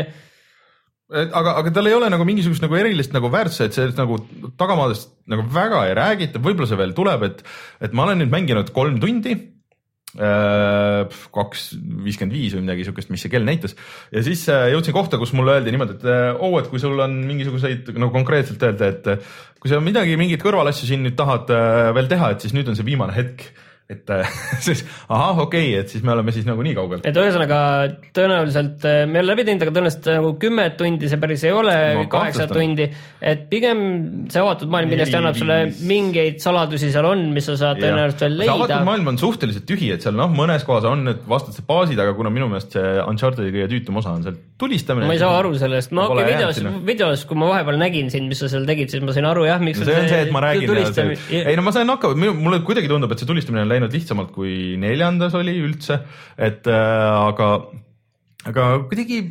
aga, 1.16 1.56
aga 1.62 1.72
tal 1.72 1.88
ei 1.88 1.96
ole 1.96 2.10
nagu 2.12 2.26
mingisugust 2.28 2.64
nagu 2.66 2.76
erilist 2.76 3.16
nagu 3.16 3.30
väärtuse, 3.32 3.70
et 3.70 3.78
sellest 3.78 4.00
nagu 4.02 4.20
tagamaadest 4.60 5.14
nagu 5.32 5.46
väga 5.56 5.86
ei 5.88 5.96
räägita, 5.96 6.42
võib-olla 6.44 6.68
see 6.68 6.80
veel 6.82 6.96
tuleb, 6.98 7.24
et, 7.30 7.44
et 7.88 7.94
ma 7.96 8.04
olen 8.08 8.20
nüüd 8.24 8.34
mänginud 8.34 8.72
kolm 8.76 9.00
tundi. 9.00 9.38
Kaks 10.16 11.66
viiskümmend 12.06 12.36
viis 12.36 12.54
või 12.56 12.64
midagi 12.64 12.86
siukest, 12.88 13.12
mis 13.12 13.26
see 13.26 13.34
kell 13.34 13.46
näitas 13.48 13.76
ja 14.14 14.24
siis 14.26 14.46
äh, 14.52 14.70
jõudsin 14.74 14.96
kohta, 14.96 15.20
kus 15.22 15.34
mulle 15.36 15.58
öeldi 15.58 15.74
niimoodi, 15.74 15.98
et 16.00 16.08
äh, 16.08 16.30
oo, 16.40 16.56
et 16.60 16.70
kui 16.72 16.82
sul 16.82 17.00
on 17.04 17.18
mingisuguseid 17.28 17.92
nagu 17.96 18.12
konkreetselt 18.14 18.64
öelda, 18.64 18.92
et 18.94 19.10
äh, 19.12 19.36
kui 19.60 19.72
sa 19.72 19.82
midagi, 19.84 20.18
mingeid 20.20 20.44
kõrvalasju 20.44 20.90
siin 20.90 21.04
nüüd 21.06 21.18
tahad 21.20 21.52
äh, 21.54 21.92
veel 21.98 22.10
teha, 22.12 22.32
et 22.34 22.46
siis 22.46 22.56
nüüd 22.56 22.70
on 22.72 22.78
see 22.78 22.88
viimane 22.88 23.16
hetk. 23.16 23.48
Et 23.90 24.10
äh, 24.10 24.30
siis 24.66 24.82
ahah, 25.10 25.38
okei 25.46 25.70
okay,, 25.70 25.82
et 25.84 25.92
siis 25.94 26.04
me 26.06 26.14
oleme 26.16 26.34
siis 26.34 26.48
nagu 26.48 26.64
nii 26.66 26.76
kaugel. 26.78 27.04
et 27.06 27.20
ühesõnaga 27.22 27.60
tõenäoliselt 28.16 28.86
me 29.06 29.20
ei 29.20 29.24
ole 29.24 29.30
läbi 29.32 29.46
teinud, 29.46 29.66
aga 29.66 29.76
tõenäoliselt 29.76 30.10
nagu 30.16 30.32
kümme 30.42 30.66
tundi 30.80 31.12
see 31.12 31.22
päris 31.22 31.46
ei 31.46 31.54
ole 31.54 31.76
kaheksa 32.12 32.48
tundi. 32.50 32.88
et 33.22 33.46
pigem 33.52 33.84
see 34.32 34.42
avatud 34.42 34.72
maailm 34.74 34.94
kindlasti 34.94 35.20
annab 35.20 35.38
sulle 35.38 35.60
mingeid 35.86 36.42
saladusi 36.44 36.90
seal 36.94 37.10
on, 37.12 37.28
mis 37.36 37.46
sa 37.52 37.58
saad 37.62 37.82
tõenäoliselt 37.84 38.26
veel 38.26 38.40
see 38.42 38.50
avatud 38.56 38.74
leida. 38.74 38.82
maailm 38.90 39.14
on 39.14 39.22
suhteliselt 39.22 39.68
tühi, 39.70 39.92
et 39.94 40.06
seal 40.06 40.18
noh, 40.18 40.34
mõnes 40.34 40.66
kohas 40.66 40.90
on 40.90 41.06
need 41.10 41.22
vastased 41.30 41.68
baasid, 41.70 42.02
aga 42.02 42.18
kuna 42.18 42.34
minu 42.34 42.50
meelest 42.52 42.74
see 42.78 42.96
Uncharted'i 43.06 43.54
kõige 43.54 43.70
tüütum 43.76 44.02
osa 44.02 44.16
on 44.18 44.26
seal 44.26 44.40
tulistamine. 44.58 45.06
ma 45.06 45.14
ei 45.14 45.22
saa 45.22 45.38
aru 45.44 45.54
sellest, 45.60 45.94
ma 45.96 46.08
okei 46.10 46.26
jäänud 46.26 46.58
videos 46.58 46.86
videos, 46.90 47.26
kui 47.30 47.38
ma 47.40 47.50
vahepeal 47.52 47.80
nägin 47.80 48.10
sind, 48.14 48.30
mis 48.32 48.42
sa 48.42 48.50
seal 48.52 48.66
tegid, 48.68 48.92
siis 48.92 49.04
ma 49.06 49.16
sain 49.16 49.28
aru 49.30 49.46
jah, 49.48 49.62
miks 49.62 49.82
no 49.82 49.88
see 49.88 49.98
on 50.00 50.10
see, 50.10 50.22
et 50.26 50.34
ma 50.34 50.42
räägin 50.46 50.74
ja 51.36 51.44
ei 51.52 51.58
no 51.58 51.66
ma 51.66 51.74
sain 51.76 51.90
hakkama, 51.92 52.32
mulle 52.34 52.62
kuidagi 52.66 52.90
tundub, 52.92 53.12
et 53.14 53.22
see 53.22 53.30
tulistamine 53.30 53.66
on 53.66 53.74
läinud 53.76 53.94
lihtsamalt 53.96 54.34
kui 54.36 54.76
neljandas 54.82 55.38
oli 55.38 55.56
üldse, 55.62 56.02
et 56.38 56.68
äh, 56.72 57.30
aga, 57.30 57.52
aga 58.50 58.70
kuidagi 58.90 59.22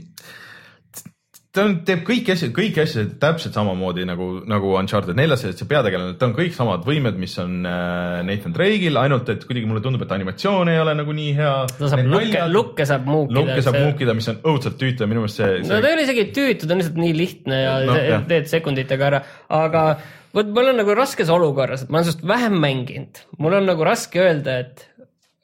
ta 1.54 1.64
on, 1.68 1.74
teeb 1.86 2.02
kõiki 2.06 2.32
asju, 2.34 2.50
kõiki 2.54 2.82
asju 2.82 3.04
täpselt 3.22 3.54
samamoodi 3.54 4.04
nagu, 4.08 4.26
nagu 4.50 4.72
Uncharted 4.78 5.16
neljas, 5.18 5.44
et 5.46 5.60
see 5.60 5.68
peategelane, 5.70 6.16
ta 6.18 6.26
on 6.26 6.34
kõik 6.36 6.54
samad 6.56 6.82
võimed, 6.86 7.18
mis 7.20 7.36
on 7.42 7.60
äh, 7.68 8.22
Nathan 8.26 8.56
Drake'il, 8.56 8.98
ainult 8.98 9.30
et 9.30 9.46
kuidagi 9.46 9.70
mulle 9.70 9.82
tundub, 9.84 10.02
et 10.06 10.14
animatsioon 10.16 10.72
ei 10.72 10.80
ole 10.82 10.96
nagu 10.98 11.14
nii 11.14 11.36
hea. 11.38 11.52
ta 11.78 11.92
saab 11.92 12.10
lukke, 12.10 12.42
lukke 12.50 12.88
saab 12.90 13.06
muukida. 13.10 13.38
lukke 13.38 13.60
saab 13.60 13.78
see... 13.78 13.86
muukida, 13.86 14.18
mis 14.18 14.30
on 14.32 14.42
õudselt 14.42 14.78
tüütu 14.80 15.06
ja 15.06 15.10
minu 15.10 15.24
meelest 15.24 15.42
see, 15.42 15.52
see.... 15.60 15.70
no 15.70 15.78
ta 15.78 15.92
ei 15.92 15.98
ole 15.98 16.08
isegi 16.08 16.26
tüütu, 16.34 16.66
ta 16.66 16.74
on 16.74 16.82
lihtsalt 16.82 17.00
nii 17.04 17.16
lihtne 17.20 17.62
ja 17.62 17.78
no, 17.86 18.20
teed 18.32 18.50
sekunditega 18.50 19.10
ära, 19.12 19.24
aga 19.62 19.86
vot 20.34 20.50
ma 20.50 20.64
olen 20.64 20.80
nagu 20.82 20.96
raskes 20.96 21.30
olukorras, 21.32 21.84
et 21.84 21.92
ma 21.92 22.00
olen 22.00 22.08
sinust 22.08 22.26
vähem 22.26 22.58
mänginud, 22.62 23.22
mul 23.38 23.58
on 23.60 23.70
nagu 23.70 23.86
raske 23.86 24.22
öelda, 24.22 24.58
et 24.64 24.88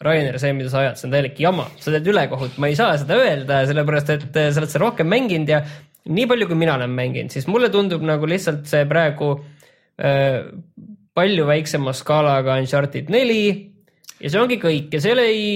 Rainer, 0.01 0.39
see, 0.41 0.55
mida 0.57 0.71
sa 0.73 0.81
ajad, 0.81 0.97
see 0.97 1.07
on 1.11 1.13
täielik 1.13 1.41
jama, 1.43 1.67
sa 1.77 1.93
teed 1.93 2.07
ülekohut, 2.09 2.55
ma 2.63 2.71
ei 2.71 2.77
saa 2.79 2.95
seda 2.97 3.19
öelda, 3.21 3.61
sellepärast 3.69 4.13
et 4.15 4.29
sa 4.33 4.63
oled 4.63 4.73
seda 4.73 4.81
rohkem 4.87 5.11
mänginud 5.13 5.53
ja 5.53 5.61
nii 6.09 6.29
palju, 6.31 6.49
kui 6.49 6.57
mina 6.57 6.79
olen 6.79 6.95
mänginud, 6.97 7.33
siis 7.35 7.45
mulle 7.51 7.69
tundub 7.73 8.05
nagu 8.09 8.29
lihtsalt 8.29 8.65
see 8.71 8.87
praegu 8.89 9.35
äh, 10.01 10.41
palju 11.17 11.45
väiksema 11.49 11.93
skaalaga 11.97 12.57
Uncharted 12.63 13.13
neli 13.13 13.43
ja 14.21 14.33
see 14.33 14.41
ongi 14.41 14.59
kõik. 14.61 14.91
Ja 14.95 15.01
seal 15.03 15.23
ei, 15.23 15.47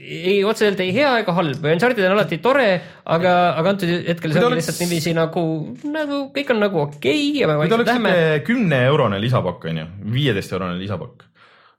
ei 0.00 0.36
otseselt 0.46 0.80
ei 0.84 0.92
hea 0.96 1.12
ega 1.22 1.34
halb. 1.36 1.64
Uncharted 1.72 2.06
on 2.06 2.16
alati 2.16 2.40
tore, 2.44 2.68
aga, 3.04 3.34
aga 3.60 3.74
antud 3.74 3.90
hetkel 3.90 4.34
see 4.34 4.42
ongi 4.42 4.50
oleks... 4.50 4.60
lihtsalt 4.60 4.84
niiviisi 4.84 5.16
nagu, 5.16 5.46
nagu 5.88 6.20
kõik 6.34 6.54
on 6.54 6.62
nagu 6.66 6.84
okei 6.84 7.16
okay 7.16 7.42
ja 7.42 7.50
me 7.50 7.58
vaikselt 7.62 7.88
läheme. 7.88 8.14
kümne 8.46 8.84
eurone 8.90 9.20
lisapakk 9.22 9.66
on 9.72 9.82
ju, 9.82 9.88
viieteist 10.18 10.56
eurone 10.56 10.78
lisapakk. 10.80 11.26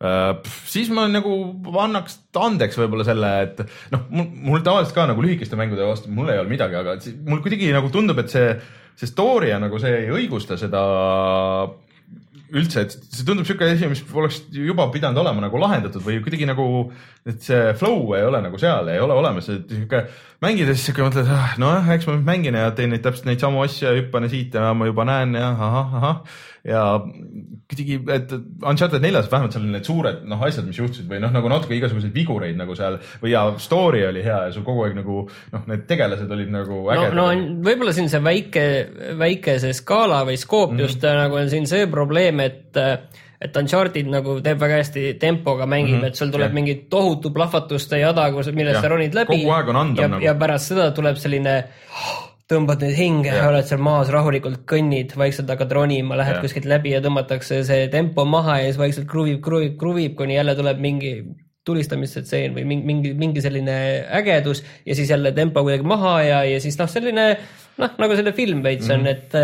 Äh, 0.01 0.31
siis 0.65 0.89
ma 0.89 1.05
nagu 1.11 1.35
annaks 1.77 2.17
andeks 2.41 2.79
võib-olla 2.79 3.05
selle, 3.05 3.31
et 3.45 3.61
noh, 3.93 4.07
mul, 4.09 4.63
tavaliselt 4.65 4.97
ka 4.97 5.05
nagu 5.11 5.21
lühikeste 5.21 5.59
mängude 5.59 5.85
vastu, 5.85 6.09
mul 6.09 6.31
ei 6.33 6.41
olnud 6.41 6.55
midagi, 6.55 6.79
aga 6.79 6.97
mul 7.29 7.43
kuidagi 7.45 7.69
nagu 7.75 7.91
tundub, 7.93 8.17
et 8.23 8.33
see, 8.33 8.55
see 8.97 9.11
story 9.11 9.51
ja 9.51 9.61
nagu 9.61 9.77
see 9.81 9.93
ei 9.99 10.09
õigusta 10.09 10.57
seda 10.57 10.81
üldse, 12.51 12.83
et 12.85 12.95
see 12.95 13.25
tundub 13.25 13.45
niisugune 13.45 13.75
asi, 13.75 13.87
mis 13.91 14.03
oleks 14.13 14.41
juba 14.55 14.87
pidanud 14.93 15.21
olema 15.23 15.45
nagu 15.45 15.61
lahendatud 15.61 16.03
või 16.05 16.19
kuidagi 16.23 16.47
nagu, 16.49 16.65
et 17.27 17.39
see 17.45 17.71
flow 17.79 18.13
ei 18.17 18.25
ole 18.27 18.41
nagu 18.43 18.59
seal, 18.61 18.89
ei 18.91 19.01
ole 19.01 19.15
olemas, 19.17 19.49
et 19.53 19.71
niisugune 19.71 20.03
mängides 20.43 20.83
sihuke 20.85 21.05
mõtled, 21.05 21.31
ah, 21.31 21.55
nojah, 21.61 21.91
eks 21.95 22.09
ma 22.09 22.17
mängin 22.31 22.57
ja 22.59 22.71
teen 22.77 22.91
neid 22.93 23.05
täpselt 23.05 23.29
neid 23.29 23.43
samu 23.43 23.63
asju 23.65 23.87
ja 23.87 23.97
hüppan 23.99 24.29
siit 24.31 24.57
ja 24.57 24.71
ma 24.77 24.89
juba 24.89 25.07
näen 25.07 25.37
ja 25.39 25.51
ahah, 25.53 25.97
ahah 26.01 26.39
ja 26.67 26.81
kuidagi, 27.71 27.97
et 28.13 28.33
Uncharted 28.69 29.01
neljas 29.01 29.29
vähemalt 29.31 29.55
seal 29.55 29.63
need 29.65 29.87
suured 29.87 30.19
noh, 30.29 30.43
asjad, 30.45 30.67
mis 30.67 30.77
juhtusid 30.77 31.07
või 31.09 31.21
noh, 31.23 31.31
nagu 31.33 31.49
natuke 31.49 31.73
igasuguseid 31.77 32.13
vigureid 32.13 32.59
nagu 32.59 32.75
seal 32.77 32.99
või 33.23 33.33
ja 33.33 33.47
story 33.61 34.03
oli 34.05 34.21
hea 34.25 34.37
ja 34.47 34.51
sul 34.53 34.65
kogu 34.67 34.85
aeg 34.85 34.99
nagu 34.99 35.23
noh, 35.25 35.65
need 35.71 35.87
tegelased 35.89 36.29
olid 36.37 36.53
nagu 36.53 36.83
ägedad. 36.93 37.17
no, 37.17 37.31
no 37.33 37.65
võib-olla 37.65 37.95
siin 37.97 38.11
see 38.13 38.21
väike, 38.25 38.67
väike 39.17 39.57
see 39.63 39.73
skaala 39.77 40.21
või 40.29 40.37
skoop 40.37 40.71
mm 40.71 40.77
-hmm. 40.77 40.85
just 40.85 41.09
nagu 41.23 41.41
on 41.41 41.49
siin 41.49 41.67
see 41.69 41.89
probleem, 41.89 42.45
et 42.45 42.77
et 43.41 43.55
Uncharted 43.57 44.09
nagu 44.11 44.37
teeb 44.45 44.59
väga 44.61 44.81
hästi 44.83 45.05
tempoga 45.21 45.65
mängib 45.65 45.95
mm, 45.95 46.01
-hmm. 46.01 46.07
et 46.13 46.15
sul 46.15 46.29
tuleb 46.29 46.51
yeah. 46.51 46.53
mingi 46.53 46.75
tohutu 46.89 47.31
plahvatuste 47.33 47.97
jada, 47.97 48.29
millest 48.53 48.81
sa 48.81 48.87
ronid 48.87 49.15
läbi. 49.17 49.39
kogu 49.41 49.55
aeg 49.55 49.69
on 49.69 49.75
anda 49.75 50.07
nagu. 50.07 50.23
ja 50.23 50.35
pärast 50.35 50.73
seda 50.73 50.91
tuleb 50.91 51.17
selline 51.17 51.63
tõmbad 52.51 52.83
nüüd 52.83 52.97
hinge 52.97 53.35
oled 53.45 53.67
seal 53.67 53.81
maas 53.83 54.11
rahulikult, 54.13 54.63
kõnnid, 54.69 55.15
vaikselt 55.19 55.49
hakkad 55.51 55.71
ronima, 55.77 56.17
lähed 56.19 56.37
ja. 56.37 56.41
kuskilt 56.43 56.67
läbi 56.69 56.95
ja 56.95 56.99
tõmmatakse 57.03 57.61
see 57.67 57.87
tempo 57.93 58.25
maha 58.27 58.59
ja 58.61 58.67
siis 58.69 58.81
vaikselt 58.81 59.07
kruvib, 59.11 59.39
kruvib, 59.45 59.77
kruvib, 59.79 60.17
kuni 60.19 60.37
jälle 60.37 60.57
tuleb 60.59 60.83
mingi 60.83 61.15
tulistamisstseen 61.65 62.55
või 62.55 62.63
mingi, 62.65 62.85
mingi, 62.89 63.11
mingi 63.17 63.41
selline 63.43 63.75
ägedus 64.17 64.63
ja 64.85 64.95
siis 64.97 65.11
jälle 65.13 65.31
tempo 65.37 65.61
kuidagi 65.61 65.85
maha 65.85 66.15
ja, 66.25 66.39
ja 66.49 66.61
siis 66.61 66.77
noh, 66.79 66.89
selline 66.89 67.27
noh, 67.81 67.93
nagu 68.01 68.17
selle 68.17 68.33
film 68.37 68.61
veits 68.65 68.89
on, 68.91 69.03
mhm. 69.03 69.11
et, 69.11 69.35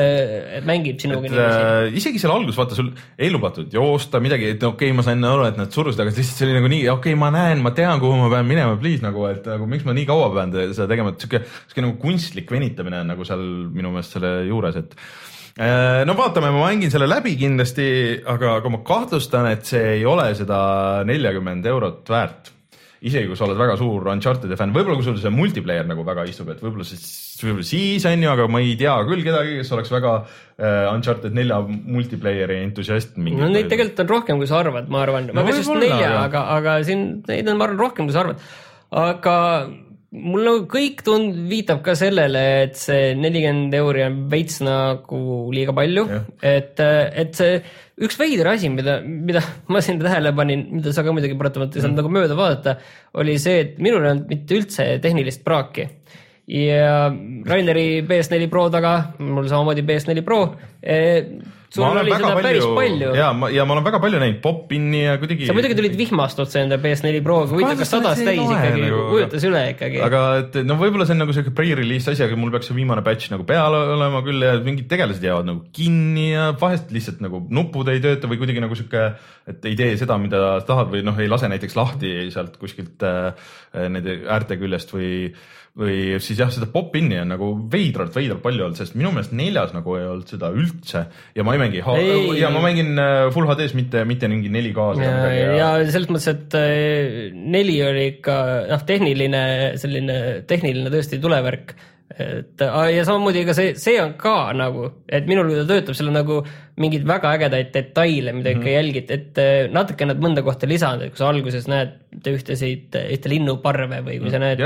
et 0.59 0.67
mängib 0.67 1.01
sinuga 1.01 1.25
niiviisi 1.25 1.59
äh,. 1.59 1.97
isegi 1.99 2.21
seal 2.21 2.33
alguses 2.35 2.57
vaata 2.59 2.77
sul 2.77 2.91
ei 3.17 3.31
lubatud 3.33 3.73
joosta 3.73 4.21
midagi, 4.23 4.51
et 4.55 4.63
okei 4.63 4.91
okay,, 4.91 4.97
ma 4.97 5.05
sain 5.05 5.23
aru, 5.27 5.47
et 5.49 5.59
nad 5.59 5.73
surusid, 5.73 6.01
aga 6.03 6.13
lihtsalt 6.13 6.41
see 6.41 6.47
oli 6.47 6.57
nagu 6.59 6.71
nii, 6.73 6.83
okei 6.93 7.13
okay,, 7.13 7.19
ma 7.19 7.31
näen, 7.33 7.63
ma 7.65 7.73
tean, 7.77 8.01
kuhu 8.03 8.19
ma 8.23 8.31
pean 8.33 8.49
minema, 8.49 8.75
please 8.81 9.05
nagu, 9.05 9.27
et 9.31 9.47
nagu 9.49 9.69
miks 9.69 9.87
ma 9.87 9.95
nii 9.97 10.09
kaua 10.09 10.31
pean 10.35 10.53
seda 10.71 10.89
tegema, 10.91 11.13
et 11.13 11.23
sihuke, 11.23 11.43
sihuke 11.67 11.85
nagu 11.85 11.97
kunstlik 12.01 12.51
venitamine 12.53 13.01
on 13.03 13.15
nagu 13.15 13.27
seal 13.27 13.47
minu 13.73 13.93
meelest 13.93 14.17
selle 14.17 14.33
juures, 14.49 14.81
et 14.81 14.97
äh, 15.57 16.03
no 16.07 16.17
vaatame, 16.19 16.51
ma 16.55 16.67
mängin 16.67 16.93
selle 16.93 17.09
läbi 17.09 17.37
kindlasti, 17.39 17.87
aga, 18.25 18.57
aga 18.61 18.73
ma 18.73 18.83
kahtlustan, 18.87 19.49
et 19.53 19.65
see 19.69 19.97
ei 19.97 20.05
ole 20.07 20.29
seda 20.37 20.59
neljakümmend 21.07 21.73
eurot 21.73 22.13
väärt 22.13 22.53
isegi 23.05 23.29
kui 23.29 23.37
sa 23.37 23.45
oled 23.45 23.59
väga 23.59 23.77
suur 23.79 24.09
Uncharted'i 24.13 24.57
fänn, 24.57 24.73
võib-olla 24.75 24.97
kui 24.97 25.05
sul 25.05 25.17
see 25.21 25.33
multiplayer 25.33 25.87
nagu 25.89 26.05
väga 26.07 26.25
istub, 26.29 26.49
et 26.53 26.61
võib-olla 26.63 26.85
siis, 26.87 27.05
võib-olla 27.43 27.67
siis 27.69 28.05
on 28.09 28.25
ju, 28.25 28.31
aga 28.33 28.47
ma 28.51 28.61
ei 28.63 28.75
tea 28.79 28.95
küll 29.09 29.25
kedagi, 29.25 29.57
kes 29.61 29.73
oleks 29.77 29.93
väga 29.93 30.13
uh, 30.17 30.93
Uncharted 30.93 31.35
nelja 31.37 31.59
multiplayer'i 31.67 32.61
entusiast. 32.65 33.17
no 33.17 33.51
neid 33.53 33.69
tegelikult 33.71 34.05
on 34.05 34.13
rohkem, 34.15 34.41
kui 34.41 34.49
sa 34.49 34.61
arvad, 34.63 34.89
ma 34.93 35.03
arvan 35.05 35.29
no,, 35.31 35.41
väga 35.41 35.59
just 35.61 35.75
nelja, 35.75 36.13
aga, 36.23 36.47
aga 36.57 36.79
siin 36.87 37.09
neid 37.29 37.51
on, 37.51 37.59
ma 37.59 37.69
arvan, 37.69 37.83
rohkem, 37.85 38.09
kui 38.09 38.17
sa 38.17 38.25
arvad. 38.25 38.47
aga 39.05 39.37
mul 40.17 40.45
nagu 40.45 40.63
kõik 40.71 41.03
tund-, 41.05 41.35
viitab 41.49 41.83
ka 41.85 41.95
sellele, 41.97 42.43
et 42.65 42.79
see 42.79 43.11
nelikümmend 43.17 43.75
euri 43.77 44.05
on 44.07 44.19
veits 44.31 44.61
nagu 44.65 45.21
liiga 45.53 45.75
palju, 45.77 46.05
et, 46.41 46.81
et 46.81 47.37
see 47.37 47.59
üks 48.05 48.19
veider 48.19 48.51
asi, 48.51 48.69
mida, 48.73 48.99
mida 49.01 49.41
ma 49.73 49.81
siin 49.83 50.01
tähele 50.01 50.33
panin, 50.37 50.67
mida 50.77 50.93
sa 50.95 51.05
ka 51.05 51.15
muidugi 51.15 51.37
paratamatult 51.39 51.79
ei 51.79 51.85
saanud 51.85 51.97
mm. 51.97 52.03
nagu 52.03 52.15
mööda 52.19 52.39
vaadata, 52.39 52.77
oli 53.21 53.37
see, 53.41 53.61
et 53.65 53.81
minul 53.81 54.05
ei 54.05 54.13
olnud 54.13 54.31
mitte 54.33 54.59
üldse 54.59 54.89
tehnilist 55.03 55.45
praaki 55.47 55.87
ja 56.47 57.11
Raineri 57.45 58.01
PS4 58.07 58.47
Pro 58.51 58.69
taga, 58.71 58.95
mul 59.19 59.47
samamoodi 59.51 59.83
PS4 59.87 60.23
Pro 60.23 60.41
eh, 60.81 61.37
sul 61.67 61.83
oli 61.83 62.13
seda 62.13 62.29
palju, 62.31 62.43
päris 62.45 62.65
palju. 62.77 63.09
ja 63.17 63.31
ma, 63.35 63.49
ja 63.51 63.65
ma 63.67 63.75
olen 63.75 63.83
väga 63.83 63.99
palju 63.99 64.21
näinud 64.21 64.37
pop-in'i 64.43 65.01
ja 65.03 65.17
kuidagi. 65.19 65.49
sa 65.49 65.55
muidugi 65.57 65.75
tulid 65.75 65.97
vihmast 65.99 66.39
otse 66.39 66.61
enda 66.63 66.77
PS4 66.79 67.19
Proga, 67.25 67.49
huvitav, 67.51 67.75
kas 67.81 67.91
sadas 67.91 68.21
täis 68.23 68.39
ikkagi 68.39 68.85
nagu,, 68.85 69.01
kujutas 69.11 69.47
üle 69.49 69.63
ikkagi. 69.73 69.99
aga 70.05 70.21
et 70.39 70.55
no 70.63 70.77
võib-olla 70.79 71.09
see 71.09 71.17
on 71.17 71.21
nagu 71.25 71.35
siuke 71.35 71.51
pre-release 71.57 72.13
asi, 72.13 72.23
aga 72.23 72.39
mul 72.39 72.53
peaks 72.55 72.71
see 72.71 72.79
viimane 72.79 73.03
batch 73.03 73.33
nagu 73.33 73.43
peal 73.49 73.75
olema 73.81 74.23
küll 74.25 74.47
ja 74.47 74.55
mingid 74.63 74.87
tegelased 74.93 75.27
jäävad 75.27 75.51
nagu 75.51 75.65
kinni 75.75 76.29
ja 76.31 76.47
vahest 76.61 76.95
lihtsalt 76.95 77.19
nagu 77.27 77.43
nupud 77.59 77.91
ei 77.91 77.99
tööta 78.03 78.31
või 78.31 78.39
kuidagi 78.39 78.63
nagu 78.63 78.79
sihuke, 78.79 79.09
et 79.51 79.67
ei 79.67 79.75
tee 79.79 79.99
seda, 79.99 80.15
mida 80.21 80.61
tahad 80.67 80.95
või 80.95 81.03
noh, 81.03 81.19
ei 81.19 81.27
lase 81.27 81.51
näiteks 81.51 81.75
lahti 81.75 82.15
sealt 82.31 82.55
kuskilt 82.61 83.03
äh, 83.03 83.51
nende 83.75 84.21
äärte 84.31 84.55
küljest 84.61 84.95
või 84.95 85.35
või 85.77 86.17
siis 86.23 86.39
jah, 86.41 86.49
seda 86.53 86.67
pop-in'i 86.71 87.19
on 87.21 87.31
nagu 87.35 87.49
veidralt, 87.71 88.15
veidralt 88.15 88.41
palju 88.43 88.65
olnud, 88.65 88.79
sest 88.79 88.95
minu 88.97 89.11
meelest 89.13 89.35
neljas 89.37 89.73
nagu 89.75 89.97
ei 89.97 90.07
olnud 90.09 90.31
seda 90.31 90.49
üldse 90.53 91.03
ja 91.37 91.45
ma 91.45 91.53
ei 91.53 91.61
mängi 91.61 91.83
ei, 91.93 92.39
ja 92.39 92.49
ma 92.53 92.63
mängin 92.63 92.97
äh, 93.01 93.27
full 93.35 93.49
HD-s, 93.49 93.75
mitte, 93.77 94.01
mitte 94.09 94.29
mingi 94.31 94.49
4K-s. 94.53 95.03
ja, 95.03 95.11
ja, 95.35 95.51
ja 95.59 95.91
selles 95.91 96.09
mõttes, 96.09 96.31
et 96.33 96.57
äh, 96.57 97.29
neli 97.37 97.77
oli 97.85 98.07
ikka 98.15 98.39
noh, 98.71 98.87
tehniline 98.89 99.43
selline 99.81 100.17
tehniline 100.49 100.93
tõesti 100.93 101.21
tulevärk 101.21 101.75
et 102.07 102.61
ja 102.63 103.03
samamoodi 103.05 103.41
ega 103.43 103.53
see, 103.53 103.73
see 103.77 103.97
on 103.99 104.13
ka 104.19 104.53
nagu, 104.55 104.87
et 105.11 105.27
minul, 105.27 105.49
ta 105.59 105.65
töötab, 105.67 105.97
seal 105.97 106.07
on 106.09 106.15
nagu 106.15 106.37
mingeid 106.79 107.03
väga 107.09 107.33
ägedaid 107.35 107.69
detaile, 107.73 108.33
mida 108.33 108.53
ikka 108.53 108.61
mm 108.61 108.67
-hmm. 108.67 108.77
jälgid, 108.77 109.11
et 109.11 109.41
äh, 109.43 109.67
natuke 109.73 110.07
nad 110.07 110.21
mõnda 110.23 110.43
kohta 110.45 110.69
lisanud, 110.69 111.03
et 111.03 111.11
kui 111.11 111.19
sa 111.19 111.29
alguses 111.29 111.67
näed 111.67 112.29
ühtesid, 112.31 112.95
ühte 112.95 113.29
linnuparve 113.29 114.01
või 114.07 114.19
kui 114.23 114.31
sa 114.31 114.39
näed, 114.39 114.63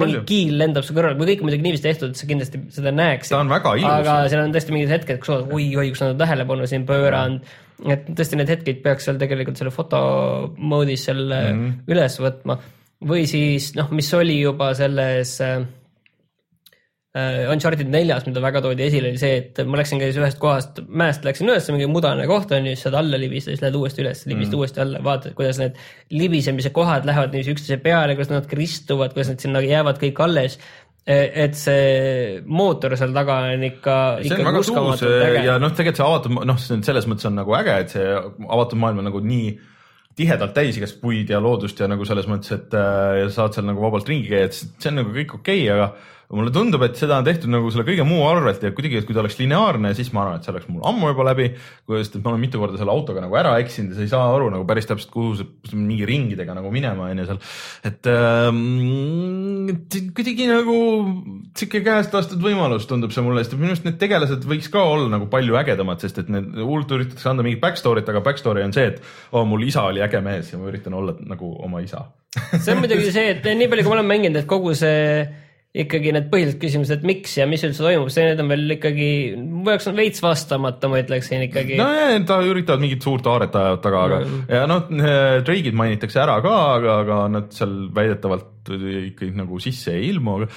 mingi 0.00 0.24
kiil 0.26 0.58
lendab 0.58 0.86
su 0.88 0.96
kõrval, 0.96 1.16
kui 1.18 1.34
kõik 1.34 1.44
muidugi 1.46 1.66
niiviisi 1.66 1.86
tehtud, 1.86 2.10
et 2.10 2.22
sa 2.22 2.26
kindlasti 2.26 2.62
seda 2.70 2.92
näeksid. 2.92 3.36
ta 3.36 3.40
on 3.44 3.52
väga 3.52 3.76
ilus. 3.76 3.92
aga 3.92 4.28
seal 4.28 4.44
on 4.44 4.56
tõesti 4.56 4.72
mingid 4.72 4.96
hetked, 4.96 5.20
kus 5.20 5.28
oi-oi, 5.28 5.90
kus 5.90 6.00
nad 6.00 6.14
on 6.16 6.22
tähelepanu 6.24 6.66
siin 6.66 6.86
pööranud 6.86 7.40
mm. 7.40 7.84
-hmm. 7.84 7.92
et 7.92 8.08
tõesti 8.16 8.40
need 8.40 8.48
hetked 8.48 8.82
peaks 8.82 9.04
seal 9.04 9.20
tegelikult 9.20 9.60
selle 9.60 9.70
foto 9.70 10.54
mode'is 10.56 11.04
selle 11.04 11.52
mm 11.52 11.60
-hmm. 11.60 11.92
üles 11.92 12.20
võtma 12.20 12.58
või 13.02 13.26
siis 13.26 13.74
noh, 13.74 13.90
mis 13.90 14.14
oli 14.14 14.40
juba 14.40 14.74
selles 14.74 15.40
Äh, 15.40 15.66
Uncharted 17.12 17.90
neljas, 17.92 18.24
mida 18.24 18.40
väga 18.40 18.62
toodi 18.64 18.86
esile, 18.86 19.10
oli 19.12 19.20
see, 19.20 19.34
et 19.42 19.58
ma 19.68 19.76
läksin, 19.76 20.00
käis 20.00 20.16
ühest 20.16 20.38
kohast, 20.40 20.78
mäest 20.88 21.26
läksin 21.26 21.50
üles, 21.50 21.66
mingi 21.68 21.84
mudane 21.92 22.24
koht 22.28 22.54
on 22.56 22.64
ju, 22.64 22.72
siis 22.72 22.86
saad 22.86 22.94
alla 23.02 23.18
libista, 23.20 23.52
siis 23.52 23.60
lähed 23.60 23.74
uuesti 23.76 24.00
üles, 24.00 24.22
libistad 24.30 24.54
mm. 24.54 24.62
uuesti 24.62 24.80
alla, 24.80 25.02
vaatad, 25.04 25.34
kuidas 25.36 25.60
need 25.60 25.76
libisemise 26.16 26.70
kohad 26.72 27.04
lähevad 27.04 27.34
niiviisi 27.36 27.52
üksteise 27.52 27.76
peale, 27.84 28.14
kuidas 28.16 28.32
nad 28.32 28.48
kristuvad, 28.48 29.12
kuidas 29.12 29.28
nad 29.28 29.44
sinna 29.44 29.60
jäävad 29.60 30.00
kõik 30.00 30.22
alles 30.24 30.56
e, 31.04 31.18
et 31.44 31.58
see 31.60 32.38
mootor 32.48 32.96
seal 32.96 33.12
taga 33.18 33.42
on 33.50 33.66
ikka, 33.68 33.98
ikka 34.30 34.54
uskamatult 34.62 35.26
äge. 35.26 35.44
ja 35.50 35.58
noh, 35.60 35.74
tegelikult 35.76 36.00
see 36.00 36.08
avatud, 36.08 36.38
noh, 36.48 36.62
selles 36.88 37.10
mõttes 37.12 37.28
on 37.28 37.36
nagu 37.42 37.58
äge, 37.60 37.76
et 37.84 37.92
see 37.92 38.08
avatud 38.48 38.80
maailm 38.80 39.04
on 39.04 39.08
nagu 39.10 39.20
nii 39.26 39.52
tihedalt 40.16 40.56
täis 40.56 40.80
igast 40.80 40.96
puid 41.04 41.28
ja 41.32 41.44
loodust 41.44 41.76
ja 41.80 41.92
nagu 41.92 42.08
selles 42.08 42.24
mõttes, 42.28 42.56
et 42.56 42.72
äh, 42.76 43.28
saad 43.32 43.52
seal 43.52 43.68
nagu 43.68 43.84
vabalt 43.84 44.08
ringi 44.08 44.32
käia, 44.32 44.48
et 44.48 44.56
see 44.56 44.88
on 44.88 45.00
nagu 45.02 45.12
kõik 45.12 45.36
okei 45.42 45.68
okay,, 45.68 45.76
aga 45.76 45.92
mulle 46.32 46.52
tundub, 46.54 46.82
et 46.86 46.96
seda 46.96 47.18
on 47.20 47.26
tehtud 47.26 47.50
nagu 47.52 47.68
selle 47.72 47.84
kõige 47.84 48.04
muu 48.08 48.22
arvelt 48.24 48.62
ja 48.64 48.72
kuidagi, 48.72 49.00
et 49.00 49.08
kui 49.08 49.16
ta 49.16 49.20
oleks 49.20 49.36
lineaarne, 49.40 49.90
siis 49.96 50.08
ma 50.16 50.22
arvan, 50.24 50.40
et 50.40 50.46
see 50.46 50.52
oleks 50.54 50.68
mul 50.72 50.84
ammu 50.88 51.10
juba 51.10 51.26
läbi. 51.28 51.50
sest 51.92 52.16
et 52.16 52.24
ma 52.24 52.32
olen 52.32 52.40
mitu 52.40 52.60
korda 52.62 52.80
selle 52.80 52.94
autoga 52.94 53.24
nagu 53.24 53.36
ära 53.36 53.52
eksinud 53.60 53.92
ja 53.92 53.98
sa 53.98 54.06
ei 54.06 54.12
saa 54.12 54.30
aru 54.32 54.48
nagu 54.54 54.64
päris 54.68 54.88
täpselt, 54.88 55.12
kuhu 55.12 55.34
see 55.40 55.76
mingi 55.76 56.06
ringidega 56.08 56.56
nagu 56.56 56.72
minema 56.72 57.10
on 57.10 57.20
ju 57.20 57.26
seal. 57.28 57.42
et 57.90 58.08
ähm, 58.12 58.62
kuidagi 60.16 60.48
nagu 60.48 60.78
sihuke 61.58 61.82
käest 61.84 62.16
lastud 62.16 62.40
võimalus 62.44 62.88
tundub 62.88 63.12
see 63.12 63.26
mulle, 63.26 63.44
sest 63.44 63.58
minu 63.58 63.74
arust 63.74 63.84
need 63.88 64.00
tegelased 64.00 64.48
võiks 64.48 64.72
ka 64.72 64.86
olla 64.94 65.12
nagu 65.12 65.28
palju 65.32 65.60
ägedamad, 65.60 66.00
sest 66.00 66.24
et 66.24 66.32
need 66.32 66.56
hullult 66.62 66.96
üritatakse 66.96 67.28
anda 67.28 67.44
mingit 67.44 67.60
back 67.60 67.80
story't, 67.80 68.08
aga 68.08 68.24
back 68.24 68.40
story 68.40 68.64
on 68.64 68.72
see, 68.72 68.88
et 68.94 69.04
oh, 69.32 69.44
mul 69.48 69.68
isa 69.68 69.84
oli 69.90 70.00
äge 70.04 70.24
mees 70.24 70.54
ja 70.54 70.60
ma 70.60 70.72
üritan 70.72 70.96
olla 70.96 71.16
nagu 71.20 71.52
oma 71.60 71.84
isa 71.84 72.06
see 72.32 72.72
on 72.72 72.80
muidugi 72.80 73.12
see, 73.12 73.28
et 73.34 73.44
nii 73.44 73.68
palju, 73.68 73.84
kui 73.84 73.92
ma 73.92 73.98
olen 74.00 74.08
mänginud, 74.08 74.40
et 74.40 74.48
kogu 74.48 74.72
see 74.78 75.26
ikkagi 75.72 76.10
need 76.12 76.26
põhilised 76.28 76.58
küsimused, 76.60 77.00
et 77.00 77.04
miks 77.08 77.38
ja 77.38 77.46
mis 77.48 77.62
üldse 77.64 77.80
toimub, 77.80 78.10
see, 78.12 78.26
need 78.28 78.40
on 78.42 78.50
veel 78.52 78.74
ikkagi, 78.74 79.08
mu 79.40 79.72
jaoks 79.72 79.88
on 79.88 79.96
veits 79.96 80.20
vastamata, 80.20 80.90
ma 80.92 81.00
ütleksin 81.00 81.46
ikkagi. 81.46 81.78
no 81.80 81.88
ja, 81.96 82.10
ta 82.28 82.42
üritavad 82.44 82.82
mingit 82.84 83.04
suurt 83.06 83.28
aaret 83.32 83.56
ajavad 83.56 83.80
taga, 83.86 84.04
aga 84.04 84.18
mm. 84.20 84.42
ja 84.52 84.66
noh, 84.68 84.84
Drake'id 85.46 85.78
mainitakse 85.78 86.20
ära 86.20 86.36
ka, 86.44 86.56
aga, 86.76 86.98
aga 87.06 87.20
nad 87.38 87.52
seal 87.56 87.76
väidetavalt 87.96 88.68
ikkagi 88.68 89.32
nagu 89.38 89.60
sisse 89.64 89.96
ei 89.96 90.10
ilmu, 90.12 90.42
aga 90.42 90.50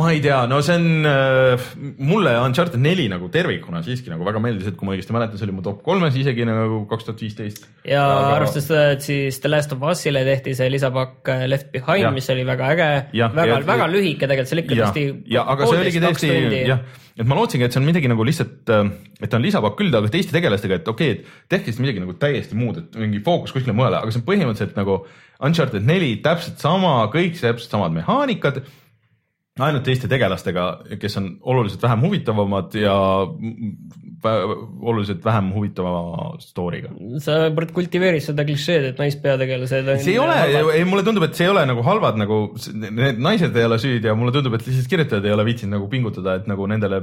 ma 0.00 0.10
ei 0.14 0.20
tea, 0.24 0.38
no 0.50 0.60
see 0.64 0.76
on 0.78 1.06
äh,, 1.08 1.64
mulle 2.00 2.32
Uncharted 2.40 2.80
neli 2.80 3.06
nagu 3.12 3.28
tervikuna 3.32 3.82
siiski 3.84 4.12
nagu 4.12 4.24
väga 4.26 4.40
meeldis, 4.42 4.70
et 4.70 4.78
kui 4.78 4.88
ma 4.88 4.94
õigesti 4.96 5.14
mäletan, 5.14 5.38
see 5.40 5.46
oli 5.48 5.56
mu 5.56 5.64
top 5.66 5.82
kolmes 5.86 6.16
isegi 6.18 6.46
nagu 6.48 6.82
kaks 6.90 7.08
tuhat 7.08 7.22
viisteist. 7.24 7.68
ja 7.84 8.02
aga... 8.06 8.32
arvestades 8.38 8.68
seda, 8.70 8.86
et 8.96 9.04
siis 9.06 9.40
The 9.44 9.52
Last 9.52 9.74
of 9.76 9.84
Us'ile 9.92 10.24
tehti 10.26 10.56
see 10.58 10.70
lisapakk 10.72 11.30
äh, 11.34 11.44
Left 11.50 11.70
Behind, 11.74 12.10
mis 12.16 12.30
oli 12.32 12.46
väga 12.48 12.72
äge, 12.74 12.90
väga, 13.36 13.60
väga 13.68 13.88
lühike 13.92 14.26
tegelikult, 14.30 14.50
see 14.50 14.58
oli 14.58 14.66
ikka 14.66 14.80
tõesti. 14.82 15.06
ja, 15.36 15.46
aga 15.54 15.70
see 15.70 15.84
oligi 15.84 16.04
täiesti 16.06 16.34
jah, 16.72 16.84
et 17.20 17.30
ma 17.30 17.38
lootsingi, 17.38 17.68
et 17.68 17.76
see 17.76 17.82
on 17.82 17.88
midagi 17.88 18.10
nagu 18.10 18.26
lihtsalt, 18.26 18.60
äh, 18.74 18.92
et 19.20 19.30
ta 19.30 19.40
on 19.40 19.46
lisapakk 19.46 19.78
küll, 19.80 19.94
aga 19.96 20.12
teiste 20.12 20.36
tegelastega, 20.36 20.80
et 20.80 20.92
okei 20.92 21.16
okay,, 21.16 21.40
et 21.44 21.56
tehke 21.56 21.72
siis 21.72 21.82
midagi 21.84 22.02
nagu 22.04 22.16
täiesti 22.20 22.58
muud, 22.58 22.80
et 22.84 23.00
mingi 23.00 23.22
fookus 23.26 23.52
kuskile 23.56 23.76
mujale, 23.76 24.00
aga 24.00 24.14
see 24.14 24.22
on 24.22 24.28
põhimõtteliselt 24.28 24.78
nagu 24.80 25.02
Uncharted 25.40 25.86
neli, 25.88 26.18
täpselt 26.20 26.60
sama, 26.60 26.98
kõik 27.12 27.38
täpselt 27.40 27.72
samad 27.72 27.94
mehaanikad 27.96 28.60
ainult 29.66 29.84
teiste 29.86 30.08
tegelastega, 30.10 30.66
kes 31.00 31.18
on 31.20 31.30
oluliselt 31.52 31.82
vähem 31.82 32.04
huvitavamad 32.06 32.74
ja 32.78 32.94
oluliselt 34.80 35.24
vähem 35.24 35.52
huvitava 35.54 35.92
story'ga. 36.42 36.92
sa 37.24 37.38
kultiveerid 37.72 38.24
seda 38.24 38.44
klišeed, 38.44 38.90
et 38.90 38.98
naispeategelased 39.00 39.88
on. 39.88 40.00
see 40.02 40.14
ei 40.14 40.18
ole, 40.20 40.74
ei 40.74 40.84
mulle 40.88 41.04
tundub, 41.06 41.24
et 41.24 41.38
see 41.38 41.46
ei 41.46 41.52
ole 41.52 41.64
nagu 41.68 41.84
halvad 41.86 42.18
nagu, 42.20 42.40
need 42.74 43.22
naised 43.22 43.56
ei 43.56 43.68
ole 43.68 43.78
süüdi 43.80 44.10
ja 44.10 44.16
mulle 44.18 44.34
tundub, 44.36 44.58
et 44.58 44.66
lihtsalt 44.66 44.90
kirjutajad 44.92 45.28
ei 45.28 45.36
ole 45.36 45.46
viitsinud 45.48 45.78
nagu 45.78 45.88
pingutada, 45.92 46.36
et 46.40 46.50
nagu 46.50 46.68
nendele 46.70 47.00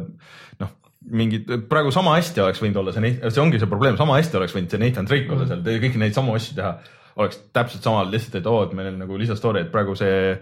noh, 0.61 0.75
mingid, 1.07 1.49
praegu 1.71 1.91
sama 1.95 2.17
hästi 2.17 2.43
oleks 2.43 2.61
võinud 2.61 2.81
olla 2.83 2.93
see, 2.93 3.15
see 3.23 3.41
ongi 3.41 3.61
see 3.61 3.71
probleem, 3.71 3.97
sama 3.99 4.19
hästi 4.19 4.39
oleks 4.41 4.55
võinud 4.57 4.73
see 4.73 4.83
Nathan 4.83 5.09
Drake 5.09 5.33
olla 5.33 5.49
seal, 5.49 5.65
kõiki 5.65 6.01
neid 6.01 6.17
samu 6.17 6.37
asju 6.37 6.57
teha, 6.59 6.75
oleks 7.17 7.41
täpselt 7.55 7.85
sama 7.87 8.05
lihtsalt, 8.05 8.39
et 8.41 8.49
oo, 8.49 8.61
et 8.67 8.77
meil 8.77 8.91
on 8.91 9.01
nagu 9.05 9.17
lisastory, 9.19 9.65
et 9.65 9.73
praegu 9.73 9.97
see 9.97 10.35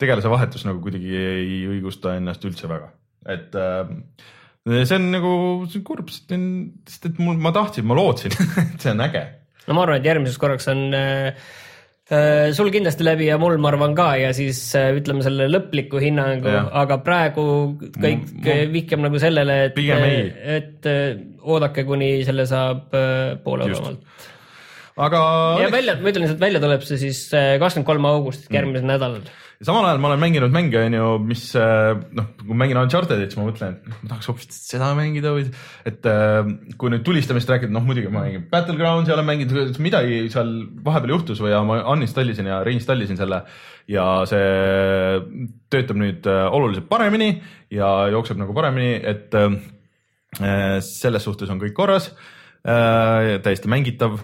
tegelase 0.00 0.32
vahetus 0.32 0.66
nagu 0.68 0.82
kuidagi 0.84 1.14
ei 1.16 1.62
õigusta 1.70 2.16
ennast 2.18 2.44
üldse 2.48 2.70
väga, 2.70 2.92
et 3.30 3.56
äh, 3.58 3.90
see 4.66 4.98
on 4.98 5.10
nagu 5.14 5.32
see 5.70 5.80
on 5.80 5.88
kurb, 5.88 6.12
sest 6.12 7.10
et 7.10 7.18
mul, 7.22 7.40
ma 7.40 7.54
tahtsin, 7.56 7.86
ma 7.88 7.98
lootsin 7.98 8.36
et 8.66 8.78
see 8.78 8.94
on 8.94 9.04
äge. 9.06 9.24
no 9.66 9.76
ma 9.76 9.86
arvan, 9.86 10.00
et 10.00 10.08
järgmiseks 10.10 10.40
korraks 10.40 10.70
on 10.72 10.82
äh, 10.96 11.44
äh, 12.10 12.48
sul 12.56 12.72
kindlasti 12.74 13.06
läbi 13.06 13.30
ja 13.30 13.38
mul, 13.40 13.58
ma 13.62 13.72
arvan 13.72 13.94
ka 13.98 14.10
ja 14.20 14.32
siis 14.36 14.62
äh, 14.78 14.90
ütleme 14.98 15.24
selle 15.26 15.50
lõpliku 15.52 16.02
hinnangu, 16.02 16.50
aga 16.82 17.00
praegu 17.04 17.46
kõik 17.84 18.26
ma, 18.40 18.58
vihjab 18.74 19.06
nagu 19.06 19.22
sellele, 19.22 19.62
et, 19.70 19.80
et 20.58 20.90
äh, 20.90 21.08
oodake, 21.40 21.86
kuni 21.88 22.18
selle 22.28 22.48
saab 22.50 22.92
äh, 22.96 23.38
poole 23.44 23.70
odavamalt 23.70 24.28
aga. 25.00 25.20
ja 25.62 25.70
välja, 25.72 25.96
ma 26.00 26.10
ütlen 26.10 26.26
lihtsalt 26.26 26.42
välja 26.42 26.60
tuleb 26.62 26.84
see 26.86 26.98
siis 27.00 27.22
äh, 27.36 27.54
kakskümmend 27.62 27.88
kolm 27.88 28.08
augustit 28.10 28.52
järgmisel 28.52 28.84
mm. 28.84 28.92
nädalal 28.92 29.30
samal 29.60 29.84
ajal 29.84 29.98
ma 30.00 30.08
olen 30.08 30.20
mänginud 30.22 30.54
mänge, 30.54 30.80
on 30.88 30.94
ju, 30.96 31.08
mis 31.28 31.42
äh, 31.58 31.90
noh, 32.16 32.30
kui 32.40 32.56
mängin 32.56 32.78
Uncharted'it, 32.80 33.28
siis 33.28 33.36
ma 33.36 33.44
mõtlen, 33.44 33.74
et 33.76 33.90
ma 33.90 34.08
tahaks 34.14 34.30
hoopis 34.30 34.48
seda 34.56 34.88
mängida 34.96 35.34
või 35.36 35.44
et 35.88 36.08
äh, 36.08 36.48
kui 36.80 36.92
nüüd 36.94 37.04
tulistamist 37.04 37.52
rääkida, 37.52 37.72
noh 37.74 37.84
muidugi 37.84 38.08
ma 38.08 38.22
mängin 38.24 38.46
Battlegroundsi 38.52 39.12
olen 39.12 39.28
mänginud, 39.28 39.76
midagi 39.84 40.22
seal 40.32 40.54
vahepeal 40.86 41.12
juhtus 41.12 41.44
või 41.44 41.52
ja 41.52 41.60
ma 41.66 41.82
uninstallisin 41.92 42.48
ja 42.48 42.62
reinstallisin 42.64 43.20
selle. 43.20 43.42
Ja 43.90 44.06
see 44.30 44.48
töötab 45.72 46.00
nüüd 46.00 46.24
äh, 46.30 46.46
oluliselt 46.48 46.88
paremini 46.88 47.34
ja 47.74 47.92
jookseb 48.14 48.40
nagu 48.40 48.56
paremini, 48.56 48.96
et 48.96 49.34
selles 50.86 51.24
suhtes 51.26 51.50
on 51.50 51.58
kõik 51.58 51.74
korras, 51.74 52.06
täiesti 52.62 53.68
mängitav. 53.68 54.20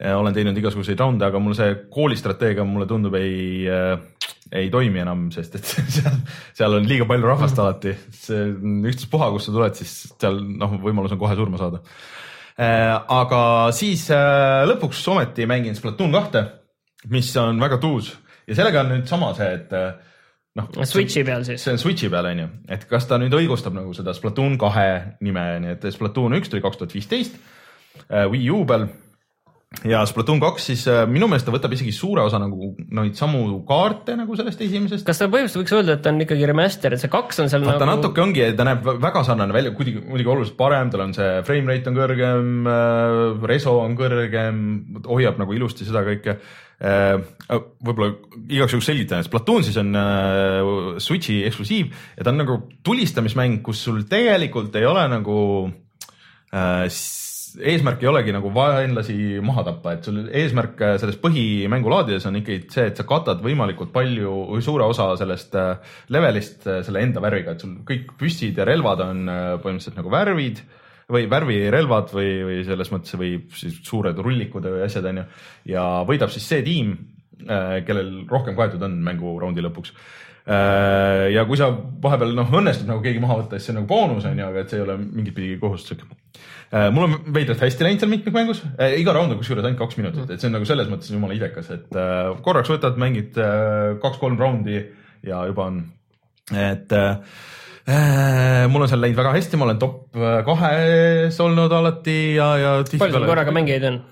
Olen 0.00 0.32
teinud 0.32 0.56
igasuguseid 0.56 0.98
raunde, 1.02 1.26
aga 1.26 1.40
mul 1.42 1.56
see 1.58 1.74
koolistrateegia 1.92 2.64
mulle 2.64 2.86
tundub 2.88 3.18
ei 3.18 3.66
ei 4.52 4.70
toimi 4.72 5.02
enam, 5.02 5.26
sest 5.34 5.58
et 5.58 5.66
seal, 5.98 6.16
seal 6.56 6.78
on 6.78 6.86
liiga 6.88 7.06
palju 7.08 7.28
rahvast 7.28 7.58
alati. 7.62 7.94
see 8.14 8.46
ükstaspuha, 8.90 9.30
kust 9.34 9.50
sa 9.50 9.54
tuled, 9.56 9.76
siis 9.78 9.94
seal 10.14 10.40
noh, 10.60 10.78
võimalus 10.82 11.14
on 11.14 11.20
kohe 11.20 11.36
surma 11.38 11.60
saada. 11.60 11.82
Äh, 12.58 12.90
aga 13.14 13.40
siis 13.76 14.08
äh, 14.10 14.64
lõpuks 14.66 15.04
ometi 15.12 15.46
mängin 15.46 15.76
Splatoon 15.78 16.14
kahte, 16.14 16.44
mis 17.12 17.30
on 17.38 17.60
väga 17.62 17.78
tuus 17.82 18.10
ja 18.48 18.56
sellega 18.58 18.82
on 18.82 18.94
nüüd 18.96 19.10
sama 19.10 19.30
see, 19.38 19.52
et 19.60 19.74
äh, 19.78 19.92
noh. 20.58 20.72
Switchi 20.82 21.22
peal 21.28 21.46
siis. 21.46 21.62
see 21.62 21.76
on 21.76 21.78
Switchi 21.78 22.10
peal 22.10 22.26
on 22.32 22.42
ju, 22.42 22.48
et 22.74 22.88
kas 22.90 23.06
ta 23.06 23.20
nüüd 23.22 23.36
õigustab 23.38 23.76
nagu 23.78 23.94
seda 23.94 24.16
Splatoon 24.16 24.58
kahe 24.58 24.88
nime, 25.22 25.44
nii 25.62 25.76
et 25.76 25.86
Splatoon 25.94 26.34
üks 26.40 26.50
tuli 26.50 26.64
kaks 26.64 26.80
tuhat 26.80 26.96
viisteist 26.96 27.38
Wii 28.08 28.50
U 28.54 28.64
peal 28.66 28.88
ja 29.84 30.00
Splatoon 30.08 30.40
kaks 30.40 30.64
siis 30.70 30.82
äh, 30.88 31.02
minu 31.10 31.26
meelest 31.28 31.44
ta 31.44 31.52
võtab 31.52 31.74
isegi 31.76 31.92
suure 31.92 32.22
osa 32.24 32.38
nagu 32.40 32.70
neid 32.96 33.18
samu 33.18 33.42
kaarte 33.68 34.14
nagu 34.16 34.36
sellest 34.38 34.62
esimesest. 34.64 35.04
kas 35.06 35.20
ta 35.20 35.28
põhimõtteliselt 35.28 35.60
võiks 35.60 35.74
öelda, 35.76 35.96
et 35.98 36.04
ta 36.06 36.12
on 36.12 36.22
ikkagi 36.24 36.48
remaster, 36.48 36.96
et 36.96 37.02
see 37.02 37.12
kaks 37.12 37.42
on 37.44 37.52
seal 37.52 37.66
Vaata, 37.66 37.84
nagu. 37.84 38.00
natuke 38.00 38.24
ongi, 38.24 38.46
ta 38.56 38.64
näeb 38.64 38.88
väga 39.04 39.22
sarnane 39.28 39.54
välja, 39.54 39.74
kuidagi 39.76 40.00
muidugi 40.06 40.32
oluliselt 40.32 40.56
parem, 40.60 40.88
tal 40.94 41.04
on 41.04 41.12
see 41.16 41.28
frame 41.44 41.68
rate 41.68 41.92
on 41.92 42.00
kõrgem, 42.00 42.48
äh, 42.72 43.18
reso 43.52 43.76
on 43.82 43.98
kõrgem, 43.98 44.64
hoiab 45.10 45.44
nagu 45.44 45.58
ilusti 45.58 45.84
seda 45.88 46.02
kõike 46.08 46.38
äh, 46.38 47.20
võib-olla 47.52 48.10
igaks 48.48 48.72
juhuks 48.72 48.88
selgitan, 48.88 49.20
et 49.20 49.28
Splatoon 49.28 49.68
siis 49.68 49.76
on 49.84 49.92
Switchi 51.04 51.42
eksklusiiv 51.44 51.92
ja 52.16 52.24
ta 52.24 52.32
on 52.32 52.40
nagu 52.40 52.62
tulistamismäng, 52.88 53.60
kus 53.68 53.84
sul 53.84 54.00
tegelikult 54.08 54.80
ei 54.80 54.88
ole 54.88 55.04
nagu 55.12 55.38
äh, 56.56 56.86
eesmärk 57.56 58.02
ei 58.02 58.08
olegi 58.10 58.32
nagu 58.34 58.50
vaenlasi 58.54 59.14
maha 59.44 59.64
tappa, 59.66 59.94
et 59.94 60.06
sul 60.06 60.20
eesmärk 60.26 60.82
äh, 60.84 60.96
selles 61.00 61.18
põhimängulaadides 61.22 62.26
on 62.28 62.38
ikkagi 62.40 62.68
see, 62.72 62.88
et 62.90 62.98
sa 62.98 63.06
katad 63.08 63.40
võimalikult 63.44 63.92
palju 63.94 64.34
või 64.52 64.64
suure 64.64 64.88
osa 64.88 65.10
sellest 65.20 65.56
äh, 65.58 65.94
levelist 66.14 66.66
äh, 66.68 66.80
selle 66.86 67.02
enda 67.04 67.22
värviga, 67.24 67.54
et 67.54 67.64
sul 67.64 67.78
kõik 67.88 68.12
püssid 68.20 68.58
ja 68.58 68.66
relvad 68.68 69.04
on 69.06 69.24
põhimõtteliselt 69.62 69.98
nagu 70.00 70.12
värvid 70.12 70.62
või 71.08 71.24
värvirelvad 71.30 72.12
või, 72.12 72.30
või 72.44 72.60
selles 72.68 72.92
mõttes 72.92 73.16
või 73.16 73.32
siis 73.56 73.80
suured 73.86 74.18
rullikud 74.20 74.66
või 74.68 74.84
asjad 74.84 75.08
on 75.08 75.22
ju. 75.22 75.26
ja 75.72 75.84
võidab 76.08 76.32
siis 76.34 76.48
see 76.50 76.64
tiim, 76.66 76.96
kellel 77.38 78.24
rohkem 78.28 78.56
kaetud 78.58 78.82
on 78.82 78.98
mänguraundi 79.06 79.62
lõpuks 79.62 79.92
ja 80.48 81.44
kui 81.46 81.58
sa 81.60 81.68
vahepeal 82.02 82.32
noh, 82.36 82.50
õnnestub 82.60 82.88
nagu 82.90 83.02
keegi 83.04 83.20
maha 83.22 83.38
võtta, 83.42 83.56
siis 83.56 83.68
see 83.68 83.74
on 83.76 83.80
nagu 83.82 83.88
boonus 83.88 84.26
on 84.28 84.40
ju, 84.40 84.48
aga 84.48 84.64
et 84.64 84.72
see 84.72 84.80
ei 84.80 84.84
ole 84.84 84.96
mingit 85.00 85.36
pidi 85.36 85.56
kohustuslik 85.60 86.04
mul 86.68 87.06
on 87.06 87.14
veidralt 87.32 87.62
hästi 87.64 87.84
läinud 87.86 88.02
seal 88.02 88.10
mitmikmängus, 88.12 88.60
äh, 88.76 88.98
iga 89.00 89.14
raund 89.16 89.32
on 89.32 89.40
kusjuures 89.40 89.64
ainult 89.64 89.80
kaks 89.80 89.96
minutit, 90.00 90.28
et 90.28 90.42
see 90.42 90.50
on 90.50 90.56
nagu 90.58 90.66
selles 90.68 90.90
mõttes 90.92 91.12
jumala 91.14 91.36
idekas, 91.36 91.70
et 91.72 91.96
äh, 91.96 92.32
korraks 92.44 92.68
võtad, 92.72 92.98
mängid 93.00 93.38
kaks-kolm 94.02 94.36
raundi 94.40 94.82
ja 95.24 95.40
juba 95.48 95.68
on, 95.70 95.78
et 96.52 96.92
äh, 96.92 97.38
mul 98.68 98.84
on 98.84 98.90
seal 98.90 99.00
läinud 99.00 99.16
väga 99.16 99.32
hästi, 99.38 99.60
ma 99.60 99.68
olen 99.70 99.80
top 99.80 100.18
kahes 100.44 101.38
olnud 101.40 101.72
alati 101.72 102.18
ja, 102.36 102.50
ja. 102.60 102.72
palju 102.84 103.16
sul 103.16 103.28
korraga 103.30 103.54
mängijaid 103.56 103.88
on? 103.88 104.02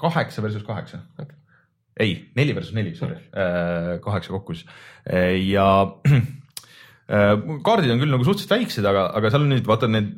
kaheksa 0.00 0.42
versus 0.42 0.64
kaheksa. 0.66 1.02
Okay.. 1.20 1.36
ei, 2.00 2.14
neli 2.34 2.54
versus 2.56 2.72
neli, 2.74 2.94
sorry, 2.96 3.18
kaheksa 4.02 4.32
kokku 4.32 4.56
siis 4.56 4.64
ja 5.52 5.68
kaardid 7.68 7.92
on 7.92 8.00
küll 8.00 8.16
nagu 8.16 8.24
suhteliselt 8.24 8.56
väiksed, 8.56 8.88
aga, 8.88 9.10
aga 9.20 9.30
seal 9.30 9.44
on 9.44 9.52
nüüd 9.52 9.68
vaata 9.68 9.92
need 9.92 10.16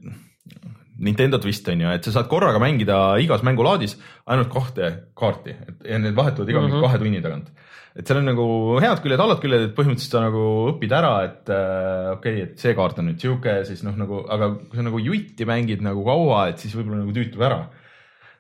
Nintendo 0.97 1.39
twist 1.43 1.67
on 1.69 1.83
ju, 1.85 1.93
et 1.93 2.07
sa 2.07 2.15
saad 2.15 2.29
korraga 2.31 2.61
mängida 2.63 2.97
igas 3.21 3.43
mängulaadis 3.45 3.97
ainult 4.33 4.49
kahte 4.53 4.91
kaarti 5.19 5.53
et, 5.53 5.79
ja 5.91 5.99
need 6.01 6.17
vahetuvad 6.17 6.49
iga 6.49 6.63
mm 6.63 6.71
-hmm. 6.73 6.85
kahe 6.87 7.01
tunni 7.03 7.23
tagant. 7.23 7.51
et 7.97 8.07
seal 8.07 8.19
on 8.19 8.29
nagu 8.29 8.47
head 8.81 9.01
küljed, 9.05 9.21
halvad 9.21 9.41
küljed, 9.41 9.63
et 9.67 9.75
põhimõtteliselt 9.77 10.17
sa 10.17 10.21
nagu 10.21 10.45
õpid 10.73 10.93
ära, 10.93 11.13
et 11.25 11.49
äh, 11.49 12.13
okei 12.13 12.35
okay,, 12.35 12.43
et 12.43 12.59
see 12.59 12.75
kaart 12.75 12.99
on 12.99 13.09
nüüd 13.09 13.21
sihuke, 13.21 13.65
siis 13.65 13.83
noh, 13.85 13.97
nagu, 13.97 14.25
aga 14.29 14.51
kui 14.55 14.77
sa 14.77 14.83
nagu 14.83 14.99
jutti 15.01 15.45
mängid 15.45 15.83
nagu 15.85 16.05
kaua, 16.05 16.49
et 16.49 16.59
siis 16.59 16.77
võib-olla 16.77 17.03
nagu 17.05 17.13
tüütub 17.13 17.43
ära 17.43 17.61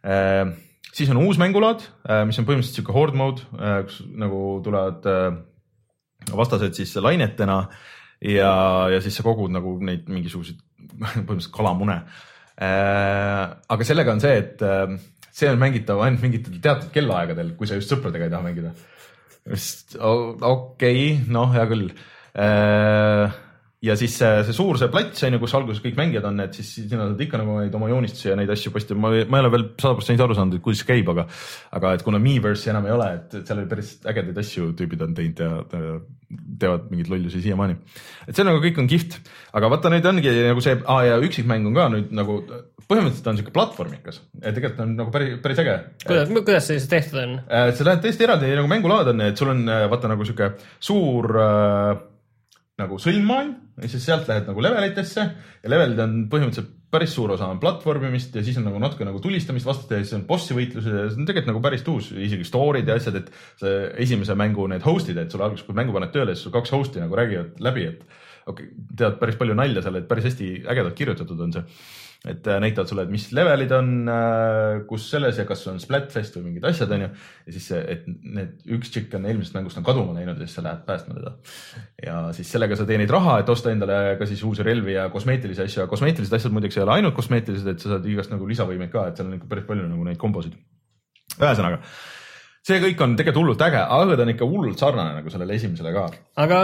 äh,. 0.04 0.52
siis 0.92 1.10
on 1.10 1.20
uus 1.24 1.38
mängulaad 1.38 1.84
äh,, 2.08 2.24
mis 2.24 2.38
on 2.38 2.44
põhimõtteliselt 2.48 2.80
sihuke 2.80 2.92
horde 2.92 3.16
mode 3.16 3.44
äh,, 3.60 3.82
kus 3.84 4.00
nagu 4.12 4.60
tulevad 4.64 5.04
äh, 5.12 5.36
vastased 6.32 6.74
siis 6.74 6.96
lainetena 6.96 7.66
ja, 8.20 8.52
ja 8.92 9.00
siis 9.00 9.16
sa 9.16 9.24
kogud 9.26 9.52
nagu 9.52 9.76
neid 9.84 10.08
mingisuguseid 10.10 10.60
põhimõtteliselt 11.02 11.54
kalamune. 11.54 12.00
Aga 12.56 13.84
sellega 13.84 14.14
on 14.14 14.22
see, 14.22 14.36
et 14.42 14.62
äh, 14.64 14.96
see 15.36 15.48
on 15.50 15.60
mängitav 15.60 16.00
ainult 16.04 16.22
mingitel 16.24 16.60
teatud 16.64 16.92
kellaaegadel, 16.94 17.54
kui 17.58 17.68
sa 17.68 17.76
just 17.76 17.92
sõpradega 17.92 18.28
ei 18.28 18.32
taha 18.32 18.46
mängida. 18.46 18.72
okei 19.46 20.38
okay,, 20.52 21.02
noh, 21.32 21.52
hea 21.54 21.66
küll. 21.70 21.90
Ja 23.86 23.96
siis 23.98 24.16
see, 24.20 24.32
see 24.48 24.56
suur 24.56 24.78
see 24.80 24.90
plats 24.92 25.24
on 25.26 25.36
ju, 25.36 25.40
kus 25.42 25.54
alguses 25.58 25.82
kõik 25.84 25.96
mängijad 25.98 26.26
on, 26.28 26.42
et 26.44 26.58
siis 26.58 26.72
sinna 26.76 27.08
saad 27.08 27.22
ikka 27.26 27.40
nagu 27.40 27.58
neid 27.60 27.78
oma 27.78 27.90
joonistusi 27.92 28.30
ja 28.30 28.36
neid 28.38 28.52
asju 28.52 28.72
postitada, 28.74 29.00
ma, 29.02 29.12
ma 29.24 29.40
ei 29.40 29.46
ole 29.46 29.52
veel 29.54 29.66
sada 29.74 29.94
protsenti 29.98 30.26
aru 30.26 30.36
saanud, 30.38 30.58
et 30.58 30.64
kuidas 30.64 30.82
see 30.82 30.90
käib, 30.90 31.10
aga 31.14 31.26
aga 31.78 31.96
et 31.96 32.04
kuna 32.06 32.20
Miiverse'i 32.22 32.72
enam 32.74 32.88
ei 32.88 32.96
ole, 32.96 33.08
et 33.20 33.40
seal 33.40 33.62
oli 33.62 33.70
päris 33.70 33.96
ägedaid 34.06 34.44
asju 34.44 34.70
tüübid 34.78 35.06
on 35.06 35.16
teinud 35.16 35.42
ja 35.42 35.50
teevad 36.60 36.88
mingeid 36.90 37.10
lollusi 37.12 37.40
siiamaani. 37.44 37.76
et 38.26 38.34
see 38.34 38.46
nagu 38.46 38.58
kõik 38.62 38.80
on 38.82 38.88
kihvt, 38.90 39.20
aga 39.56 39.70
vaata 39.70 39.92
nüüd 39.92 40.08
ongi 40.10 40.32
nagu 40.48 40.64
see 40.64 40.80
ah,, 40.82 41.04
ja 41.06 41.20
üksikmäng 41.22 41.68
on 41.70 41.76
ka 41.76 41.86
nüüd 41.92 42.10
nagu 42.16 42.40
põhimõtteliselt 42.86 43.30
on 43.30 43.38
siuke 43.40 43.54
platvormikas, 43.54 44.20
tegelikult 44.42 44.82
on 44.84 44.92
nagu 44.98 45.14
päris, 45.14 45.38
päris 45.42 45.62
äge. 45.62 45.76
kuidas, 46.06 46.34
kuidas 46.34 46.68
see 46.68 46.80
siis 46.80 46.90
tehtud 46.90 47.22
on? 47.22 47.38
Äh, 47.46 47.70
sa 47.74 47.86
lähed 47.86 48.02
täiesti 48.04 48.26
eraldi 48.26 48.50
nagu 48.58 48.70
mängulaad 48.70 49.12
on, 49.14 49.24
et 49.26 49.38
sul 49.38 49.50
on 49.54 49.64
äh, 49.70 49.86
vaata 49.90 50.10
nagu 50.10 50.26
sihuke 50.26 50.52
suur 50.90 51.30
äh, 51.42 52.04
nagu 52.80 52.98
sõlmmaailm 53.00 53.54
ja 53.80 53.88
siis 53.88 54.04
sealt 54.04 54.28
lähed 54.28 54.48
nagu 54.50 54.64
levelitesse 54.64 55.22
ja 55.62 55.70
levelid 55.72 56.00
on 56.04 56.16
põhimõtteliselt 56.32 56.74
päris 56.92 57.14
suur 57.16 57.32
osa 57.34 57.48
on 57.50 57.58
platvormimist 57.60 58.36
ja 58.36 58.44
siis 58.44 58.58
on 58.60 58.66
nagu 58.68 58.78
natuke 58.80 59.06
nagu 59.08 59.20
tulistamist 59.22 59.66
vastaste 59.68 59.98
ja 59.98 60.04
siis 60.04 60.16
on 60.18 60.26
bossi 60.28 60.54
võitlused 60.56 60.92
ja 60.92 61.06
see 61.08 61.20
on 61.20 61.28
tegelikult 61.28 61.50
nagu 61.54 61.62
päris 61.64 61.82
tuus, 61.86 62.12
isegi 62.12 62.46
story'd 62.46 62.88
ja 62.88 62.98
asjad, 63.00 63.18
et 63.22 63.32
see 63.60 63.74
esimese 64.06 64.36
mängu 64.38 64.68
need 64.70 64.84
host'id, 64.86 65.18
et 65.20 65.32
sul 65.32 65.44
alguses, 65.44 65.66
kui 65.66 65.76
mängu 65.76 65.96
paned 65.96 66.12
tööle, 66.14 66.36
siis 66.36 66.46
sul 66.46 66.54
kaks 66.54 66.74
host'i 66.76 67.02
nagu 67.02 67.18
räägivad 67.18 67.58
läbi, 67.64 67.88
et 67.90 68.04
okei 68.46 68.68
okay,, 68.68 68.86
tead 69.02 69.18
päris 69.22 69.40
palju 69.40 69.56
nalja 69.58 69.82
seal, 69.84 69.98
et 69.98 70.08
päris 70.10 70.28
hästi 70.30 70.50
ägedalt 70.68 70.98
kirjutatud 71.00 71.42
on 71.48 71.56
see 71.56 71.64
et 72.26 72.48
äh, 72.48 72.58
näitavad 72.62 72.90
sulle, 72.90 73.04
et 73.06 73.12
mis 73.12 73.26
levelid 73.36 73.72
on, 73.76 73.90
kus 74.88 75.08
selles 75.12 75.38
ja 75.38 75.44
kas 75.48 75.62
on 75.70 75.78
Splatfest 75.82 76.38
või 76.38 76.48
mingid 76.48 76.66
asjad, 76.70 76.94
onju. 76.96 77.10
ja 77.46 77.54
siis 77.54 77.68
et 77.76 78.06
need 78.06 78.72
üks 78.78 78.90
tšikk 78.94 79.18
on 79.18 79.28
eelmisest 79.28 79.58
mängust 79.58 79.78
on 79.80 79.86
kaduma 79.86 80.16
läinud 80.16 80.40
ja 80.40 80.48
siis 80.48 80.56
sa 80.58 80.64
lähed 80.66 80.82
päästma 80.88 81.18
teda. 81.18 81.34
ja 82.06 82.16
siis 82.36 82.50
sellega 82.50 82.78
sa 82.78 82.88
teenid 82.88 83.12
raha, 83.12 83.38
et 83.42 83.52
osta 83.52 83.70
endale 83.74 84.16
ka 84.18 84.28
siis 84.28 84.42
uusi 84.46 84.66
relvi 84.66 84.96
ja 84.96 85.08
kosmeetilisi 85.12 85.66
asju 85.66 85.84
ja 85.84 85.90
kosmeetilised 85.90 86.40
asjad 86.40 86.56
muideks 86.56 86.80
ei 86.80 86.86
ole 86.86 86.96
ainult 86.98 87.16
kosmeetilised, 87.18 87.70
et 87.74 87.84
sa 87.84 87.94
saad 87.94 88.10
igast 88.10 88.34
nagu 88.34 88.48
lisavõimeid 88.48 88.92
ka, 88.92 89.08
et 89.10 89.20
seal 89.20 89.30
on 89.30 89.38
ikka 89.38 89.50
päris 89.52 89.68
palju 89.68 89.86
nagu 89.86 90.08
neid 90.08 90.20
kombosid. 90.20 90.56
ühesõnaga, 91.36 91.82
see 92.66 92.80
kõik 92.82 93.02
on 93.04 93.14
tegelikult 93.18 93.44
hullult 93.44 93.62
äge, 93.62 93.82
aga 93.98 94.16
ta 94.18 94.24
on 94.24 94.32
ikka 94.32 94.48
hullult 94.50 94.80
sarnane 94.82 95.12
nagu 95.20 95.30
sellele 95.30 95.54
esimesele 95.54 95.92
ka. 95.94 96.06
aga 96.42 96.60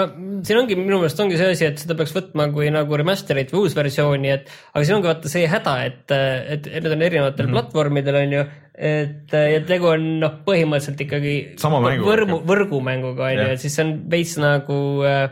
siin 0.47 0.59
ongi 0.63 0.79
minu 0.79 0.99
meelest 0.99 1.21
ongi 1.23 1.39
see 1.39 1.53
asi, 1.55 1.69
et 1.69 1.83
seda 1.83 1.97
peaks 1.99 2.15
võtma 2.17 2.49
kui 2.55 2.71
nagu 2.75 2.99
remaster'it 2.99 3.53
või 3.55 3.69
uusversiooni, 3.69 4.33
et 4.35 4.51
aga 4.73 4.83
siin 4.83 4.99
ongi 4.99 5.11
vaata 5.13 5.31
see 5.31 5.47
häda, 5.51 5.77
et, 5.87 6.17
et 6.57 6.67
need 6.75 6.91
on 6.91 7.07
erinevatel 7.07 7.47
mm 7.47 7.53
-hmm. 7.53 7.61
platvormidel 7.61 8.19
on 8.23 8.35
ju, 8.39 8.47
et 8.93 9.37
ja 9.55 9.63
tegu 9.69 9.93
on 9.93 10.09
noh, 10.25 10.41
põhimõtteliselt 10.49 11.07
ikkagi 11.07 11.37
ikka., 11.55 12.41
võrgumänguga 12.51 13.31
on 13.31 13.39
ju, 13.39 13.49
et 13.55 13.63
siis 13.63 13.79
see 13.79 13.87
on 13.87 13.95
veits 14.11 14.35
nagu 14.43 14.81
äh, 15.07 15.29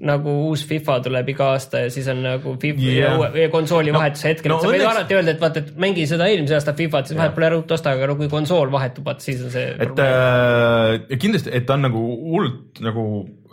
nagu 0.00 0.32
uus 0.48 0.62
FIFA 0.64 0.94
tuleb 1.04 1.28
iga 1.28 1.50
aasta 1.52 1.82
ja 1.84 1.88
siis 1.92 2.06
on 2.08 2.22
nagu 2.24 2.54
FIFA 2.62 2.80
yeah. 2.88 3.24
ja 3.36 3.48
konsooli 3.52 3.92
No- 3.92 3.98
vahetuse 3.98 4.30
hetkel 4.30 4.48
no 4.52 4.56
no,, 4.56 4.62
sa 4.62 4.70
võid 4.70 4.78
õnneks- 4.80 4.94
alati 4.96 5.16
öelda, 5.18 5.34
et 5.34 5.40
vaata, 5.42 5.60
et 5.64 5.74
mängi 5.76 6.06
seda 6.08 6.28
eelmise 6.30 6.56
aasta 6.56 6.72
FIFA-t, 6.78 7.10
siis 7.10 7.16
Jah. 7.18 7.24
vahepeal 7.26 7.46
ära 7.50 7.58
uut 7.60 7.74
osta, 7.76 7.92
aga 7.98 8.08
no 8.08 8.16
kui 8.16 8.30
konsool 8.32 8.72
vahetub, 8.72 9.04
vaat 9.10 9.20
siis 9.26 9.42
on 9.44 9.50
see 9.52 9.66
et 9.76 10.00
äh, 10.06 11.18
kindlasti, 11.20 11.52
et 11.52 11.66
ta 11.68 11.76
on 11.76 11.84
nagu 11.88 12.00
hullult 12.30 12.80
nagu 12.86 13.04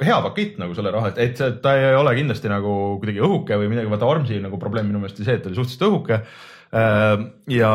hea 0.04 0.20
pakett 0.26 0.60
nagu 0.62 0.76
selle 0.78 0.91
raha, 0.93 1.14
et, 1.14 1.24
et 1.24 1.39
see, 1.39 1.56
ta 1.64 1.74
ei 1.78 1.95
ole 1.98 2.14
kindlasti 2.18 2.52
nagu 2.52 2.76
kuidagi 3.02 3.24
õhuke 3.24 3.58
või 3.62 3.72
midagi, 3.72 3.89
vaata 3.91 4.12
Armsi 4.12 4.38
nagu 4.43 4.60
probleem 4.62 4.89
minu 4.89 5.02
meelest 5.02 5.20
oli 5.22 5.28
see, 5.30 5.39
et 5.39 5.43
ta 5.43 5.52
oli 5.52 5.60
suhteliselt 5.60 5.88
õhuke. 5.89 6.22
ja 7.48 7.70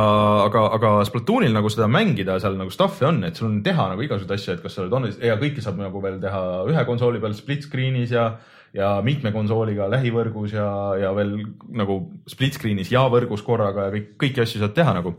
aga, 0.44 0.62
aga 0.76 0.88
Splatoonil 1.08 1.54
nagu 1.56 1.70
seda 1.72 1.86
mängida 1.88 2.36
seal 2.42 2.58
nagu 2.58 2.70
stuff'i 2.74 3.06
on, 3.08 3.22
et 3.24 3.38
sul 3.38 3.48
on 3.48 3.62
teha 3.64 3.86
nagu 3.94 4.04
igasuguseid 4.04 4.34
asju, 4.36 4.56
et 4.56 4.64
kas 4.64 4.76
sa 4.76 4.82
oled 4.82 4.96
on 4.98 5.08
ja 5.16 5.38
kõike 5.40 5.64
saab 5.64 5.80
nagu 5.80 6.02
veel 6.04 6.18
teha 6.20 6.42
ühe 6.68 6.84
konsooli 6.88 7.22
peal 7.22 7.36
split 7.38 7.64
screen'is 7.64 8.12
ja 8.12 8.34
ja 8.72 8.94
mitme 9.04 9.32
konsooliga 9.32 9.88
lähivõrgus 9.92 10.54
ja, 10.56 10.66
ja 11.00 11.10
veel 11.16 11.34
nagu 11.76 11.98
split 12.28 12.56
screen'is 12.56 12.92
ja 12.92 13.04
võrgus 13.12 13.44
korraga 13.44 13.88
ja 13.88 13.94
kõik, 13.96 14.14
kõiki 14.20 14.44
asju 14.44 14.62
saad 14.62 14.76
teha 14.76 14.94
nagu 14.96 15.16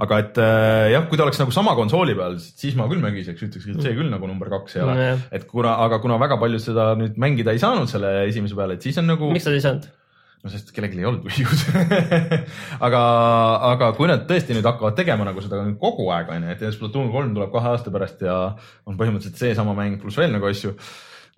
aga 0.00 0.18
et 0.22 0.40
äh, 0.40 0.88
jah, 0.94 1.06
kui 1.08 1.18
ta 1.20 1.26
oleks 1.26 1.40
nagu 1.42 1.52
sama 1.54 1.74
konsooli 1.78 2.16
peal, 2.16 2.38
siis 2.40 2.76
ma 2.78 2.88
küll 2.90 3.02
mängiseks, 3.02 3.42
ütleks, 3.46 3.68
et 3.68 3.84
see 3.84 3.96
küll 3.96 4.10
nagu 4.12 4.28
number 4.30 4.48
kaks 4.52 4.78
ei 4.78 4.84
ole 4.84 4.96
mm.. 4.96 5.24
et 5.36 5.46
kuna, 5.50 5.76
aga 5.86 6.00
kuna 6.02 6.16
väga 6.22 6.38
paljud 6.40 6.62
seda 6.64 6.92
nüüd 6.98 7.18
mängida 7.20 7.54
ei 7.54 7.62
saanud 7.62 7.90
selle 7.90 8.22
esimese 8.28 8.56
peale, 8.58 8.78
et 8.78 8.86
siis 8.86 9.00
on 9.02 9.10
nagu, 9.10 9.28
miks 9.34 9.48
nad 9.48 9.58
ei 9.58 9.64
saanud? 9.64 9.90
no 10.40 10.48
sest 10.48 10.72
kellelgi 10.72 11.02
ei 11.02 11.08
olnud 11.08 11.26
U-d 11.28 11.82
aga, 12.86 13.02
aga 13.74 13.90
kui 13.98 14.08
nad 14.08 14.24
tõesti 14.28 14.56
nüüd 14.56 14.64
hakkavad 14.64 14.96
tegema 14.96 15.26
nagu 15.28 15.44
seda 15.44 15.60
kogu 15.82 16.08
aeg 16.16 16.32
onju, 16.32 16.54
et 16.54 16.64
Splatoon 16.78 17.12
kolm 17.12 17.36
tuleb 17.36 17.52
kahe 17.52 17.74
aasta 17.74 17.92
pärast 17.92 18.24
ja 18.24 18.40
on 18.88 18.96
põhimõtteliselt 19.00 19.40
seesama 19.42 19.76
mäng 19.76 20.00
pluss 20.00 20.16
veel 20.20 20.32
nagu 20.32 20.48
asju. 20.48 20.72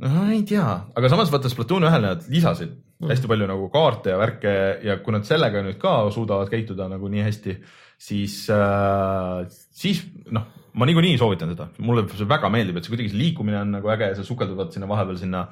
no 0.06 0.28
ei 0.30 0.44
tea, 0.46 0.68
aga 0.94 1.10
samas 1.10 1.34
vaata 1.34 1.50
Splatoon 1.50 1.90
ühele 1.90 2.14
nad 2.14 2.30
lisasid 2.30 2.78
hästi 3.10 3.30
palju 3.30 3.48
nagu 3.50 3.68
kaarte 3.72 4.12
ja 4.12 4.18
värke 4.20 4.52
ja 4.86 4.98
kui 5.02 5.14
nad 5.14 5.26
sellega 5.26 5.62
nüüd 5.64 5.78
ka 5.82 5.96
suudavad 6.14 6.50
käituda 6.52 6.86
nagu 6.92 7.10
nii 7.10 7.24
hästi, 7.26 7.56
siis 8.02 8.46
äh,, 8.50 9.44
siis 9.50 10.02
noh, 10.34 10.48
ma 10.78 10.88
niikuinii 10.88 11.18
soovitan 11.20 11.52
seda, 11.52 11.68
mulle 11.84 12.06
see 12.10 12.26
väga 12.28 12.50
meeldib, 12.52 12.78
et 12.78 12.86
see 12.86 12.94
kuidagi 12.94 13.12
see 13.12 13.20
liikumine 13.20 13.60
on 13.60 13.76
nagu 13.76 13.92
äge, 13.92 14.12
sa 14.18 14.26
sukeldud 14.26 14.72
sinna 14.74 14.88
vahepeal 14.90 15.20
sinna 15.20 15.42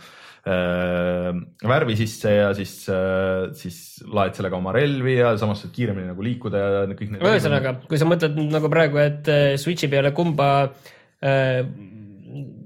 äh, 0.48 1.30
värvi 1.70 1.98
sisse 2.00 2.34
ja 2.38 2.48
siis 2.56 2.74
äh,, 2.92 3.50
siis 3.58 3.78
laed 4.08 4.34
sellega 4.38 4.58
oma 4.58 4.74
relvi 4.76 5.18
ja 5.20 5.36
samas 5.40 5.62
saad 5.64 5.74
kiiremini 5.76 6.10
nagu 6.10 6.26
liikuda 6.26 6.64
ja 6.64 6.82
kõik 6.90 7.14
need. 7.14 7.22
ühesõnaga, 7.22 7.76
kui 7.86 8.00
sa 8.00 8.08
mõtled 8.10 8.42
nagu 8.48 8.72
praegu, 8.72 9.02
et 9.04 9.30
äh, 9.30 9.54
Switchi 9.60 9.90
peale 9.92 10.14
kumba 10.16 10.50
äh, 10.66 11.62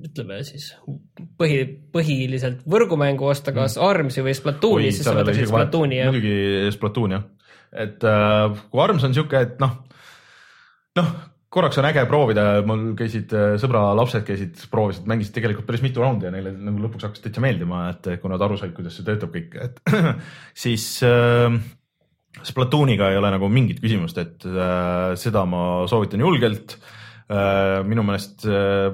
ütleme 0.05 0.41
siis 0.47 0.71
põhi, 1.41 1.63
põhiliselt 1.93 2.65
võrgumängu 2.71 3.27
osta, 3.29 3.53
kas 3.57 3.77
Armsi 3.81 4.25
või 4.25 4.35
Splatooni, 4.37 4.93
siis 4.93 5.07
sa 5.09 5.17
võtaksid 5.17 5.49
Splatooni 5.51 6.03
muidugi 6.09 6.75
Splatoon 6.75 7.17
jah, 7.17 7.25
et 7.75 8.05
äh, 8.09 8.65
kui 8.71 8.83
Arms 8.85 9.07
on 9.07 9.15
siuke, 9.17 9.45
et 9.47 9.63
noh, 9.63 9.77
noh, 10.99 11.15
korraks 11.55 11.79
on 11.79 11.87
äge 11.89 12.03
proovida, 12.11 12.47
mul 12.67 12.93
käisid 12.99 13.33
äh, 13.37 13.55
sõbra 13.63 13.87
lapsed 13.99 14.27
käisid, 14.27 14.67
proovisid, 14.73 15.07
mängisid 15.11 15.37
tegelikult 15.37 15.69
päris 15.69 15.85
mitu 15.85 16.03
raundi 16.03 16.29
ja 16.29 16.35
neile 16.35 16.55
nagu 16.57 16.83
lõpuks 16.87 17.07
hakkas 17.09 17.25
täitsa 17.25 17.45
meeldima, 17.45 17.87
et 17.93 18.11
kui 18.23 18.33
nad 18.33 18.43
aru 18.43 18.59
said, 18.61 18.75
kuidas 18.77 18.99
see 18.99 19.07
töötab 19.07 19.35
kõik, 19.35 19.55
et 19.63 19.81
siis 20.67 20.89
äh, 21.07 21.49
Splatooniga 22.45 23.13
ei 23.13 23.19
ole 23.21 23.31
nagu 23.31 23.47
mingit 23.53 23.79
küsimust, 23.83 24.19
et 24.19 24.47
äh, 24.49 25.13
seda 25.21 25.45
ma 25.47 25.85
soovitan 25.91 26.25
julgelt 26.25 26.79
äh,. 27.31 27.85
minu 27.87 28.03
meelest 28.05 28.43
äh, 28.51 28.91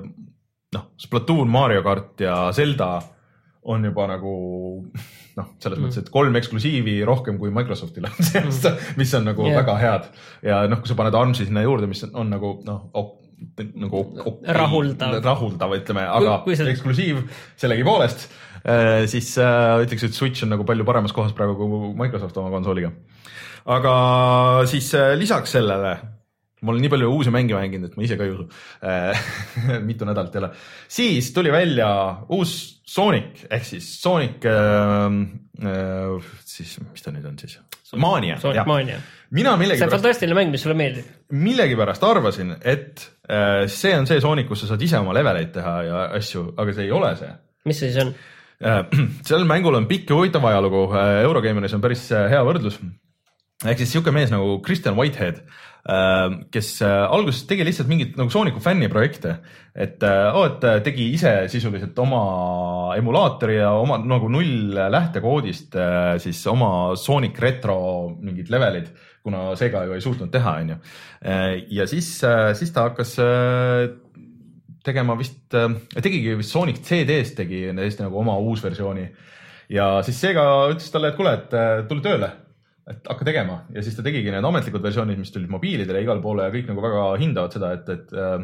noh, 0.76 0.84
Splatoon, 1.00 1.48
Mario 1.50 1.82
kart 1.86 2.20
ja 2.20 2.36
Zelda 2.52 2.98
on 3.62 3.84
juba 3.84 4.06
nagu 4.12 4.34
noh, 5.38 5.48
selles 5.62 5.78
mm. 5.78 5.86
mõttes, 5.86 6.02
et 6.02 6.12
kolm 6.12 6.36
eksklusiivi 6.40 6.98
rohkem 7.06 7.38
kui 7.40 7.52
Microsoftil 7.54 8.08
on 8.08 8.18
see 8.26 8.42
aasta, 8.42 8.74
mis 9.00 9.14
on 9.18 9.26
nagu 9.30 9.46
yeah. 9.46 9.58
väga 9.60 9.78
head 9.80 10.10
ja 10.50 10.60
noh, 10.70 10.82
kui 10.82 10.90
sa 10.90 10.98
paned 10.98 11.16
Armsi 11.16 11.48
sinna 11.48 11.64
juurde, 11.66 11.88
mis 11.90 12.02
on, 12.08 12.14
on 12.22 12.32
nagu 12.34 12.52
noh 12.66 12.86
ok,, 13.00 13.16
nagu 13.80 14.02
okay, 14.02 14.54
Rahuldav. 14.56 15.18
rahuldav, 15.24 15.74
ütleme, 15.78 16.04
aga 16.18 16.40
kui 16.44 16.58
sa- 16.58 16.68
eksklusiiv 16.70 17.22
sellegipoolest, 17.60 18.28
siis 19.10 19.32
äh, 19.40 19.80
ütleks, 19.84 20.04
et 20.08 20.16
Switch 20.16 20.44
on 20.44 20.52
nagu 20.54 20.66
palju 20.68 20.86
paremas 20.88 21.14
kohas 21.16 21.34
praegu 21.36 21.56
kui 21.58 21.92
Microsoft 22.00 22.36
oma 22.40 22.52
konsooliga. 22.52 22.92
aga 23.70 23.94
siis 24.68 24.92
äh, 24.98 25.14
lisaks 25.20 25.56
sellele, 25.56 25.94
ma 26.60 26.72
olen 26.72 26.82
nii 26.84 26.92
palju 26.92 27.12
uusi 27.14 27.32
mänge 27.32 27.56
mänginud, 27.56 27.90
et 27.90 27.96
ma 27.96 28.04
ise 28.04 28.18
ka 28.20 28.26
ei 28.26 28.34
usu 28.34 28.48
äh, 28.84 29.16
mitu 29.88 30.08
nädalat 30.08 30.34
jälle, 30.34 30.52
siis 30.88 31.32
tuli 31.32 31.52
välja 31.52 31.88
uus 32.28 32.79
Sonic 32.90 33.44
ehk 33.50 33.66
siis 33.66 33.88
Sonic 34.02 34.46
äh,, 34.50 35.18
äh, 35.62 36.30
siis 36.44 36.78
mis 36.82 37.04
ta 37.04 37.12
nüüd 37.14 37.28
on 37.28 37.36
siis, 37.38 37.58
Mania, 37.96 38.38
Sonic 38.42 38.66
Mania. 38.66 38.98
mina 39.30 39.50
see 39.50 39.54
on 39.54 39.62
millegipärast, 39.64 39.96
fantastiline 39.98 40.38
mäng, 40.38 40.50
mis 40.54 40.64
sulle 40.66 40.78
meeldib. 40.78 41.12
millegipärast 41.30 42.02
arvasin, 42.06 42.56
et 42.60 43.04
äh, 43.30 43.68
see 43.70 43.94
on 43.98 44.10
see 44.10 44.22
Sonic, 44.22 44.50
kus 44.50 44.64
sa 44.64 44.72
saad 44.72 44.82
ise 44.82 44.98
oma 44.98 45.14
leveleid 45.16 45.54
teha 45.54 45.76
ja 45.86 46.02
asju, 46.18 46.50
aga 46.58 46.74
see 46.74 46.88
ei 46.88 46.98
ole 46.98 47.14
see 47.20 47.30
mis 47.68 47.80
see 47.80 47.90
siis 47.92 48.02
on? 48.04 48.14
Äh, 48.60 48.82
sellel 49.28 49.46
mängul 49.48 49.76
on 49.78 49.88
pikk 49.90 50.10
ja 50.10 50.18
huvitav 50.18 50.44
ajalugu, 50.50 50.86
Eurogeimeris 51.24 51.76
on 51.76 51.84
päris 51.84 52.06
äh, 52.12 52.28
hea 52.32 52.42
võrdlus. 52.46 52.80
ehk 53.64 53.82
siis 53.82 53.94
sihuke 53.94 54.12
mees 54.14 54.32
nagu 54.32 54.58
Kristjan 54.64 54.96
Whitehead, 54.96 55.42
kes 56.52 56.70
äh, 56.84 56.96
alguses 57.08 57.46
tegi 57.48 57.64
lihtsalt 57.64 57.88
mingit 57.88 58.18
nagu 58.20 58.32
Sooniku 58.32 58.60
fänniprojekte, 58.60 59.36
et 59.74 60.02
oo, 60.04 60.44
et 60.44 60.66
äh, 60.68 60.80
tegi 60.84 61.06
ise 61.14 61.32
sisuliselt 61.52 61.98
oma 62.02 62.20
emulaatori 62.98 63.56
ja 63.56 63.70
oma 63.78 63.96
nagu 64.02 64.28
null 64.32 64.76
lähtekoodist 64.92 65.78
äh, 65.80 66.18
siis 66.20 66.42
oma 66.50 66.96
Sonic 67.00 67.40
retro 67.40 67.78
mingid 68.20 68.52
levelid, 68.52 68.92
kuna 69.24 69.54
Sega 69.56 69.86
ju 69.86 69.96
ei 69.96 70.04
suutnud 70.04 70.30
teha, 70.32 70.54
onju. 70.62 70.76
ja 71.76 71.84
siis, 71.88 72.06
siis 72.56 72.70
ta 72.72 72.86
hakkas 72.88 73.18
äh, 73.20 73.88
tegema 74.84 75.16
vist 75.18 75.52
äh,, 75.54 75.74
tegigi 76.00 76.36
vist 76.38 76.54
Sonic 76.54 76.80
CD-st 76.84 77.36
tegi 77.42 77.66
täiesti 77.76 78.04
nagu 78.04 78.20
oma 78.20 78.38
uusversiooni 78.40 79.08
ja 79.70 79.90
siis 80.06 80.20
Sega 80.20 80.44
ütles 80.70 80.90
talle, 80.92 81.12
et 81.12 81.18
kuule, 81.18 81.34
et 81.38 81.54
äh, 81.56 81.72
tule 81.88 82.04
tööle, 82.04 82.30
et 82.90 83.06
hakka 83.10 83.26
tegema 83.28 83.60
ja 83.74 83.84
siis 83.84 83.94
ta 83.96 84.04
tegigi 84.06 84.32
need 84.32 84.46
ametlikud 84.46 84.82
versioonid, 84.82 85.20
mis 85.20 85.30
tulid 85.34 85.50
mobiilidele 85.52 86.02
igale 86.02 86.22
poole 86.24 86.48
ja 86.48 86.54
kõik 86.54 86.70
nagu 86.72 86.82
väga 86.84 87.04
hindavad 87.20 87.54
seda, 87.54 87.72
et, 87.76 87.92
et 87.94 88.16
äh, 88.16 88.42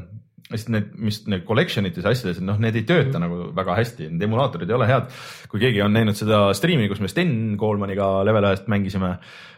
sest 0.53 0.70
need, 0.70 0.92
mis 1.03 1.18
need 1.26 1.42
collection 1.49 1.88
ites 1.88 2.07
ja 2.07 2.12
asjades, 2.14 2.38
noh, 2.44 2.59
need 2.62 2.78
ei 2.78 2.86
tööta 2.86 3.16
mm. 3.18 3.24
nagu 3.24 3.49
väga 3.57 3.78
hästi, 3.80 4.11
need 4.12 4.28
emulaatorid 4.28 4.70
ei 4.70 4.78
ole 4.78 4.86
head. 4.90 5.11
kui 5.51 5.62
keegi 5.62 5.82
on 5.82 5.97
näinud 5.97 6.18
seda 6.18 6.44
striimi, 6.57 6.86
kus 6.90 7.03
me 7.03 7.11
Sten 7.11 7.34
Koolmaniga 7.59 8.07
level 8.26 8.47
ühest 8.53 8.70
mängisime, 8.70 9.16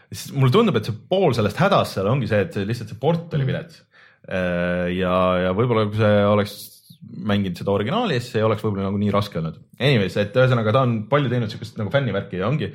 siis 0.09 0.33
mulle 0.33 0.53
tundub, 0.55 0.79
et 0.79 0.89
see 0.89 0.97
pool 1.11 1.35
sellest 1.37 1.61
hädast 1.61 1.97
seal 1.97 2.09
ongi 2.09 2.29
see, 2.31 2.41
et 2.47 2.57
see 2.57 2.65
lihtsalt 2.65 2.93
see 2.93 3.01
port 3.01 3.37
oli 3.37 3.45
vilets. 3.49 3.83
Äh, 4.25 4.89
ja, 4.97 5.15
ja 5.45 5.55
võib-olla 5.57 5.85
kui 5.91 6.01
see 6.01 6.25
oleks 6.25 6.57
mänginud 6.99 7.59
seda 7.59 7.71
originaali, 7.71 8.17
siis 8.19 8.39
ei 8.39 8.45
oleks 8.45 8.63
võib-olla 8.65 8.89
nagu 8.89 8.99
nii 8.99 9.13
raske 9.13 9.39
olnud. 9.39 9.61
Anyways, 9.77 10.17
et 10.19 10.35
ühesõnaga 10.35 10.73
ta 10.75 10.83
on 10.87 11.03
palju 11.11 11.29
teinud 11.31 11.53
siukest 11.53 11.77
nagu 11.79 11.93
fännivärki 11.93 12.41
ja 12.41 12.49
ongi 12.49 12.73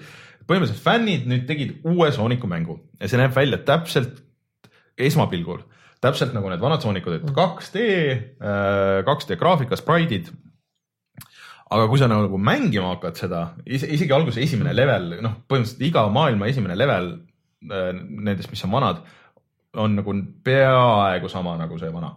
põhimõtteliselt 0.49 0.85
fännid 0.85 1.29
nüüd 1.31 1.47
tegid 1.49 1.79
uue 1.89 2.11
Sooniku 2.13 2.49
mängu 2.51 2.79
ja 3.01 3.09
see 3.09 3.21
näeb 3.21 3.35
välja 3.37 3.61
täpselt 3.67 4.21
esmapilgul. 5.01 5.63
Täpselt 6.05 6.35
nagu 6.37 6.51
need 6.53 6.61
vanad 6.61 6.85
Soonicud, 6.85 7.17
et 7.17 7.29
2D, 7.33 7.85
2D 9.09 9.39
graafika, 9.41 9.79
spraidid. 9.81 10.33
aga 11.75 11.87
kui 11.89 11.99
sa 11.99 12.07
nagu 12.07 12.39
mängima 12.39 12.93
hakkad 12.93 13.17
seda, 13.19 13.39
isegi 13.67 14.13
alguses 14.13 14.43
esimene 14.45 14.75
level, 14.77 15.15
noh, 15.25 15.39
põhimõtteliselt 15.49 15.87
iga 15.89 16.05
maailma 16.13 16.47
esimene 16.47 16.77
level 16.77 17.09
äh, 17.73 17.89
nendest, 17.97 18.51
mis 18.53 18.63
on 18.67 18.75
vanad, 18.77 19.01
on 19.81 19.97
nagu 19.97 20.15
peaaegu 20.45 21.31
sama 21.33 21.57
nagu 21.59 21.81
see 21.81 21.91
vana. 21.91 22.13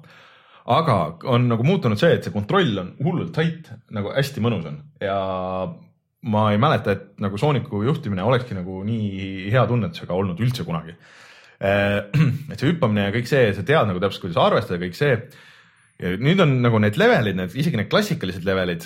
Aga 0.67 0.97
on 1.32 1.47
nagu 1.47 1.63
muutunud 1.63 1.97
see, 1.97 2.11
et 2.17 2.28
see 2.28 2.36
kontroll 2.36 2.84
on 2.84 2.91
hullult 2.99 3.32
tight, 3.34 3.71
nagu 3.95 4.11
hästi 4.13 4.43
mõnus 4.43 4.67
on. 4.67 4.82
Ja 5.01 5.17
ma 6.26 6.47
ei 6.51 6.59
mäleta, 6.61 6.95
et 6.95 7.22
nagu 7.22 7.38
Sooniku 7.38 7.84
juhtimine 7.86 8.26
olekski 8.26 8.57
nagu 8.57 8.82
nii 8.88 9.49
hea 9.53 9.63
tunnetusega 9.70 10.15
olnud 10.18 10.39
üldse 10.41 10.65
kunagi. 10.68 10.95
Äh, 11.61 12.07
et 12.51 12.57
see 12.57 12.72
hüppamine 12.72 13.07
ja 13.07 13.15
kõik 13.15 13.30
see, 13.30 13.51
sa 13.53 13.65
tead 13.65 13.89
nagu 13.89 14.01
täpselt, 14.01 14.26
kuidas 14.26 14.39
arvestada, 14.41 14.82
kõik 14.82 14.97
see. 14.97 15.20
ja 16.01 16.15
nüüd 16.22 16.41
on 16.43 16.57
nagu 16.61 16.82
need 16.82 16.97
levelid, 16.99 17.38
need 17.38 17.53
isegi 17.57 17.80
need 17.80 17.91
klassikalised 17.91 18.45
levelid 18.45 18.86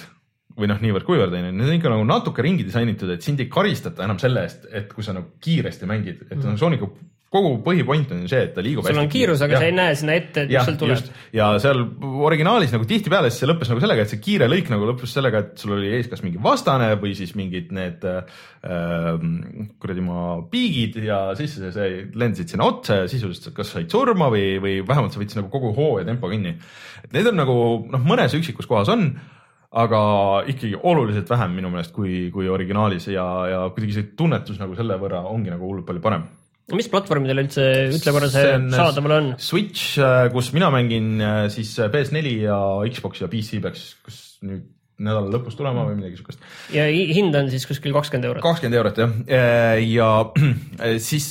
või 0.58 0.68
noh, 0.68 0.80
niivõrd-kuivõrd 0.84 1.34
onju, 1.36 1.54
need 1.56 1.70
on 1.70 1.78
ikka 1.78 1.92
nagu 1.92 2.04
natuke 2.08 2.44
ringi 2.44 2.66
disainitud, 2.68 3.10
et 3.14 3.24
sind 3.24 3.40
ei 3.40 3.50
karistata 3.52 4.04
enam 4.06 4.20
selle 4.20 4.44
eest, 4.46 4.68
et 4.68 4.92
kui 4.92 5.04
sa 5.06 5.16
nagu 5.16 5.34
kiiresti 5.44 5.88
mängid, 5.90 6.26
et 6.28 6.38
mm. 6.38 6.60
Sooniku 6.60 6.92
kogu 7.32 7.52
põhipoint 7.64 8.10
on 8.12 8.26
see, 8.28 8.42
et 8.44 8.52
ta 8.56 8.64
liigub. 8.64 8.84
sul 8.84 9.00
on 9.00 9.08
kiirus, 9.12 9.40
aga 9.46 9.56
ja. 9.56 9.60
sa 9.62 9.68
ei 9.70 9.76
näe 9.76 9.94
sinna 9.96 10.16
ette, 10.20 10.44
et 10.44 10.50
mis 10.52 10.66
sealt 10.68 10.80
tuleb. 10.82 11.12
ja 11.38 11.48
seal 11.64 11.80
originaalis 12.28 12.74
nagu 12.76 12.88
tihtipeale 12.90 13.30
siis 13.32 13.46
see 13.46 13.50
lõppes 13.50 13.72
nagu 13.72 13.84
sellega, 13.84 14.04
et 14.04 14.12
see 14.12 14.20
kiire 14.24 14.50
lõik 14.52 14.72
nagu 14.74 14.90
lõppes 14.90 15.14
sellega, 15.16 15.44
et 15.46 15.64
sul 15.64 15.78
oli 15.78 15.94
ees 15.96 16.10
kas 16.12 16.26
mingi 16.26 16.42
vastane 16.44 16.90
või 17.00 17.14
siis 17.16 17.32
mingid 17.40 17.72
need 17.78 18.04
äh, 18.10 18.44
kuradi 19.80 20.04
ma 20.04 20.26
piigid 20.52 21.00
ja 21.08 21.22
siis 21.40 21.56
sa 21.62 21.88
lendasid 21.88 22.52
sinna 22.52 22.68
otsa 22.68 23.00
ja 23.04 23.08
sisuliselt 23.12 23.56
kas 23.56 23.72
said 23.78 23.88
surma 23.92 24.28
või, 24.34 24.58
või 24.64 24.76
vähemalt 24.84 25.16
sa 25.16 25.24
võtsid 25.24 25.40
nagu 25.40 25.54
kogu 25.54 25.72
hoo 25.78 25.94
ja 26.02 26.08
tempo 26.12 26.32
kinni. 26.32 26.58
et 27.06 27.16
need 27.16 27.32
on 27.32 27.40
nagu 27.40 27.56
noh, 27.96 28.04
mõnes 28.12 28.36
üksikus 28.36 28.68
kohas 28.68 28.92
on 28.92 29.08
aga 29.72 30.04
ikkagi 30.52 30.76
oluliselt 30.84 31.32
vähem 31.32 31.56
minu 31.56 31.72
meelest 31.72 31.96
kui, 31.96 32.28
kui 32.36 32.52
originaalis 32.52 33.08
ja, 33.14 33.26
ja 33.48 33.66
kuidagi 33.72 33.96
see 33.96 34.12
tunnetus 34.20 34.60
nagu 34.60 34.76
selle 34.76 35.00
võrra 35.00 35.24
ongi 35.32 35.54
nagu 35.54 35.64
hullult 35.64 35.88
palju 35.88 36.04
parem 36.04 36.28
mis 36.78 36.90
platvormidel 36.92 37.44
üldse, 37.44 37.66
ütle 37.94 38.14
korra 38.16 38.30
see, 38.32 38.52
see 38.58 38.76
saadaval 38.76 39.18
on? 39.18 39.32
Switch, 39.42 39.96
äh, 40.02 40.28
kus 40.34 40.52
mina 40.56 40.72
mängin 40.74 41.16
äh, 41.22 41.48
siis 41.54 41.74
äh, 41.80 41.92
PS4 41.94 42.36
ja 42.46 42.60
Xbox 42.92 43.24
ja 43.24 43.32
PC 43.32 43.62
peaks, 43.64 43.90
kus 44.06 44.22
nüüd 44.46 44.70
nädala 45.02 45.32
lõpus 45.34 45.56
tulema 45.58 45.82
või 45.88 45.96
midagi 45.98 46.20
siukest. 46.20 46.44
ja 46.76 46.84
hind 46.86 47.34
on 47.34 47.48
siis 47.50 47.64
kuskil 47.66 47.94
kakskümmend 47.96 48.28
eurot? 48.28 48.44
kakskümmend 48.46 48.78
eurot 48.78 49.00
jah, 49.02 49.16
ja 49.82 50.10
siis 51.10 51.26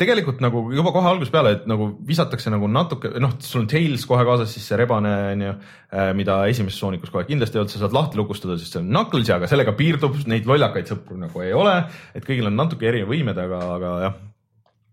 tegelikult 0.00 0.40
nagu 0.40 0.64
juba 0.72 0.94
kohe 0.94 1.10
algusest 1.10 1.34
peale, 1.34 1.52
et 1.58 1.68
nagu 1.68 1.90
visatakse 2.08 2.52
nagu 2.54 2.70
natuke, 2.72 3.12
noh, 3.20 3.36
sul 3.44 3.66
on 3.66 3.68
Tails 3.68 4.06
kohe 4.08 4.24
kaasas, 4.24 4.54
siis 4.56 4.64
see 4.70 4.80
rebane 4.80 5.12
on 5.34 5.44
ju, 5.44 5.54
mida 6.16 6.38
esimeses 6.48 6.80
Soonikus 6.80 7.12
kohe 7.12 7.26
kindlasti 7.28 7.60
ei 7.60 7.66
olnud, 7.66 7.74
sa 7.74 7.84
saad 7.84 7.96
lahti 7.98 8.20
lukustada, 8.22 8.56
sest 8.56 8.78
see 8.78 8.80
on 8.80 8.88
Knucklesi, 8.88 9.36
aga 9.36 9.52
sellega 9.52 9.76
piirdub, 9.76 10.16
neid 10.32 10.48
lollakaid 10.48 10.88
sõpru 10.94 11.20
nagu 11.20 11.44
ei 11.44 11.52
ole, 11.52 11.76
et 12.16 12.24
kõigil 12.24 12.48
on 12.48 12.56
natuke 12.56 12.88
erinevad 12.88 13.12
võimed, 13.12 13.44
aga, 13.44 13.64
aga 13.76 13.96
jah 14.06 14.20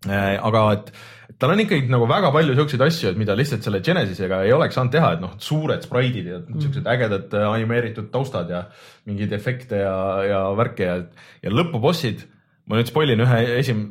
aga 0.08 0.62
et 0.78 0.91
tal 1.39 1.54
on 1.54 1.62
ikkagi 1.64 1.88
nagu 1.91 2.08
väga 2.10 2.32
palju 2.36 2.56
siukseid 2.58 2.82
asju, 2.84 3.12
et 3.12 3.20
mida 3.20 3.36
lihtsalt 3.38 3.64
selle 3.66 3.82
Genesisega 3.86 4.41
ei 4.45 4.54
oleks 4.56 4.76
saanud 4.78 4.93
teha, 4.95 5.14
et 5.16 5.24
noh, 5.24 5.36
suured 5.43 5.86
spraidid 5.86 6.28
ja 6.28 6.39
mm. 6.41 6.60
siuksed 6.66 6.89
ägedad 6.91 7.36
äh, 7.38 7.47
animeeritud 7.47 8.10
taustad 8.14 8.52
ja 8.52 8.66
mingeid 9.10 9.34
efekte 9.36 9.84
ja, 9.84 9.95
ja 10.28 10.41
värke 10.58 10.89
ja, 10.89 11.00
ja 11.43 11.54
lõpubossid. 11.54 12.26
ma 12.70 12.78
nüüd 12.78 12.89
spoil 12.91 13.10
in 13.16 13.24
ühe 13.24 13.38
esim-, 13.58 13.86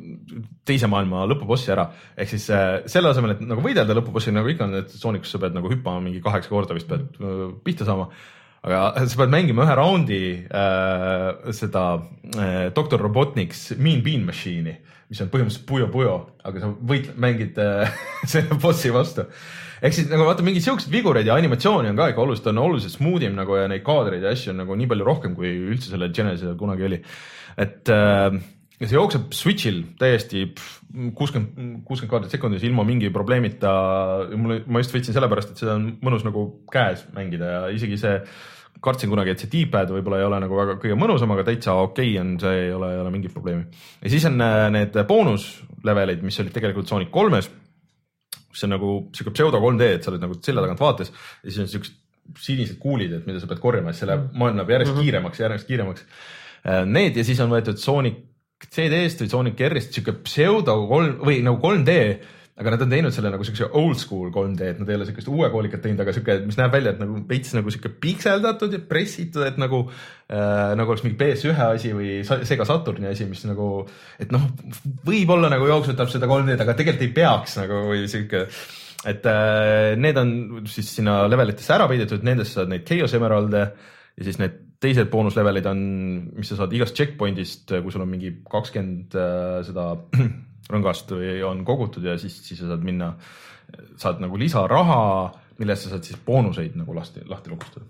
teise 0.63 0.87
maailma 0.87 1.25
lõpubossi 1.27 1.73
ära, 1.73 1.89
ehk 2.15 2.29
siis 2.31 2.45
äh, 2.55 2.81
selle 2.87 3.11
asemel, 3.11 3.33
et 3.35 3.41
nagu 3.43 3.63
võidelda 3.65 3.97
lõpubossi 3.97 4.31
nagu 4.31 4.47
ikka 4.47 4.69
on, 4.69 4.77
et 4.83 4.93
Soonikus 4.93 5.33
sa 5.33 5.41
pead 5.41 5.57
nagu 5.57 5.71
hüppama 5.71 6.03
mingi 6.05 6.21
kaheksa 6.23 6.53
korda 6.53 6.77
vist 6.77 6.87
pead 6.87 7.17
äh, 7.19 7.47
pihta 7.65 7.87
saama 7.87 8.11
aga 8.63 9.07
sa 9.07 9.21
pead 9.21 9.33
mängima 9.33 9.65
ühe 9.65 9.75
raundi 9.79 10.21
äh, 10.45 11.51
seda 11.55 11.85
äh, 12.35 12.69
Doktor 12.75 13.01
Robotniks 13.01 13.71
Mean 13.77 14.03
Bean 14.03 14.25
Machine'i, 14.27 14.75
mis 15.09 15.23
on 15.23 15.31
põhimõtteliselt 15.31 15.65
Puyo 15.69 15.87
Puyo, 15.93 16.17
aga 16.45 16.61
sa 16.61 16.69
võid, 16.91 17.09
mängid 17.21 17.57
äh, 17.61 17.89
selle 18.31 18.59
bossi 18.61 18.91
vastu. 18.93 19.25
ehk 19.81 19.95
siis 19.95 20.11
nagu 20.11 20.27
vaata, 20.27 20.45
mingeid 20.45 20.65
siukseid 20.65 20.93
vigureid 20.93 21.29
ja 21.29 21.37
animatsiooni 21.39 21.91
on 21.91 21.99
ka 21.99 22.11
ikka 22.11 22.23
oluliselt, 22.25 22.51
on 22.51 22.61
oluliselt 22.65 22.97
smooth 22.97 23.25
im 23.25 23.35
nagu 23.39 23.57
ja 23.57 23.67
neid 23.71 23.85
kaadreid 23.87 24.25
ja 24.25 24.35
asju 24.35 24.53
on 24.53 24.63
nagu 24.63 24.77
nii 24.77 24.91
palju 24.91 25.07
rohkem, 25.07 25.35
kui 25.37 25.51
üldse 25.73 25.93
selle 25.93 26.11
Genesisel 26.13 26.55
kunagi 26.59 26.87
oli. 26.89 27.01
et 27.59 27.91
äh, 27.95 28.39
see 28.79 28.95
jookseb 28.95 29.33
Switch'il 29.35 29.81
täiesti 29.99 30.45
kuuskümmend, 31.17 31.81
kuuskümmend 31.87 32.13
kaadrit 32.13 32.35
sekundis 32.35 32.63
ilma 32.63 32.85
mingi 32.87 33.09
probleemita. 33.13 33.73
mulle, 34.35 34.61
ma 34.67 34.83
just 34.83 34.95
võtsin 34.95 35.15
sellepärast, 35.15 35.51
et 35.51 35.63
seda 35.65 35.75
on 35.75 35.89
mõnus 36.05 36.23
nagu 36.27 36.45
käes 36.71 37.03
mängida 37.15 37.51
ja 37.55 37.65
isegi 37.75 37.99
see, 37.99 38.15
kartsin 38.83 39.11
kunagi, 39.11 39.33
et 39.33 39.43
see 39.43 39.51
D-pad 39.51 39.91
võib-olla 39.91 40.19
ei 40.21 40.27
ole 40.27 40.41
nagu 40.43 40.55
väga 40.55 40.77
kõige 40.81 40.97
mõnusam, 40.99 41.33
aga 41.35 41.43
täitsa 41.47 41.75
okei 41.83 42.13
okay 42.13 42.19
on, 42.21 42.35
see 42.39 42.65
ei 42.65 42.73
ole, 42.75 42.91
ei 42.95 43.01
ole 43.01 43.13
mingit 43.13 43.33
probleemi. 43.35 43.65
ja 44.01 44.11
siis 44.13 44.27
on 44.29 44.39
äh, 44.41 44.65
need 44.71 44.99
boonuslevelid, 45.07 46.23
mis 46.23 46.39
olid 46.43 46.55
tegelikult 46.55 46.87
Sonic 46.87 47.11
kolmes. 47.11 47.49
see 48.53 48.67
on 48.67 48.75
nagu 48.75 48.93
sihuke 49.15 49.35
pseudo 49.35 49.59
3D, 49.61 49.89
et 49.95 50.03
sa 50.03 50.11
oled 50.11 50.23
nagu 50.23 50.37
selja 50.41 50.63
tagant 50.63 50.79
vaates 50.79 51.11
ja 51.11 51.49
siis 51.49 51.59
on 51.65 51.73
siuksed 51.75 51.97
sinised 52.37 52.77
kuulid, 52.81 53.13
et 53.15 53.27
mida 53.27 53.39
sa 53.41 53.47
pead 53.49 53.61
korjama, 53.61 53.93
siis 53.93 54.03
see 54.03 54.09
läheb, 54.09 54.27
maailm 54.37 54.59
läheb 54.59 54.73
järjest 54.75 54.91
mm 54.91 54.97
-hmm. 54.97 55.07
kiiremaks, 55.07 55.39
järjest 55.39 55.67
kiiremaks. 55.67 56.05
Äh, 56.65 56.83
need 56.85 57.17
ja 57.17 57.23
siis 57.23 57.39
on 57.39 57.49
võetud 57.49 57.77
Sonic 57.81 58.25
CD-st 58.67 59.23
või 59.23 59.29
Sonic 59.31 59.61
R-ist 59.69 59.95
sihuke 59.95 60.13
pseudo 60.27 60.75
kolm 60.87 61.21
või 61.23 61.39
nagu 61.45 61.61
3D, 61.63 61.95
aga 62.59 62.73
nad 62.73 62.81
on 62.83 62.91
teinud 62.91 63.15
selle 63.15 63.31
nagu 63.31 63.45
siukse 63.47 63.69
old 63.79 63.99
school 64.01 64.33
3D, 64.35 64.71
et 64.73 64.79
nad 64.81 64.89
ei 64.91 64.97
ole 64.99 65.07
siukest 65.07 65.29
uue 65.31 65.47
koolikat 65.53 65.83
teinud, 65.85 66.01
aga 66.03 66.13
sihuke, 66.15 66.35
mis 66.43 66.57
näeb 66.59 66.73
välja, 66.75 66.91
et 66.93 66.99
nagu 66.99 67.21
veits 67.29 67.53
nagu 67.55 67.71
sihuke 67.71 67.93
pikseldatud 68.03 68.75
ja 68.75 68.81
pressitud, 68.89 69.45
et 69.47 69.59
nagu 69.61 69.85
äh,, 69.87 70.75
nagu 70.79 70.91
oleks 70.91 71.05
mingi 71.05 71.17
PS1 71.21 71.63
asi 71.69 71.93
või 71.95 72.19
Sega 72.27 72.67
Saturni 72.67 73.07
asi, 73.11 73.29
mis 73.29 73.45
nagu, 73.47 73.69
et 74.19 74.35
noh, 74.35 74.49
võib-olla 75.07 75.51
nagu 75.53 75.69
jooksutab 75.71 76.11
seda 76.11 76.27
3D-d, 76.27 76.59
aga 76.65 76.75
tegelikult 76.75 77.07
ei 77.07 77.15
peaks 77.21 77.55
nagu 77.61 77.85
või 77.93 78.03
sihuke 78.11 78.45
et 79.07 79.29
äh, 79.31 79.93
need 79.95 80.17
on 80.19 80.33
siis 80.67 80.91
sinna 80.97 81.21
levelitesse 81.31 81.71
ära 81.77 81.87
peidetud, 81.87 82.25
nendest 82.27 82.57
saad 82.57 82.71
neid 82.71 82.83
Chaos 82.87 83.15
Emerald'e 83.15 83.63
ja 84.19 84.27
siis 84.27 84.41
need 84.41 84.59
teised 84.83 85.07
boonuslevelid 85.11 85.65
on, 85.71 85.79
mis 86.35 86.51
sa 86.51 86.59
saad 86.59 86.75
igast 86.75 86.95
checkpoint'ist, 86.95 87.71
kui 87.83 87.91
sul 87.91 88.03
on 88.03 88.11
mingi 88.11 88.33
kakskümmend 88.51 89.15
äh, 89.15 89.59
seda 89.67 89.93
rõngast 90.69 91.11
või 91.15 91.39
on 91.45 91.63
kogutud 91.67 92.05
ja 92.05 92.17
siis, 92.21 92.35
siis 92.45 92.61
sa 92.61 92.71
saad 92.71 92.85
minna, 92.85 93.11
saad 93.99 94.21
nagu 94.23 94.39
lisaraha, 94.39 95.01
millest 95.59 95.87
sa 95.87 95.95
saad 95.95 96.07
siis 96.07 96.19
boonuseid 96.25 96.77
nagu 96.79 96.95
lahti, 96.95 97.25
lahti 97.29 97.51
lukustada. 97.53 97.85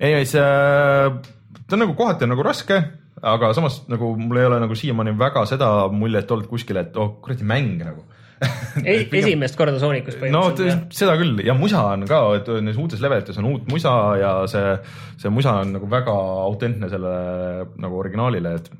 Anyways 0.00 0.34
äh,, 0.38 1.18
ta 1.64 1.76
on 1.76 1.84
nagu 1.84 1.96
kohati 1.98 2.26
on 2.26 2.34
nagu 2.34 2.46
raske, 2.46 2.82
aga 3.22 3.52
samas 3.56 3.82
nagu 3.90 4.12
mul 4.20 4.38
ei 4.38 4.46
ole 4.46 4.60
nagu 4.62 4.76
siiamaani 4.78 5.16
väga 5.18 5.44
seda 5.50 5.72
muljet 5.92 6.30
olnud 6.30 6.50
kuskil, 6.50 6.78
et 6.80 6.96
oh 7.00 7.16
kuradi 7.24 7.48
mäng 7.48 7.82
nagu 7.82 8.06
esimest 8.86 9.56
korda 9.58 9.80
Soonikus 9.82 10.14
põhimõtteliselt. 10.18 10.84
no 10.86 10.94
seda 10.94 11.16
küll 11.18 11.40
ja 11.42 11.56
musa 11.58 11.82
on 11.94 12.04
ka, 12.06 12.20
et 12.38 12.50
nendes 12.54 12.78
uutes 12.78 13.00
levelites 13.02 13.40
on 13.40 13.48
uut 13.50 13.64
musa 13.72 13.94
ja 14.20 14.32
see, 14.50 14.76
see 15.18 15.32
musa 15.34 15.56
on 15.64 15.74
nagu 15.78 15.88
väga 15.90 16.14
autentne 16.44 16.90
sellele 16.92 17.66
nagu 17.82 17.98
originaalile, 17.98 18.54
et 18.60 18.70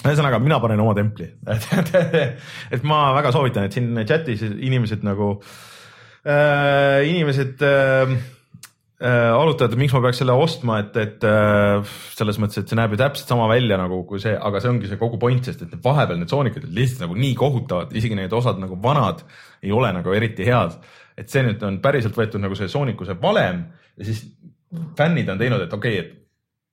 ühesõnaga, 0.00 0.40
mina 0.42 0.60
panen 0.62 0.80
oma 0.82 0.94
templi, 0.96 1.28
et, 1.54 1.70
et, 1.76 2.42
et 2.76 2.84
ma 2.88 3.10
väga 3.18 3.32
soovitan, 3.34 3.68
et 3.68 3.76
siin 3.76 3.92
chatis 4.08 4.44
inimesed 4.48 5.04
nagu 5.06 5.32
äh,, 6.24 7.00
inimesed 7.10 7.64
äh, 7.66 8.14
äh, 9.00 9.32
arutada, 9.32 9.72
et 9.72 9.80
miks 9.80 9.94
ma 9.96 10.02
peaks 10.04 10.20
selle 10.22 10.36
ostma, 10.36 10.78
et, 10.84 10.96
et 11.00 11.26
äh, 11.26 11.92
selles 12.16 12.40
mõttes, 12.42 12.62
et 12.62 12.70
see 12.70 12.78
näeb 12.78 12.94
ju 12.94 13.00
täpselt 13.00 13.32
sama 13.32 13.48
välja 13.50 13.78
nagu 13.80 14.02
kui 14.08 14.22
see, 14.22 14.36
aga 14.36 14.62
see 14.62 14.72
ongi 14.72 14.90
see 14.90 15.00
kogu 15.00 15.20
point, 15.20 15.44
sest 15.46 15.64
et 15.66 15.76
vahepeal 15.84 16.20
need 16.20 16.32
Sonicid 16.32 16.64
olid 16.64 16.80
lihtsalt 16.80 17.06
nagu 17.06 17.18
nii 17.20 17.34
kohutavad, 17.40 17.94
isegi 17.96 18.18
need 18.18 18.36
osad 18.36 18.60
nagu 18.62 18.78
vanad 18.82 19.24
ei 19.64 19.72
ole 19.76 19.92
nagu 19.96 20.16
eriti 20.16 20.48
head. 20.48 20.78
et 21.20 21.28
see 21.28 21.42
nüüd 21.44 21.60
on 21.66 21.80
päriselt 21.84 22.16
võetud 22.16 22.40
nagu 22.40 22.56
see 22.56 22.68
Sooniku 22.70 23.04
see 23.04 23.18
valem 23.20 23.64
ja 23.98 24.06
siis 24.08 24.24
fännid 24.96 25.28
on 25.28 25.40
teinud, 25.40 25.64
et 25.66 25.72
okei 25.74 25.98
okay,, 25.98 26.06
et 26.06 26.19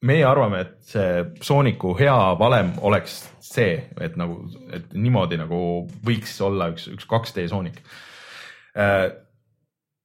meie 0.06 0.26
arvame, 0.30 0.60
et 0.62 0.76
see 0.91 1.24
Sooniku 1.41 1.95
hea 1.98 2.18
valem 2.39 2.74
oleks 2.86 3.16
see, 3.41 3.80
et 4.02 4.18
nagu, 4.20 4.43
et 4.76 4.91
niimoodi 4.93 5.38
nagu 5.39 5.60
võiks 6.06 6.36
olla 6.45 6.70
üks, 6.74 6.86
üks 6.93 7.08
2D 7.10 7.48
Sonic. 7.50 7.80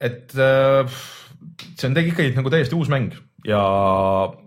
et 0.00 0.34
äh, 0.38 0.96
see 1.76 1.88
on 1.88 1.94
tegelikult 1.96 2.24
ikkagi 2.24 2.38
nagu 2.38 2.50
täiesti 2.54 2.78
uus 2.78 2.88
mäng 2.92 3.12
ja 3.46 3.60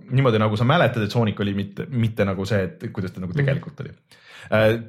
niimoodi 0.10 0.40
nagu 0.42 0.58
sa 0.58 0.66
mäletad, 0.68 1.04
et 1.06 1.12
Sonic 1.14 1.40
oli 1.44 1.54
mitte, 1.58 1.86
mitte 1.92 2.26
nagu 2.28 2.46
see, 2.48 2.64
et 2.70 2.86
kuidas 2.96 3.12
ta 3.14 3.22
nagu 3.24 3.34
Mhm. 3.34 3.42
tegelikult 3.44 3.80
oli. 3.86 3.94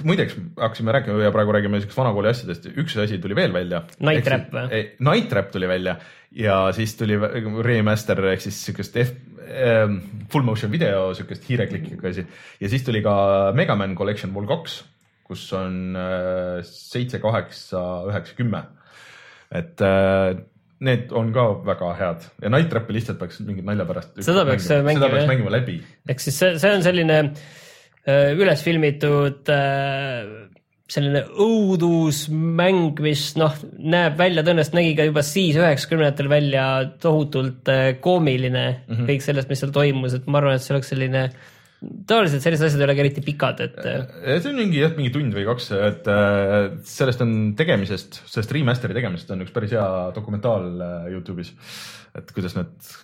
Muideks 0.05 0.37
hakkasime 0.61 0.93
rääkima 0.93 1.23
ja 1.25 1.33
praegu 1.33 1.55
räägime 1.55 1.81
siukest 1.81 1.99
vanakooli 1.99 2.29
asjadest, 2.29 2.69
üks 2.77 2.97
asi 3.01 3.19
tuli 3.23 3.37
veel 3.39 3.55
välja. 3.55 3.83
Night 4.05 4.27
Trap 4.29 4.53
või? 4.53 4.83
Night 5.09 5.31
Trap 5.33 5.51
tuli 5.55 5.69
välja 5.71 5.97
ja 6.37 6.59
siis 6.77 6.97
tuli 6.99 7.17
remaster 7.65 8.21
ehk 8.33 8.43
siis 8.45 8.59
siukest 8.69 8.99
F, 9.01 9.15
ähm, 9.47 10.01
full 10.33 10.45
motion 10.47 10.73
video, 10.73 11.09
siukest 11.17 11.49
hiireklikkiga 11.49 12.13
asi 12.13 12.27
ja 12.61 12.71
siis 12.73 12.85
tuli 12.85 13.03
ka 13.05 13.17
Mega 13.57 13.77
Man 13.79 13.97
Collection 13.97 14.35
Vol 14.35 14.49
kaks, 14.51 14.83
kus 15.27 15.47
on 15.57 15.97
äh, 15.97 16.61
seitse, 16.69 17.21
kaheksa, 17.23 17.83
üheksa, 18.11 18.37
kümme. 18.39 18.67
et 19.55 19.81
äh, 19.81 20.37
need 20.85 21.13
on 21.17 21.33
ka 21.33 21.49
väga 21.65 21.93
head 21.97 22.27
ja 22.43 22.51
Night 22.53 22.69
Trapi 22.69 22.99
lihtsalt 22.99 23.21
peaks 23.23 23.41
mingi 23.41 23.65
nalja 23.65 23.87
pärast. 23.89 24.19
Seda 24.21 24.45
peaks 24.45 24.69
mängima, 24.85 25.25
mängima 25.31 25.55
läbi. 25.55 25.81
ehk 26.09 26.21
siis 26.21 26.37
see, 26.37 26.59
see 26.61 26.75
on 26.77 26.85
selline 26.85 27.23
äh, 27.23 27.47
üles 28.07 28.63
filmitud 28.63 29.51
äh, 29.51 30.47
selline 30.87 31.25
õudusmäng, 31.43 33.01
mis 33.03 33.33
noh, 33.39 33.55
näeb 33.83 34.15
välja, 34.21 34.45
tõenäoliselt 34.47 34.77
nägi 34.79 34.95
ka 34.99 35.09
juba 35.09 35.25
siis 35.27 35.59
üheksakümnendatel 35.59 36.29
välja 36.31 36.67
tohutult 37.03 37.67
äh, 37.73 37.97
koomiline 38.03 38.65
mm, 38.69 38.93
-hmm. 38.93 39.09
kõik 39.11 39.25
sellest, 39.27 39.51
mis 39.51 39.63
seal 39.63 39.75
toimus, 39.75 40.15
et 40.15 40.29
ma 40.31 40.39
arvan, 40.39 40.55
et 40.55 40.63
see 40.63 40.77
oleks 40.77 40.93
selline, 40.95 41.25
tavaliselt 42.07 42.45
sellised 42.45 42.69
asjad 42.69 42.85
ei 42.85 42.87
olegi 42.87 43.03
eriti 43.03 43.25
pikad, 43.27 43.65
et 43.67 43.81
äh, 43.83 44.37
see 44.37 44.53
on 44.53 44.61
mingi 44.63 44.79
jah, 44.85 44.95
mingi 44.95 45.11
tund 45.17 45.35
või 45.35 45.49
kaks, 45.49 45.73
et 45.89 46.07
äh, 46.13 46.55
sellest 46.87 47.27
on 47.27 47.35
tegemisest, 47.59 48.23
sellest 48.31 48.55
remaster'i 48.55 48.95
tegemisest 49.01 49.35
on 49.35 49.43
üks 49.43 49.57
päris 49.57 49.75
hea 49.75 49.89
dokumentaal 50.15 50.71
äh, 50.71 51.11
Youtube'is. 51.17 51.51
et 52.15 52.31
kuidas 52.31 52.55
need 52.61 52.95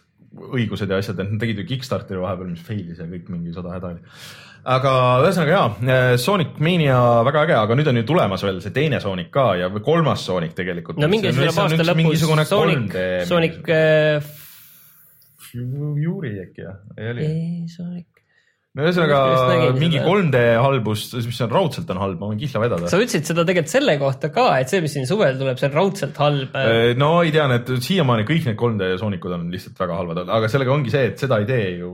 õigused 0.55 0.89
ja 0.89 1.03
asjad, 1.03 1.19
et 1.19 1.35
nad 1.35 1.43
tegid 1.43 1.59
ju 1.61 1.67
Kickstarteri 1.75 2.23
vahepeal, 2.23 2.55
mis 2.55 2.63
fail'is 2.65 3.03
ja 3.03 3.11
kõik 3.11 3.27
mingi 3.35 3.59
sada 3.59 3.75
häda 3.75 3.91
oli. 3.97 4.15
Aga 4.63 4.93
ühesõnaga 5.25 5.55
jaa, 5.57 6.19
Sonic 6.23 6.61
Mania 6.63 6.99
väga 7.27 7.47
äge, 7.47 7.57
aga 7.59 7.79
nüüd 7.79 7.91
on 7.91 7.99
ju 7.99 8.05
tulemas 8.13 8.45
veel 8.47 8.61
see 8.63 8.75
teine 8.75 9.01
Sonic 9.03 9.33
ka 9.35 9.53
ja 9.59 9.71
kolmas 9.83 10.27
Sonic 10.29 10.55
tegelikult. 10.59 11.01
no 11.03 11.11
mingi 11.11 11.33
tuleb 11.35 11.59
aasta 11.65 11.89
lõpus 11.89 12.47
Sonic, 12.47 12.97
Sonic 13.31 13.73
äh, 13.73 14.33
Fury 15.53 16.37
äkki 16.47 16.67
jah, 16.67 16.79
ei 16.97 17.11
oli? 17.15 17.27
ei, 17.27 17.69
Sonic 17.73 18.12
no 18.73 18.87
ühesõnaga 18.87 19.19
mingi 19.77 19.99
seda. 19.99 20.07
3D 20.09 20.41
halbus, 20.65 21.05
mis 21.27 21.41
on 21.45 21.51
raudselt 21.53 21.91
on 21.93 22.01
halb, 22.01 22.23
ma 22.23 22.31
võin 22.31 22.41
kihla 22.41 22.63
vedada. 22.63 22.89
sa 22.89 23.01
ütlesid 23.01 23.29
seda 23.29 23.45
tegelikult 23.49 23.75
selle 23.75 23.97
kohta 24.01 24.31
ka, 24.33 24.47
et 24.63 24.73
see, 24.73 24.81
mis 24.85 24.95
siin 24.97 25.09
suvel 25.09 25.37
tuleb, 25.41 25.61
see 25.61 25.69
on 25.69 25.77
raudselt 25.77 26.23
halb. 26.23 26.57
Äh, 26.57 26.95
no 26.99 27.13
ei 27.21 27.35
tea, 27.35 27.45
need 27.53 27.69
siiamaani 27.85 28.25
kõik 28.29 28.49
need 28.49 28.59
3D 28.63 28.89
soonikud 29.03 29.37
on 29.37 29.47
lihtsalt 29.53 29.85
väga 29.85 30.01
halvad, 30.01 30.23
aga 30.39 30.51
sellega 30.53 30.75
ongi 30.75 30.95
see, 30.95 31.13
et 31.13 31.21
seda 31.21 31.43
ei 31.43 31.49
tee 31.49 31.69
ju, 31.83 31.93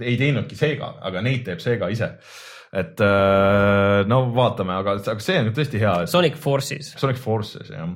ei 0.00 0.16
teinudki 0.20 0.58
Sega, 0.58 0.94
aga 1.04 1.24
neid 1.24 1.44
teeb 1.48 1.60
Sega 1.64 1.92
ise. 1.92 2.14
et 2.74 3.04
äh, 3.04 4.00
no 4.10 4.24
vaatame, 4.34 4.78
aga, 4.80 4.96
aga 5.12 5.20
see 5.22 5.42
on 5.42 5.52
tõesti 5.54 5.82
hea. 5.82 5.98
Sonic 6.10 6.40
Forces. 6.40 6.94
Sonic 6.98 7.20
Forces 7.20 7.68
jah, 7.70 7.92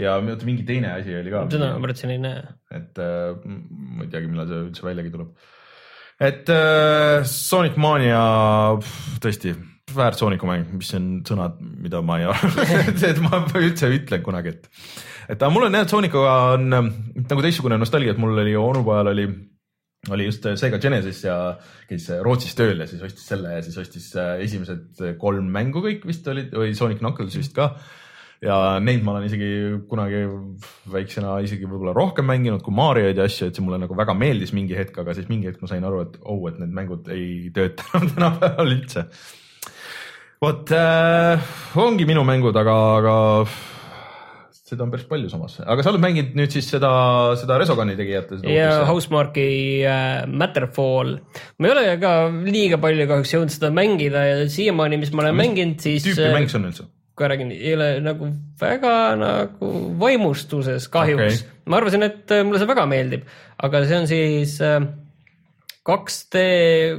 ja 0.00 0.16
oota, 0.16 0.48
mingi 0.48 0.64
teine 0.64 0.96
asi 0.96 1.12
oli 1.20 1.32
ka. 1.32 1.44
seda 1.52 1.74
ma 1.74 1.84
mõtlesin 1.84 2.16
ei 2.16 2.24
näe. 2.24 2.42
et 2.72 3.04
äh, 3.04 3.36
ma 3.44 4.08
ei 4.08 4.12
teagi, 4.12 4.32
millal 4.32 4.48
see 4.48 4.68
üldse 4.70 4.88
väljagi 4.88 5.12
tuleb. 5.12 5.50
Et 6.20 6.52
äh, 6.52 7.26
Sonic 7.28 7.78
Mania 7.80 8.22
pff, 8.80 9.20
tõesti 9.24 9.56
väärt 9.94 10.18
Sooniku 10.20 10.48
mäng, 10.48 10.68
mis 10.76 10.92
on 10.96 11.12
sõnad, 11.26 11.60
mida 11.60 12.00
ma 12.06 12.20
ei 12.20 12.26
arva, 12.30 12.66
et 13.10 13.22
ma 13.24 13.42
üldse 13.58 13.90
ütlen 13.90 14.24
kunagi, 14.24 14.54
et, 14.54 14.68
et 15.34 15.46
mul 15.52 15.66
on 15.66 15.78
jah, 15.78 15.86
Soonikuga 15.90 16.34
on 16.56 16.68
ähm, 16.76 16.90
nagu 17.24 17.44
teistsugune 17.44 17.78
nostalgia, 17.80 18.14
et 18.14 18.20
mul 18.22 18.38
oli 18.38 18.56
onupojal 18.58 19.14
oli 19.14 19.28
oli 20.08 20.24
just 20.24 20.46
Sega 20.56 20.78
Genesis 20.80 21.18
ja 21.26 21.34
käis 21.88 22.06
Rootsis 22.24 22.54
tööl 22.56 22.78
ja 22.80 22.86
siis 22.88 23.02
ostis 23.04 23.26
selle 23.28 23.50
ja 23.52 23.64
siis 23.64 23.76
ostis 23.82 24.06
äh, 24.16 24.38
esimesed 24.46 25.02
kolm 25.20 25.50
mängu 25.52 25.82
kõik 25.84 26.06
vist 26.08 26.28
olid 26.30 26.54
või 26.56 26.72
Sonic 26.78 27.02
Knuckles 27.02 27.36
vist 27.36 27.52
ka. 27.56 27.74
Ja 28.44 28.56
neid 28.80 29.04
ma 29.04 29.14
olen 29.14 29.26
isegi 29.28 29.48
kunagi 29.88 30.22
väiksena 30.90 31.36
isegi 31.44 31.68
võib-olla 31.68 31.92
rohkem 31.96 32.28
mänginud 32.30 32.64
kui 32.64 32.74
Marioid 32.76 33.20
ja 33.20 33.26
asju, 33.28 33.50
et 33.50 33.56
see 33.56 33.64
mulle 33.64 33.80
nagu 33.82 33.96
väga 33.96 34.14
meeldis 34.16 34.54
mingi 34.56 34.76
hetk, 34.78 34.96
aga 35.02 35.14
siis 35.16 35.28
mingi 35.28 35.50
hetk 35.50 35.60
ma 35.60 35.68
sain 35.68 35.84
aru, 35.84 36.06
et 36.06 36.16
oh, 36.24 36.40
et 36.48 36.60
need 36.62 36.72
mängud 36.76 37.10
ei 37.12 37.50
tööta 37.54 37.84
enam 37.92 38.14
tänapäeval 38.14 38.72
üldse. 38.78 39.04
vot 40.40 40.72
äh, 40.72 41.50
ongi 41.84 42.06
minu 42.08 42.24
mängud, 42.24 42.56
aga, 42.56 42.76
aga 43.02 43.16
seda 44.70 44.86
on 44.86 44.94
päris 44.94 45.04
palju 45.10 45.28
samas, 45.28 45.58
aga 45.60 45.84
sa 45.84 45.92
oled 45.92 46.00
mänginud 46.00 46.38
nüüd 46.38 46.54
siis 46.54 46.70
seda, 46.72 46.92
seda 47.36 47.58
Resogani 47.60 47.98
tegijate. 47.98 48.38
ja 48.48 48.86
Housemarque'i 48.88 49.82
äh, 49.84 50.24
Matterfall. 50.32 51.18
ma 51.58 51.68
ei 51.68 51.74
ole 51.74 51.84
ka 52.00 52.14
liiga 52.48 52.80
palju 52.80 53.04
kahjuks 53.10 53.34
jõudnud 53.36 53.56
seda 53.58 53.72
mängida 53.74 54.24
ja 54.30 54.40
siiamaani, 54.48 55.02
mis 55.04 55.12
ma 55.12 55.26
olen 55.26 55.38
mänginud, 55.42 55.76
siis. 55.84 56.08
tüüpi 56.08 56.32
mäng 56.38 56.48
see 56.48 56.60
on 56.62 56.70
üldse? 56.70 56.88
Kohe 57.20 57.30
räägin, 57.34 57.52
ei 57.54 57.76
ole 57.76 57.90
nagu 58.04 58.30
väga 58.60 58.94
nagu 59.20 59.70
vaimustuses 60.00 60.88
kahjuks. 60.92 61.44
Okay.. 61.44 61.60
ma 61.68 61.78
arvasin, 61.80 62.08
et 62.08 62.34
äh, 62.34 62.42
mulle 62.46 62.62
see 62.62 62.70
väga 62.70 62.88
meeldib, 62.90 63.28
aga 63.60 63.84
see 63.84 64.00
on 64.00 64.10
siis 64.10 64.56
äh, 64.64 64.80
2D 65.90 66.42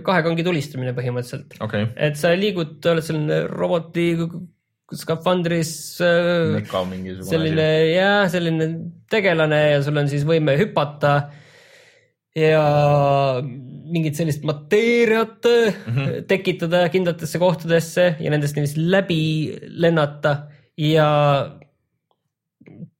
kahe 0.05 0.23
kangi 0.25 0.45
tulistamine 0.45 0.95
põhimõtteliselt. 0.97 1.59
Okay.. 1.65 1.91
et 1.97 2.17
sa 2.21 2.33
liigud, 2.37 2.79
oled 2.93 3.05
selline 3.05 3.43
roboti 3.51 4.09
skafandris 4.91 5.73
äh, 6.03 6.57
selline 7.27 7.67
jah, 7.93 8.25
selline 8.31 8.67
tegelane 9.11 9.61
ja 9.75 9.85
sul 9.85 9.99
on 10.01 10.09
siis 10.11 10.25
võime 10.27 10.57
hüpata 10.59 11.15
ja 12.35 13.41
mingit 13.91 14.15
sellist 14.15 14.45
mateeriat 14.47 15.43
mm 15.43 15.95
-hmm. 15.95 16.21
tekitada 16.27 16.85
kindlatesse 16.89 17.39
kohtadesse 17.39 18.15
ja 18.19 18.31
nendest 18.31 18.55
niiviisi 18.55 18.85
läbi 18.91 19.23
lennata 19.67 20.37
ja 20.77 21.07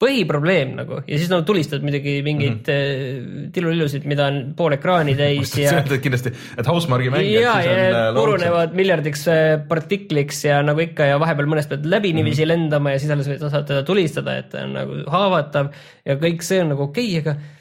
põhiprobleem 0.01 0.73
nagu 0.79 0.97
ja 1.05 1.17
siis 1.19 1.29
nad 1.29 1.43
no, 1.43 1.45
tulistavad 1.47 1.85
muidugi 1.85 2.15
mingeid 2.25 2.57
mm 2.57 2.65
-hmm. 2.65 3.51
tilulillusid, 3.55 4.05
mida 4.09 4.25
on 4.27 4.53
pool 4.57 4.73
ekraani 4.73 5.15
täis 5.15 5.53
ja. 5.61 5.83
kindlasti, 6.01 6.33
et 6.57 6.67
Housemarque'i 6.67 7.13
mängijad 7.13 7.43
ja, 7.43 7.55
ja 7.61 8.09
on 8.09 8.15
purunevad 8.15 8.75
miljardiks 8.75 9.27
äh, 9.27 9.67
partikliks 9.67 10.43
ja 10.45 10.61
nagu 10.65 10.79
ikka 10.79 11.05
ja 11.13 11.19
vahepeal 11.19 11.47
mõnest 11.47 11.69
pead 11.69 11.85
läbi 11.85 12.11
Mhm. 12.11 12.15
niiviisi 12.15 12.41
mm 12.41 12.45
-hmm. 12.45 12.47
lendama 12.47 12.91
ja 12.91 12.99
siis 12.99 13.11
alles 13.11 13.31
saad 13.39 13.65
teda 13.67 13.83
tulistada, 13.83 14.37
et 14.37 14.49
ta 14.49 14.63
on 14.63 14.73
nagu 14.73 15.03
haavatav 15.07 15.71
ja 16.05 16.15
kõik 16.15 16.41
see 16.41 16.61
on 16.61 16.69
nagu 16.69 16.83
okei 16.83 17.19
okay,, 17.19 17.19
aga 17.21 17.60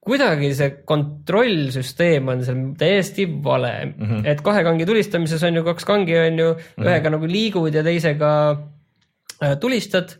kuidagi 0.00 0.50
see 0.56 0.70
kontrollsüsteem 0.88 2.30
on 2.32 2.44
seal 2.44 2.60
täiesti 2.80 3.26
vale 3.44 3.72
mm. 3.84 4.06
-hmm. 4.06 4.28
et 4.32 4.40
kahe 4.44 4.62
kangi 4.64 4.86
tulistamises 4.88 5.42
on 5.44 5.60
ju 5.60 5.64
kaks 5.66 5.84
kangi 5.84 6.16
on 6.18 6.38
ju 6.38 6.48
mm, 6.52 6.60
-hmm. 6.60 6.86
ühega 6.86 7.12
nagu 7.12 7.26
liigud 7.28 7.74
ja 7.74 7.82
teisega 7.84 8.30
äh, 9.42 9.58
tulistad 9.60 10.16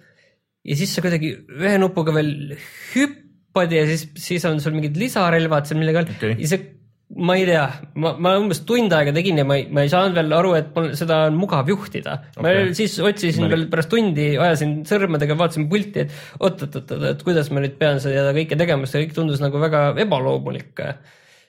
ja 0.64 0.76
siis 0.76 0.94
sa 0.94 1.00
kuidagi 1.00 1.32
ühe 1.48 1.78
nupuga 1.78 2.12
veel 2.14 2.58
hüppad 2.92 3.72
ja 3.72 3.86
siis, 3.86 4.08
siis 4.16 4.44
on 4.44 4.60
sul 4.60 4.76
mingid 4.76 4.96
lisarelvad 5.00 5.64
seal, 5.64 5.80
millega 5.80 6.04
Okei. 6.04 6.36
ja 6.38 6.48
see, 6.52 6.79
ma 7.10 7.34
ei 7.34 7.46
tea, 7.48 7.64
ma, 7.98 8.12
ma 8.22 8.36
umbes 8.38 8.60
tund 8.66 8.92
aega 8.94 9.12
tegin 9.14 9.40
ja 9.40 9.44
ma 9.46 9.56
ei, 9.58 9.64
ma 9.74 9.82
ei 9.82 9.90
saanud 9.90 10.14
veel 10.14 10.34
aru, 10.36 10.52
et 10.58 10.68
mul 10.76 10.92
seda 10.98 11.24
on 11.26 11.38
mugav 11.40 11.70
juhtida 11.70 12.20
okay.. 12.36 12.42
ma 12.44 12.74
siis 12.76 12.94
otsisin 13.02 13.44
Nali. 13.44 13.54
veel 13.56 13.64
pärast 13.72 13.90
tundi, 13.90 14.28
ajasin 14.38 14.76
sõrmedega, 14.86 15.34
vaatasin 15.38 15.66
pulti, 15.72 16.04
et 16.04 16.14
oot-oot-oot, 16.38 16.94
et 17.10 17.24
kuidas 17.26 17.50
ma 17.50 17.64
nüüd 17.64 17.74
pean 17.80 17.98
seda 18.02 18.30
kõike 18.36 18.58
tegema, 18.60 18.86
see 18.86 19.02
kõik 19.04 19.16
tundus 19.16 19.42
nagu 19.42 19.58
väga 19.62 19.88
ebaloomulik. 20.04 20.84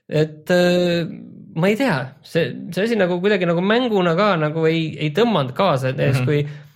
et 0.09 0.55
äh, 0.55 1.13
ma 1.61 1.69
ei 1.69 1.77
tea, 1.77 1.99
see, 2.25 2.49
see 2.73 2.87
asi 2.89 2.97
nagu 2.97 3.19
kuidagi 3.21 3.45
nagu 3.49 3.61
mänguna 3.61 4.15
ka 4.17 4.33
nagu 4.41 4.65
ei, 4.65 4.89
ei 4.97 5.13
tõmmanud 5.13 5.53
kaasa, 5.57 5.91
et 5.91 6.01
näiteks 6.01 6.23
mm 6.23 6.27
-hmm. 6.27 6.49
kui 6.49 6.71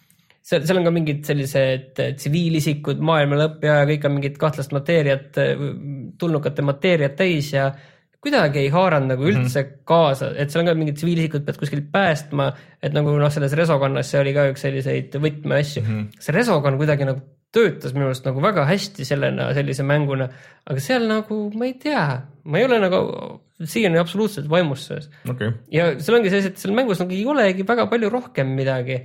seal, 0.45 0.61
seal 0.61 0.77
on 0.77 0.86
ka 0.86 0.93
mingid 0.93 1.25
sellised 1.25 2.05
eh, 2.05 2.13
tsiviilisikud, 2.21 3.01
maailma 3.01 3.41
lõpp 3.41 3.65
ja 3.65 3.81
kõik 3.89 4.05
on 4.05 4.17
mingit 4.19 4.38
kahtlast 4.38 4.77
mateeriat, 4.77 5.41
tulnukate 6.21 6.61
mateeriat 6.61 7.17
täis 7.17 7.49
ja 7.53 7.71
kuidagi 8.26 8.63
ei 8.63 8.71
haaranud 8.73 9.13
nagu 9.13 9.28
üldse 9.30 9.61
mm 9.61 9.67
-hmm. 9.67 9.86
kaasa, 9.91 10.32
et 10.36 10.51
seal 10.51 10.63
on 10.63 10.71
ka 10.71 10.76
mingid 10.80 10.97
tsiviilisikud 10.97 11.45
pead 11.45 11.61
kuskilt 11.61 11.88
päästma, 11.93 12.51
et 12.82 12.97
nagu 12.97 13.13
noh, 13.21 13.32
selles 13.32 13.53
resokonnas 13.53 14.11
see 14.11 14.21
oli 14.23 14.34
ka 14.34 14.49
üks 14.51 14.65
selliseid 14.65 15.15
võtmeasju 15.15 15.84
mm. 15.84 15.88
-hmm. 15.88 16.28
see 16.28 16.36
resokonn 16.36 16.82
kuidagi 16.82 17.05
nagu 17.05 17.21
töötas 17.55 17.93
minu 17.95 18.09
arust 18.09 18.26
nagu 18.28 18.41
väga 18.43 18.65
hästi 18.67 19.05
sellena, 19.07 19.49
sellise 19.55 19.86
mänguna, 19.88 20.28
aga 20.67 20.84
seal 20.84 21.07
nagu 21.07 21.38
ma 21.55 21.69
ei 21.69 21.76
tea, 21.80 22.05
ma 22.43 22.59
ei 22.59 22.67
ole 22.67 22.82
nagu 22.84 23.01
siiani 23.63 24.01
absoluutselt 24.01 24.49
vaimus 24.51 24.88
sellest. 24.89 25.13
okei, 25.30 25.53
ja 25.71 25.88
seal 25.99 26.19
ongi 26.19 26.34
see, 26.34 26.43
et 26.49 26.59
seal 26.59 26.76
mängus 26.76 26.99
nagu 27.03 27.15
ei 27.15 27.23
olegi 27.32 27.67
väga 27.67 27.88
palju 27.91 28.11
rohkem 28.11 28.51
midagi. 28.57 28.99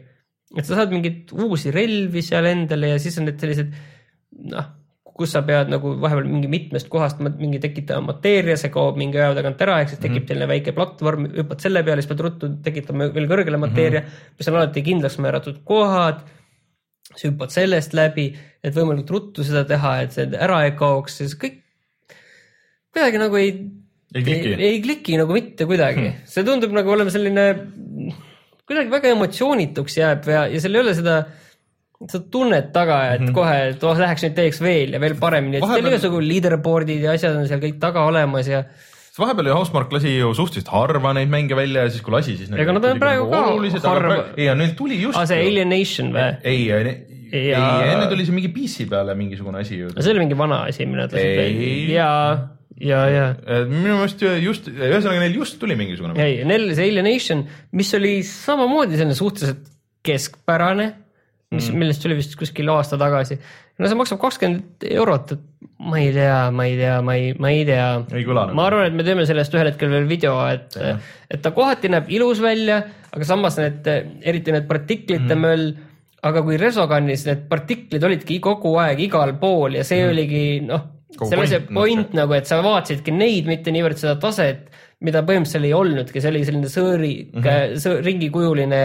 et 0.56 0.66
sa 0.66 0.80
saad 0.80 0.90
mingeid 0.90 1.30
uusi 1.46 1.70
relvi 1.74 2.24
seal 2.26 2.48
endale 2.50 2.94
ja 2.94 2.98
siis 2.98 3.20
on 3.20 3.28
need 3.30 3.38
sellised 3.38 3.70
noh, 4.50 4.66
kus 5.20 5.34
sa 5.36 5.42
pead 5.44 5.68
nagu 5.68 5.92
vahepeal 6.00 6.28
mingi 6.28 6.48
mitmest 6.48 6.88
kohast 6.92 7.20
mingi 7.20 7.60
tekitama 7.60 8.14
mateeria, 8.14 8.56
see 8.60 8.72
kaob 8.72 8.96
mingi 9.00 9.20
aja 9.20 9.34
tagant 9.36 9.60
ära, 9.66 9.78
ehk 9.82 9.92
siis 9.92 10.00
tekib 10.00 10.28
selline 10.30 10.48
väike 10.48 10.72
platvorm, 10.76 11.26
hüppad 11.36 11.60
selle 11.60 11.82
peale, 11.84 12.00
siis 12.00 12.10
pead 12.10 12.22
ruttu 12.24 12.48
tekitama 12.64 13.10
veel 13.14 13.28
kõrgele 13.28 13.60
mateeria 13.60 14.00
mm, 14.00 14.06
-hmm. 14.06 14.38
mis 14.40 14.48
on 14.48 14.56
alati 14.56 14.84
kindlaks 14.86 15.18
määratud 15.20 15.60
kohad. 15.68 16.24
sa 17.10 17.26
hüppad 17.26 17.50
sellest 17.50 17.94
läbi, 17.98 18.30
et 18.62 18.74
võimalikult 18.74 19.10
ruttu 19.10 19.44
seda 19.44 19.64
teha, 19.66 19.96
et 20.04 20.14
see 20.14 20.30
ära 20.38 20.62
ei 20.64 20.72
kaoks, 20.78 21.16
siis 21.18 21.34
kõik 21.34 21.58
kuidagi 22.94 23.18
nagu 23.18 23.36
ei 23.36 23.50
ei 24.14 24.24
ei, 24.34 24.54
ei 24.68 24.80
kliki 24.82 25.18
nagu 25.18 25.34
mitte 25.34 25.66
kuidagi 25.66 26.06
hmm., 26.06 26.26
see 26.26 26.46
tundub 26.46 26.72
nagu 26.74 26.90
olema 26.90 27.10
selline 27.10 27.44
kuidagi 28.66 28.90
väga 28.92 29.12
emotsioonituks 29.16 29.98
jääb 29.98 30.30
ja, 30.30 30.46
ja 30.50 30.62
seal 30.62 30.78
ei 30.78 30.82
ole 30.84 30.94
seda, 30.94 31.16
seda 32.08 32.24
tunnet 32.32 32.70
taga, 32.72 33.00
et 33.14 33.24
hmm. 33.24 33.34
kohe, 33.36 33.56
et 33.74 33.82
oh 33.84 33.98
läheks 34.00 34.24
nüüd 34.24 34.36
teeks 34.38 34.62
veel 34.64 34.94
ja 34.96 35.00
veel 35.02 35.18
paremini, 35.20 35.58
et 35.58 35.66
Vahepeal- 35.66 35.92
igasugu 35.92 36.22
leaderboard'id 36.24 37.04
ja 37.04 37.16
asjad 37.16 37.36
on 37.36 37.48
seal 37.50 37.60
kõik 37.60 37.76
taga 37.82 38.06
olemas 38.08 38.48
ja 38.48 38.64
vahepeal 39.20 39.50
ju 39.50 39.56
Housemark 39.56 39.92
lasi 39.92 40.14
ju 40.14 40.30
suhteliselt 40.36 40.70
harva 40.72 41.12
neid 41.16 41.30
mänge 41.32 41.56
välja 41.58 41.84
ja 41.86 41.92
siis 41.92 42.04
kui 42.04 42.14
lasi, 42.14 42.36
siis 42.38 42.52
Ega 42.52 42.74
nad 42.76 42.86
on 42.88 43.02
praegu 43.02 43.26
ka 43.30 43.42
harva- 43.84 44.22
ei, 44.36 44.48
neil 44.56 44.72
tuli 44.78 45.00
just 45.00 45.18
aa, 45.18 45.26
see 45.28 45.42
Alienation 45.48 46.14
või? 46.14 46.28
ei, 46.44 46.62
ei, 46.72 46.94
ei, 47.32 47.50
enne 47.56 48.06
tuli 48.10 48.24
see 48.28 48.36
mingi 48.36 48.52
PC 48.54 48.88
peale 48.90 49.14
mingisugune 49.18 49.60
asi 49.60 49.82
ju. 49.82 49.90
see 49.98 50.14
oli 50.14 50.24
mingi 50.24 50.38
vana 50.38 50.62
asi, 50.70 50.86
mille 50.88 51.04
nad 51.04 51.14
lasid 51.14 51.26
Ei. 51.26 51.42
välja 51.42 51.92
ja, 51.92 52.08
ja, 52.80 53.02
ja 53.12 53.60
minu 53.68 53.98
meelest 53.98 54.24
ju 54.24 54.32
just, 54.46 54.70
ühesõnaga 54.72 55.20
neil 55.20 55.36
just 55.42 55.60
tuli 55.60 55.76
mingisugune. 55.78 56.16
ei, 56.22 56.40
neil 56.48 56.70
see 56.72 56.88
Alienation, 56.88 57.44
mis 57.76 57.92
oli 57.98 58.16
samamoodi 58.26 58.96
selline 58.96 59.18
suhteliselt 59.18 59.68
keskpärane, 60.06 60.88
mis 61.50 61.66
mm., 61.66 61.82
millest 61.82 62.02
tuli 62.04 62.16
vist 62.18 62.36
kuskil 62.38 62.70
aasta 62.70 62.98
tagasi. 63.00 63.38
no 63.78 63.88
see 63.90 63.98
maksab 63.98 64.20
kakskümmend 64.22 64.86
eurot, 64.86 65.34
et 65.34 65.68
ma 65.90 65.98
ei 65.98 66.12
tea, 66.14 66.38
ma 66.54 66.66
ei 66.68 66.76
tea, 66.78 66.96
ma 67.02 67.16
ei, 67.18 67.32
ma 67.40 67.50
ei 67.50 67.64
tea. 67.66 67.86
Nagu. 68.12 68.36
ma 68.54 68.66
arvan, 68.68 68.86
et 68.90 68.96
me 68.96 69.06
teeme 69.06 69.26
sellest 69.26 69.54
ühel 69.56 69.70
hetkel 69.72 69.90
veel 69.92 70.06
video, 70.10 70.36
et, 70.52 70.76
et 71.30 71.42
ta 71.42 71.54
kohati 71.56 71.90
näeb 71.92 72.10
ilus 72.12 72.42
välja, 72.44 72.82
aga 73.10 73.26
samas 73.26 73.58
need, 73.58 73.88
eriti 74.22 74.54
need 74.54 74.68
partiklite 74.70 75.34
mm. 75.34 75.42
möll, 75.42 75.72
aga 76.28 76.44
kui 76.46 76.60
Resogunis 76.60 77.24
need 77.26 77.46
partiklid 77.50 78.04
olidki 78.06 78.38
kogu 78.44 78.76
aeg 78.82 79.00
igal 79.06 79.34
pool 79.40 79.78
ja 79.78 79.84
see 79.88 80.04
mm. 80.04 80.12
oligi 80.12 80.44
noh, 80.68 80.86
see 81.16 81.38
oli 81.38 81.50
see 81.50 81.64
point, 81.64 81.72
noh, 81.72 81.80
point 81.80 82.14
nagu, 82.20 82.36
et 82.36 82.50
sa 82.50 82.60
vaatasidki 82.62 83.14
neid, 83.16 83.48
mitte 83.50 83.74
niivõrd 83.74 83.98
seda 83.98 84.14
taset, 84.22 84.68
mida 85.02 85.24
põhimõtteliselt 85.26 85.66
ei 85.66 85.74
olnudki, 85.74 86.20
see 86.22 86.30
oli 86.30 86.44
selline 86.46 86.70
sõõri 86.70 87.14
mm, 87.24 87.42
-hmm. 87.42 88.00
ringikujuline 88.04 88.82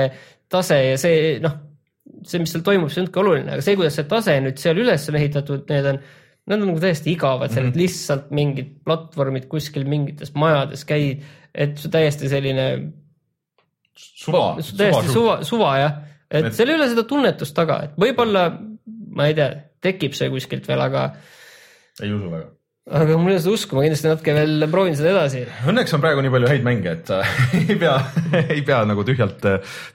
tase 0.50 0.80
ja 0.94 0.98
see 1.02 1.36
noh, 1.44 1.60
see, 2.30 2.42
mis 2.44 2.54
seal 2.56 2.64
toimub, 2.66 2.92
see 2.92 3.02
on 3.02 3.08
natuke 3.08 3.24
oluline, 3.24 3.56
aga 3.56 3.66
see, 3.66 3.78
kuidas 3.80 3.98
see 4.00 4.08
tase 4.12 4.38
nüüd 4.44 4.62
seal 4.62 4.82
üles 4.82 5.10
on 5.12 5.20
ehitatud, 5.20 5.66
need 5.72 5.90
on, 5.92 6.02
need 6.46 6.60
on 6.60 6.70
nagu 6.72 6.84
täiesti 6.84 7.14
igavad, 7.14 7.54
seal 7.54 7.68
mm 7.68 7.72
-hmm. 7.72 7.82
lihtsalt 7.84 8.32
mingid 8.36 8.74
platvormid 8.88 9.48
kuskil 9.52 9.88
mingites 9.90 10.34
majades 10.36 10.86
käid, 10.90 11.24
et 11.54 11.78
see 11.82 11.94
täiesti 11.94 12.32
selline 12.32 12.68
suva, 13.96 14.56
täiesti 14.60 15.14
suva, 15.14 15.40
suva 15.44 15.78
jah, 15.80 16.02
et 16.32 16.52
seal 16.54 16.74
ei 16.74 16.80
ole 16.80 16.90
seda 16.92 17.06
tunnetust 17.08 17.56
taga, 17.56 17.82
et 17.88 17.98
võib-olla 18.02 18.50
ma 19.16 19.30
ei 19.30 19.38
tea, 19.38 19.50
tekib 19.86 20.16
see 20.18 20.30
kuskilt 20.34 20.68
veel, 20.68 20.84
aga 20.86 21.08
ei 22.04 22.12
usu 22.12 22.30
väga. 22.32 22.50
aga 23.00 23.18
mul 23.18 23.32
ei 23.32 23.38
ole 23.38 23.44
seda 23.44 23.56
usku, 23.56 23.78
ma 23.78 23.86
kindlasti 23.86 24.10
natuke 24.12 24.36
veel 24.36 24.68
proovin 24.72 24.98
seda 24.98 25.14
edasi. 25.14 25.46
Õnneks 25.72 25.96
on 25.96 26.04
praegu 26.04 26.26
nii 26.26 26.34
palju 26.34 26.52
häid 26.52 26.66
mänge, 26.68 26.98
et 27.00 27.14
sa 27.14 27.22
ei 27.62 27.78
pea, 27.80 27.96
ei 28.44 28.66
pea 28.68 28.82
nagu 28.90 29.06
tühjalt, 29.08 29.48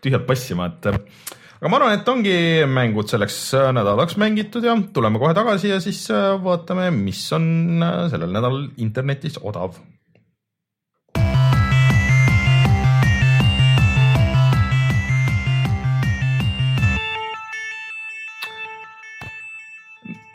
tühjalt 0.02 0.26
passima, 0.28 0.70
et 0.72 1.36
aga 1.60 1.68
ma 1.68 1.76
arvan, 1.76 1.92
et 1.92 2.06
ongi 2.08 2.36
mängud 2.72 3.10
selleks 3.12 3.34
nädalaks 3.76 4.16
mängitud 4.16 4.64
ja 4.64 4.72
tuleme 4.96 5.20
kohe 5.20 5.34
tagasi 5.36 5.68
ja 5.68 5.76
siis 5.84 6.06
äh, 6.08 6.32
vaatame, 6.40 6.86
mis 6.94 7.20
on 7.36 7.82
äh, 7.84 8.06
sellel 8.08 8.32
nädalal 8.32 8.70
internetis 8.80 9.36
odav. 9.36 9.76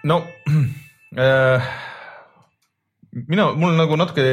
no 0.06 0.22
äh, 1.26 1.70
mina, 3.26 3.50
mul 3.58 3.74
nagu 3.82 3.98
natuke 3.98 4.30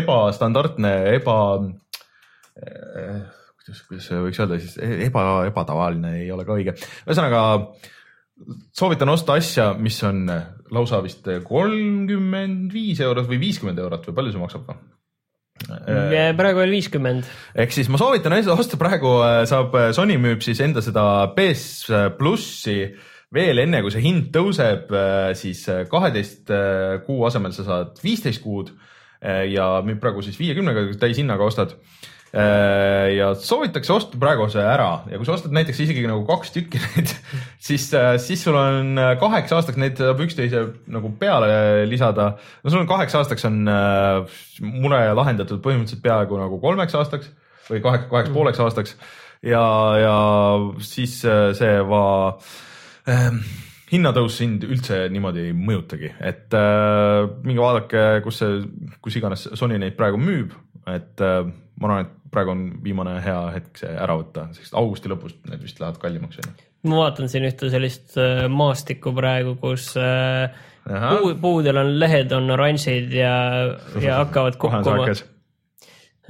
ebastandardne, 0.00 0.96
eba 1.18 1.40
äh,, 2.56 3.35
kuidas, 3.66 3.82
kuidas 3.88 4.08
võiks 4.26 4.42
öelda 4.42 4.58
siis, 4.62 4.76
eba, 5.08 5.26
ebatavaline 5.50 6.16
ei 6.22 6.30
ole 6.32 6.46
ka 6.46 6.56
õige. 6.56 6.76
ühesõnaga 7.06 7.42
soovitan 8.76 9.10
osta 9.12 9.38
asja, 9.40 9.70
mis 9.78 9.96
on 10.06 10.26
lausa 10.74 11.00
vist 11.04 11.26
kolmkümmend 11.46 12.72
viis 12.74 13.00
eurot 13.04 13.28
või 13.30 13.40
viiskümmend 13.42 13.80
eurot 13.80 14.06
või 14.10 14.16
palju 14.18 14.34
see 14.34 14.42
maksab 14.42 14.70
või? 14.70 14.78
praegu 16.36 16.60
veel 16.60 16.74
viiskümmend. 16.76 17.28
ehk 17.56 17.72
siis 17.72 17.88
ma 17.88 18.00
soovitan 18.00 18.34
osta 18.52 18.78
praegu, 18.80 19.12
saab, 19.48 19.76
Sony 19.96 20.18
müüb 20.20 20.44
siis 20.44 20.60
enda 20.64 20.82
seda 20.84 21.04
PS 21.36 21.88
plussi 22.18 22.82
veel 23.34 23.58
enne, 23.64 23.80
kui 23.82 23.90
see 23.90 24.04
hind 24.04 24.28
tõuseb, 24.34 24.92
siis 25.38 25.64
kaheteist 25.90 26.52
kuu 27.06 27.24
asemel 27.26 27.56
sa 27.56 27.64
saad 27.66 28.02
viisteist 28.04 28.44
kuud 28.44 28.70
ja 29.50 29.70
müüb 29.84 29.98
praegu 30.02 30.22
siis 30.22 30.36
viiekümnega 30.38 30.86
täishinnaga 31.00 31.48
ostad. 31.48 31.74
Ja 32.36 33.28
soovitakse 33.40 33.94
osta 33.94 34.18
praegu 34.20 34.48
see 34.52 34.60
ära. 34.60 35.06
Ja 35.08 35.16
kui 35.16 35.24
sa 35.28 35.36
ostad 35.36 35.54
näiteks 35.56 35.78
isegi 35.86 36.02
nagu 36.04 36.24
kaks 36.28 36.50
tükki 36.52 36.80
neid, 36.82 37.14
siis, 37.68 37.86
siis 38.24 38.42
sul 38.44 38.58
on 38.60 38.98
kaheks 39.20 39.54
aastaks 39.56 39.78
neid 39.80 39.96
saab 40.02 40.20
üksteise 40.24 40.66
nagu 40.92 41.12
peale 41.20 41.86
lisada. 41.88 42.34
no 42.60 42.72
sul 42.72 42.82
on 42.82 42.90
kaheks 42.90 43.16
aastaks 43.16 43.46
on 43.48 43.62
äh, 43.72 44.38
mure 44.60 45.00
lahendatud 45.16 45.62
põhimõtteliselt 45.64 46.04
peaaegu 46.04 46.42
nagu 46.42 46.60
kolmeks 46.60 46.98
aastaks 46.98 47.30
või 47.70 47.82
kaheks, 47.84 48.10
kaheks 48.10 48.34
pooleks 48.34 48.62
aastaks. 48.62 48.96
Ja, 49.46 49.62
ja 50.00 50.16
siis 50.82 51.20
äh, 51.28 51.52
see 51.56 51.78
va 51.86 52.02
ähm, 53.10 53.42
hinnatõus 53.92 54.38
sind 54.40 54.64
üldse 54.66 55.04
niimoodi 55.12 55.50
ei 55.50 55.54
mõjutagi, 55.56 56.14
et 56.24 56.56
äh, 56.56 57.26
minge 57.46 57.62
vaadake, 57.62 58.06
kus 58.24 58.40
see, 58.42 58.62
kus 59.04 59.18
iganes 59.20 59.46
Sony 59.58 59.78
neid 59.82 59.96
praegu 59.98 60.18
müüb, 60.20 60.56
et 60.90 61.22
äh, 61.22 61.44
ma 61.80 61.90
arvan, 61.90 62.06
et 62.06 62.32
praegu 62.32 62.52
on 62.52 62.64
viimane 62.84 63.18
hea 63.24 63.38
hetk 63.56 63.82
see 63.82 63.92
ära 63.92 64.16
võtta, 64.18 64.48
sest 64.56 64.76
augusti 64.78 65.12
lõpus 65.12 65.36
need 65.50 65.62
vist 65.64 65.82
lähevad 65.82 66.00
kallimaks 66.02 66.40
onju. 66.42 66.56
ma 66.90 67.02
vaatan 67.04 67.30
siin 67.32 67.46
ühte 67.48 67.70
sellist 67.72 68.16
äh, 68.20 68.46
maastikku 68.52 69.12
praegu, 69.16 69.56
kus 69.60 69.92
äh, 70.00 70.56
puu, 70.86 71.32
puudel 71.42 71.82
on 71.82 71.96
lehed 72.00 72.34
on 72.36 72.50
oranžid 72.56 73.14
ja, 73.14 73.36
ja 74.02 74.18
hakkavad 74.22 74.58
kukkuma. 74.62 75.08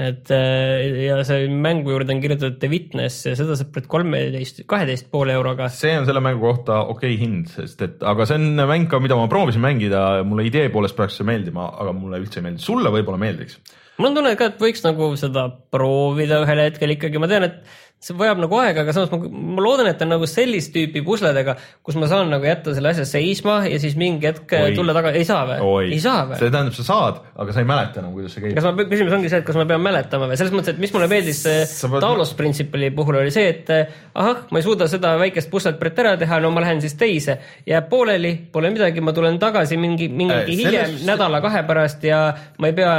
et 0.07 0.35
äh, 0.35 1.07
ja 1.07 1.21
see 1.29 1.47
mängu 1.53 1.95
juurde 1.95 2.17
on 2.17 2.21
kirjutatud 2.25 2.59
The 2.61 2.73
Witness 2.73 3.31
ja 3.31 3.39
seda 3.39 3.57
saab 3.59 3.73
praegu 3.77 3.93
kolmeteist, 3.97 4.65
kaheteist 4.69 5.11
poole 5.15 5.39
euroga. 5.39 5.71
see 5.73 5.95
on 6.01 6.11
selle 6.11 6.25
mängu 6.25 6.43
kohta 6.43 6.83
okei 6.85 7.15
okay 7.15 7.23
hind, 7.23 7.55
sest 7.55 7.87
et 7.87 8.07
aga 8.15 8.29
see 8.29 8.41
on 8.43 8.67
mäng 8.67 8.91
ka, 8.91 9.01
mida 9.03 9.19
ma 9.19 9.31
proovisin 9.31 9.65
mängida, 9.65 10.07
mulle 10.27 10.51
idee 10.51 10.69
poolest 10.75 10.99
peaks 10.99 11.23
see 11.23 11.29
meeldima, 11.29 11.71
aga 11.79 11.95
mulle 11.97 12.23
üldse 12.25 12.43
ei 12.43 12.51
meeldi, 12.51 12.67
sulle 12.67 12.95
võib-olla 12.99 13.23
meeldiks. 13.23 13.61
Mul 13.99 14.11
on 14.11 14.19
tunne 14.19 14.35
ka, 14.39 14.51
et 14.53 14.63
võiks 14.63 14.85
nagu 14.85 15.11
seda 15.21 15.47
proovida 15.75 16.43
ühel 16.45 16.63
hetkel 16.67 16.95
ikkagi, 16.97 17.21
ma 17.23 17.31
tean, 17.31 17.49
et 17.49 17.61
see 17.99 18.15
vajab 18.15 18.39
nagu 18.43 18.59
aega, 18.61 18.83
aga 18.85 18.93
samas 18.95 19.11
ma, 19.11 19.19
ma 19.57 19.63
loodan, 19.65 19.89
et 19.91 20.03
on 20.05 20.11
nagu 20.13 20.27
sellist 20.29 20.71
tüüpi 20.75 21.01
pusledega, 21.07 21.55
kus 21.83 21.97
ma 21.99 22.07
saan 22.11 22.29
nagu 22.31 22.45
jätta 22.47 22.75
selle 22.77 22.91
asja 22.93 23.07
seisma 23.09 23.63
ja 23.67 23.79
siis 23.83 23.97
mingi 23.99 24.29
hetk 24.29 24.53
Oi. 24.53 24.75
tulla 24.77 24.93
tagasi, 24.95 25.23
ei 25.23 25.27
saa 25.29 25.47
või? 25.49 25.89
ei 25.97 26.01
saa 26.05 26.27
või? 26.29 26.37
see 26.39 26.51
tähendab, 26.53 26.77
sa 26.77 26.85
saad, 26.87 27.23
aga 27.41 27.55
sa 27.57 27.63
ei 27.65 27.69
mäleta 27.71 28.03
enam, 28.03 28.13
kuidas 28.15 28.37
see 28.37 28.45
käib. 28.45 28.55
kas 28.59 28.69
ma, 28.69 28.75
küsimus 28.93 29.17
ongi 29.17 29.31
see, 29.33 29.41
et 29.43 29.49
kas 29.49 29.59
ma 29.59 29.65
pean 29.71 29.83
mäletama 29.83 30.29
või 30.31 30.39
selles 30.39 30.55
mõttes, 30.55 30.77
et 30.77 30.83
mis 30.85 30.93
mulle 30.95 31.09
meeldis 31.11 31.41
see 31.47 31.89
pead- 31.91 32.05
Talos 32.05 32.35
Principle'i 32.39 32.93
puhul 32.95 33.19
oli 33.23 33.33
see, 33.35 33.49
et 33.55 33.73
eh, 33.75 33.97
ahah, 34.15 34.45
ma 34.53 34.61
ei 34.61 34.67
suuda 34.69 34.87
seda 34.93 35.15
väikest 35.25 35.51
puslet 35.51 35.81
ära 35.97 36.15
teha, 36.21 36.39
no 36.45 36.51
ma 36.53 36.61
lähen 36.63 36.83
siis 36.85 36.95
teise, 37.01 37.39
jääb 37.67 37.89
pooleli, 37.91 38.35
pole 38.53 38.71
midagi, 38.75 39.01
ma 39.01 39.17
tulen 39.17 39.41
tagasi 39.43 39.81
mingi, 39.81 40.11
mingi 40.13 40.37
Äh, 40.37 40.45
hiljem 40.53 40.91
selles- 40.93 41.07
nädala-kahe 41.09 41.63
pärast 41.67 42.05
ja 42.05 42.21
ma 42.61 42.69
ei 42.71 42.77
pea, 42.77 42.93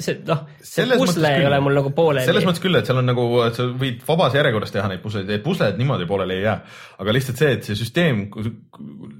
see 0.00 0.18
noh, 0.26 0.46
see 0.64 0.86
pusle 0.96 1.28
ei 1.34 1.42
küll. 1.42 1.50
ole 1.52 1.60
mul 1.66 1.76
nagu 1.82 1.92
pooleli. 1.94 2.24
selles 2.26 2.46
mõttes 2.48 2.62
küll, 2.64 2.78
et 2.80 2.88
seal 2.88 2.98
on 3.02 3.08
nagu, 3.12 3.28
et 3.44 3.58
sa 3.58 3.66
võid 3.68 4.00
vabas 4.08 4.37
järjekorras 4.38 4.72
teha 4.74 4.88
neid 4.90 5.02
pusleid, 5.02 5.28
et 5.34 5.44
pusled 5.44 5.76
niimoodi 5.80 6.08
pooleli 6.08 6.38
ei 6.38 6.46
jää. 6.46 6.56
aga 7.04 7.14
lihtsalt 7.14 7.42
see, 7.42 7.52
et 7.58 7.68
see 7.68 7.76
süsteem, 7.78 8.24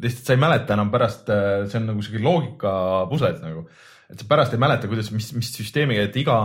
lihtsalt 0.02 0.24
sa 0.24 0.36
ei 0.36 0.42
mäleta 0.46 0.76
enam 0.78 0.90
pärast, 0.94 1.28
see 1.28 1.78
on 1.80 1.92
nagu 1.92 2.04
sihuke 2.04 2.24
loogika 2.24 2.72
pusled 3.10 3.42
nagu. 3.44 3.66
et 4.08 4.22
sa 4.22 4.28
pärast 4.30 4.56
ei 4.56 4.62
mäleta, 4.62 4.88
kuidas, 4.88 5.12
mis, 5.12 5.30
mis 5.36 5.52
süsteemiga, 5.52 6.06
et 6.08 6.16
iga 6.16 6.38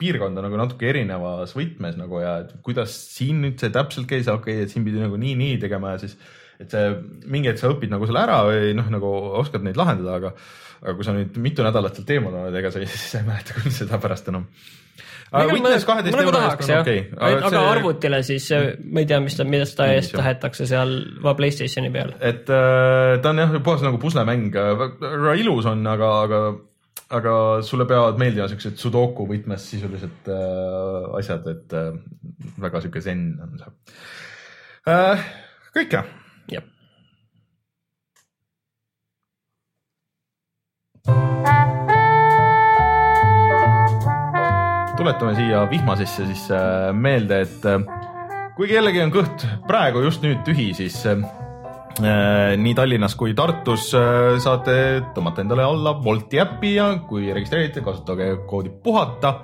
piirkond 0.00 0.40
on 0.40 0.48
nagu 0.48 0.58
natuke 0.58 0.88
erinevas 0.90 1.54
võtmes 1.54 1.96
nagu 2.00 2.22
ja 2.22 2.40
et 2.44 2.56
kuidas 2.66 2.96
siin 3.14 3.44
nüüd 3.44 3.62
see 3.62 3.70
täpselt 3.74 4.10
käis, 4.10 4.28
okei 4.28 4.58
okay,, 4.58 4.66
et 4.66 4.74
siin 4.74 4.86
pidi 4.86 5.02
nagu 5.02 5.20
nii, 5.20 5.36
nii 5.38 5.58
tegema 5.62 5.94
ja 5.94 6.02
siis 6.02 6.18
et 6.60 6.74
see 6.74 6.90
mingi 7.30 7.48
hetk 7.50 7.62
sa 7.62 7.70
õpid 7.72 7.92
nagu 7.92 8.08
selle 8.08 8.24
ära 8.26 8.42
või 8.48 8.74
noh, 8.76 8.90
nagu 8.92 9.12
oskad 9.40 9.64
neid 9.64 9.78
lahendada, 9.80 10.18
aga, 10.20 10.34
aga 10.82 10.96
kui 10.98 11.06
sa 11.06 11.14
nüüd 11.16 11.38
mitu 11.40 11.64
nädalat 11.64 11.96
sealt 11.96 12.12
eemal 12.12 12.36
oled, 12.42 12.58
ega 12.60 12.72
sa 12.72 12.82
ei, 12.82 12.90
siis 12.90 13.16
ei 13.20 13.26
mäleta 13.28 13.56
küll 13.56 13.74
seda 13.74 14.00
pärast 14.02 14.28
enam 14.32 14.46
aga 15.30 15.52
Witness 15.54 15.84
kaheteist 15.88 16.18
euro 16.22 16.40
eest 16.46 16.64
on 16.66 16.80
okei 16.80 17.00
okay., 17.12 17.34
aga 17.40 17.50
see- 17.52 17.66
arvutile 17.74 18.22
siis 18.26 18.48
äh, 18.56 18.64
ma 18.82 19.04
ei 19.04 19.06
tea, 19.10 19.20
mis 19.24 19.36
ta, 19.38 19.44
mida 19.46 19.66
seda 19.68 19.86
Nii, 19.90 20.00
eest 20.00 20.16
tahetakse 20.16 20.66
seal 20.70 20.96
va- 21.22 21.34
Playstationi 21.38 21.92
peal. 21.94 22.14
et 22.20 22.50
äh, 22.50 23.20
ta 23.22 23.30
on 23.34 23.38
jah 23.44 23.54
puhas 23.62 23.84
nagu 23.86 24.00
puslemäng, 24.02 24.50
väga 24.54 25.36
ilus 25.40 25.68
on, 25.70 25.86
aga, 25.86 26.10
aga, 26.26 26.40
aga 27.20 27.34
sulle 27.66 27.86
peavad 27.90 28.18
meeldima 28.22 28.48
siuksed 28.50 28.76
sudoku 28.80 29.26
võtmes 29.30 29.68
sisuliselt 29.74 30.28
äh, 30.30 31.18
asjad, 31.20 31.46
et 31.54 31.78
äh, 31.78 31.92
väga 32.66 32.82
sihuke 32.82 33.02
zen 33.04 33.28
on 33.44 33.58
see 33.60 33.70
äh,. 34.90 35.24
kõik 35.76 35.94
jah, 35.94 36.06
jah, 36.50 36.66
tuletame 45.00 45.32
siia 45.32 45.62
vihmasesse 45.70 46.26
siis 46.28 46.42
äh, 46.52 46.90
meelde, 46.92 47.38
et 47.46 47.64
äh, 47.64 47.78
kui 48.56 48.68
kellelgi 48.68 49.00
on 49.00 49.12
kõht 49.14 49.46
praegu 49.64 50.02
just 50.04 50.20
nüüd 50.24 50.42
tühi, 50.44 50.74
siis 50.76 50.98
äh, 51.08 51.22
nii 52.60 52.74
Tallinnas 52.76 53.16
kui 53.16 53.32
Tartus 53.36 53.88
saate 54.44 54.74
tõmmata 55.16 55.40
endale 55.44 55.64
alla 55.64 55.94
Wolti 56.04 56.40
äppi 56.42 56.74
ja 56.74 56.90
kui 57.08 57.32
registreerite, 57.32 57.84
kasutage 57.84 58.28
koodi 58.50 58.72
puhata 58.84 59.38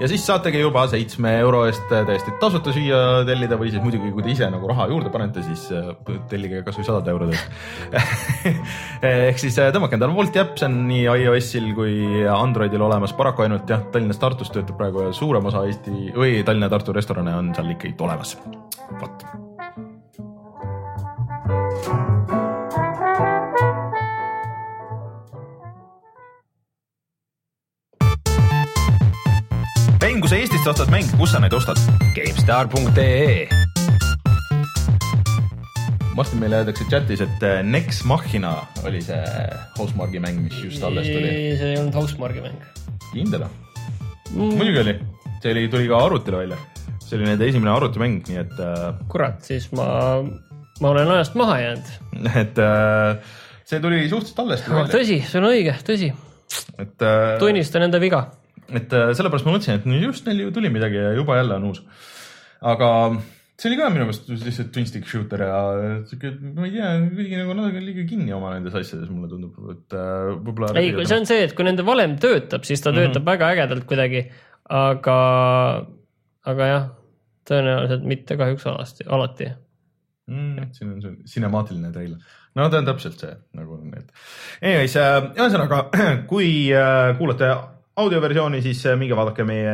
ja 0.00 0.08
siis 0.10 0.24
saategi 0.26 0.60
juba 0.62 0.84
seitsme 0.90 1.34
euro 1.40 1.64
eest 1.68 1.84
täiesti 1.90 2.34
tasuta 2.40 2.72
süüa 2.74 3.22
tellida 3.28 3.58
või 3.60 3.72
siis 3.72 3.82
muidugi, 3.84 4.12
kui 4.14 4.24
te 4.24 4.32
ise 4.34 4.48
nagu 4.52 4.70
raha 4.70 4.88
juurde 4.90 5.12
panete, 5.14 5.44
siis 5.46 5.66
äh, 5.76 5.92
tellige 6.30 6.62
kasvõi 6.66 6.86
sadade 6.88 7.12
eurode 7.14 7.36
eest. 7.36 7.48
ehk 9.12 9.42
siis 9.42 9.58
äh, 9.62 9.72
tõmmake 9.74 9.98
endale 9.98 10.16
Wolti 10.16 10.42
äpp, 10.42 10.56
see 10.60 10.68
on 10.70 10.80
nii 10.88 11.04
iOS-il 11.24 11.70
kui 11.76 12.24
Androidil 12.32 12.82
olemas, 12.88 13.14
paraku 13.16 13.46
ainult 13.46 13.70
jah, 13.70 13.84
Tallinnas, 13.92 14.20
Tartus 14.22 14.52
töötab 14.54 14.80
praegu 14.80 15.06
ja 15.08 15.14
suurem 15.16 15.46
osa 15.52 15.66
Eesti 15.68 16.12
või 16.16 16.40
Tallinna 16.46 16.70
ja 16.70 16.76
Tartu 16.76 16.96
restorane 16.96 17.36
on 17.38 17.52
seal 17.56 17.74
ikkagi 17.76 17.96
olemas. 18.02 18.36
vot 19.00 19.26
mäng, 19.32 19.52
kui 21.86 22.11
sa 30.32 30.38
Eestist 30.40 30.64
ostad 30.70 30.88
mänge, 30.88 31.12
kus 31.20 31.34
sa 31.34 31.38
neid 31.42 31.52
ostad? 31.52 31.76
GameStar.ee 32.16 33.44
Martin, 36.16 36.40
meile 36.40 36.62
öeldakse 36.62 36.86
chatis, 36.88 37.20
et 37.20 37.44
äh, 37.44 37.60
Nex 37.60 38.00
Machina 38.08 38.54
oli 38.88 39.02
see 39.04 39.18
Housemarque'i 39.76 40.22
mäng, 40.24 40.40
mis 40.46 40.56
just 40.62 40.80
alles 40.88 41.04
tuli. 41.04 41.34
see 41.60 41.74
ei 41.74 41.76
olnud 41.82 42.00
Housemarque'i 42.00 42.46
mäng. 42.46 42.64
kindel 43.10 43.44
või? 43.44 44.56
muidugi 44.56 44.80
oli, 44.86 44.96
see 45.44 45.52
oli, 45.52 45.68
tuli 45.74 45.92
ka 45.92 46.00
arvutile 46.06 46.40
välja. 46.46 46.60
see 46.96 47.18
oli 47.18 47.28
nende 47.28 47.52
esimene 47.52 47.74
arvutimäng, 47.76 48.24
nii 48.32 48.44
et 48.46 48.58
äh, 48.64 48.88
kurat, 49.12 49.44
siis 49.44 49.68
ma, 49.76 49.86
ma 50.80 50.94
olen 50.96 51.12
ajast 51.18 51.36
maha 51.36 51.60
jäänud. 51.60 51.96
et 52.46 52.62
äh, 52.70 53.34
see 53.68 53.84
tuli 53.84 54.06
suhteliselt 54.08 54.46
alles 54.46 54.64
tõsi, 54.96 55.20
see 55.28 55.44
on 55.44 55.52
õige, 55.52 55.76
tõsi. 55.84 56.14
et 56.78 57.04
äh,, 57.04 57.34
tunnistan 57.42 57.84
enda 57.90 58.00
viga. 58.00 58.30
Et 58.78 58.96
äh, 58.96 59.12
sellepärast 59.18 59.46
ma 59.46 59.56
mõtlesin, 59.56 59.80
et 59.80 59.86
no 59.86 60.00
just 60.00 60.26
neil 60.26 60.46
ju 60.46 60.56
tuli 60.56 60.72
midagi 60.72 61.00
ja 61.00 61.12
juba 61.18 61.38
jälle 61.40 61.60
on 61.60 61.70
uus. 61.70 61.84
aga 62.72 62.90
see 63.62 63.70
oli 63.70 63.78
ka 63.78 63.88
minu 63.92 64.06
meelest 64.08 64.30
lihtsalt 64.32 64.70
twin 64.74 64.86
stick 64.88 65.08
shooter 65.08 65.44
ja 65.46 65.58
siuke, 66.08 66.32
ma 66.56 66.66
ei 66.66 66.72
tea, 66.74 66.88
kuidagi 67.12 67.38
nagu 67.38 67.56
natuke 67.58 67.82
liiga 67.84 68.04
kinni 68.08 68.34
oma 68.34 68.54
nendes 68.54 68.74
asjades, 68.78 69.10
mulle 69.12 69.30
tundub, 69.30 69.58
et 69.74 69.96
äh, 69.98 70.32
võib-olla. 70.34 70.72
ei, 70.80 70.94
see 71.04 71.18
on 71.20 71.28
see, 71.28 71.44
et 71.46 71.54
kui 71.58 71.66
nende 71.66 71.84
valem 71.86 72.16
töötab, 72.22 72.66
siis 72.68 72.82
ta 72.82 72.90
töötab 72.90 73.20
mm 73.20 73.26
-hmm. 73.26 73.30
väga 73.30 73.50
ägedalt 73.54 73.86
kuidagi, 73.90 74.24
aga, 74.82 75.18
aga 76.54 76.70
jah, 76.72 76.88
tõenäoliselt 77.50 78.08
mitte 78.14 78.38
kahjuks 78.40 78.66
alati, 78.70 79.06
alati. 79.18 79.50
mm,. 80.26 80.72
siin 80.78 80.94
on 80.96 81.02
see 81.04 81.34
sinemaatiline 81.36 81.92
treiler. 81.92 82.18
no 82.58 82.68
ta 82.68 82.82
on 82.82 82.88
täpselt 82.88 83.20
see 83.20 83.36
nagu 83.58 83.78
need. 83.84 84.10
Anyways 84.62 84.96
äh,, 84.96 85.30
ühesõnaga, 85.36 85.84
kui 86.32 86.50
äh, 86.74 87.12
kuulate 87.20 87.52
audioversiooni, 88.00 88.62
siis 88.64 88.80
äh, 88.88 88.96
minge 88.98 89.16
vaadake 89.16 89.44
meie 89.44 89.72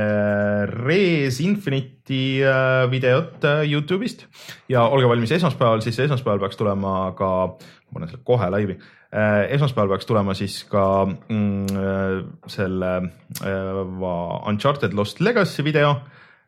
Res 0.70 1.38
Infinite'i 1.44 2.40
äh, 2.42 2.84
videot 2.90 3.44
äh, 3.46 3.64
Youtube'ist 3.68 4.24
ja 4.70 4.86
olge 4.90 5.08
valmis 5.10 5.32
esmaspäeval, 5.36 5.82
siis 5.84 6.00
esmaspäeval 6.02 6.42
peaks 6.42 6.58
tulema 6.58 7.12
ka, 7.18 7.30
ma 7.54 7.94
panen 7.94 8.10
selle 8.10 8.24
kohe 8.26 8.48
laivi 8.50 8.74
äh,, 8.74 9.44
esmaspäeval 9.54 9.94
peaks 9.94 10.08
tulema 10.08 10.34
siis 10.38 10.58
ka 10.70 10.86
mm, 11.06 11.78
äh, 11.78 12.16
selle 12.50 12.90
äh, 13.46 14.50
Uncharted 14.50 14.98
Lost 14.98 15.22
Legacy 15.22 15.62
video 15.64 15.94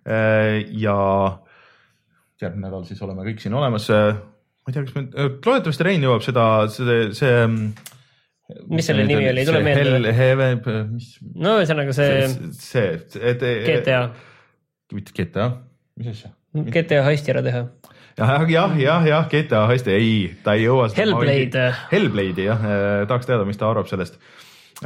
äh, 0.02 0.66
ja 0.74 0.98
järgmine 2.40 2.66
nädal 2.66 2.82
siis 2.88 3.02
oleme 3.04 3.28
kõik 3.28 3.42
siin 3.44 3.54
olemas. 3.54 3.86
ma 3.90 4.72
ei 4.72 4.74
tea, 4.74 4.82
kas 4.88 4.94
me, 4.96 5.06
loodetavasti 5.14 5.86
Rein 5.86 6.02
jõuab 6.02 6.24
seda, 6.24 6.44
see, 6.72 7.10
see. 7.14 7.32
Mis 8.70 8.88
selle 8.90 9.06
nimi 9.08 9.28
oli? 9.30 9.44
Tule 9.48 9.62
meelde. 9.64 10.12
Heaven, 10.16 10.60
mis, 10.94 11.14
no 11.34 11.56
ühesõnaga 11.60 11.94
see 11.96 12.26
see, 12.56 12.92
et. 13.32 13.46
GTA, 13.66 14.02
mitte 14.96 15.16
GTA, 15.16 15.48
mis 16.00 16.12
asja? 16.14 16.32
GTA 16.54 17.04
hästi 17.06 17.34
ära 17.34 17.42
teha. 17.46 17.64
jah, 18.18 18.44
jah, 18.50 18.76
jah, 18.80 19.08
jah, 19.08 19.26
GTA 19.30 19.64
hästi, 19.70 19.96
ei, 19.96 20.14
ta 20.44 20.56
ei 20.58 20.66
jõua. 20.66 20.90
Hellblade.. 20.96 21.66
Hellblade'i 21.92 22.48
jah, 22.48 22.64
tahaks 23.10 23.30
teada, 23.30 23.46
mis 23.48 23.60
ta 23.60 23.70
arvab 23.70 23.90
sellest. 23.90 24.18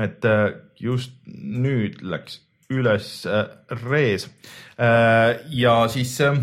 et 0.01 0.25
äh, 0.27 0.49
just 0.83 1.13
nüüd 1.29 2.01
läks 2.03 2.41
üles 2.73 3.27
äh, 3.29 3.45
Rees 3.85 4.27
äh, 4.79 5.37
ja 5.55 5.77
siis 5.93 6.17
äh, 6.25 6.39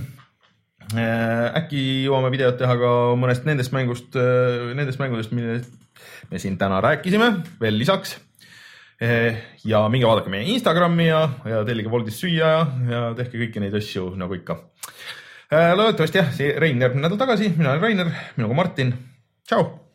äkki 0.95 1.81
jõuame 2.05 2.31
videot 2.33 2.59
teha 2.61 2.77
ka 2.79 2.91
mõnest 3.19 3.47
nendest 3.47 3.73
mängust, 3.75 4.15
nendest 4.15 5.01
mängudest, 5.01 5.33
millest 5.35 5.80
me 6.29 6.39
siin 6.39 6.57
täna 6.61 6.81
rääkisime 6.83 7.31
veel 7.61 7.77
lisaks. 7.79 8.17
ja 9.65 9.79
minge 9.89 10.05
vaadake 10.05 10.29
meie 10.29 10.45
Instagrami 10.53 11.07
ja, 11.07 11.23
ja 11.49 11.63
tellige 11.65 11.89
Woldist 11.89 12.21
süüa 12.21 12.51
ja, 12.51 12.65
ja 12.91 12.99
tehke 13.17 13.39
kõiki 13.41 13.63
neid 13.63 13.73
asju 13.73 14.11
nagu 14.15 14.37
ikka. 14.37 14.59
loodetavasti 15.49 16.21
jah, 16.21 16.33
see 16.37 16.53
Rein 16.59 16.81
järgmine 16.81 17.07
nädal 17.07 17.17
tagasi, 17.17 17.49
mina 17.57 17.73
olen 17.73 17.81
Rainer, 17.87 18.11
minuga 18.37 18.59
Martin, 18.61 18.93
tšau 19.49 19.90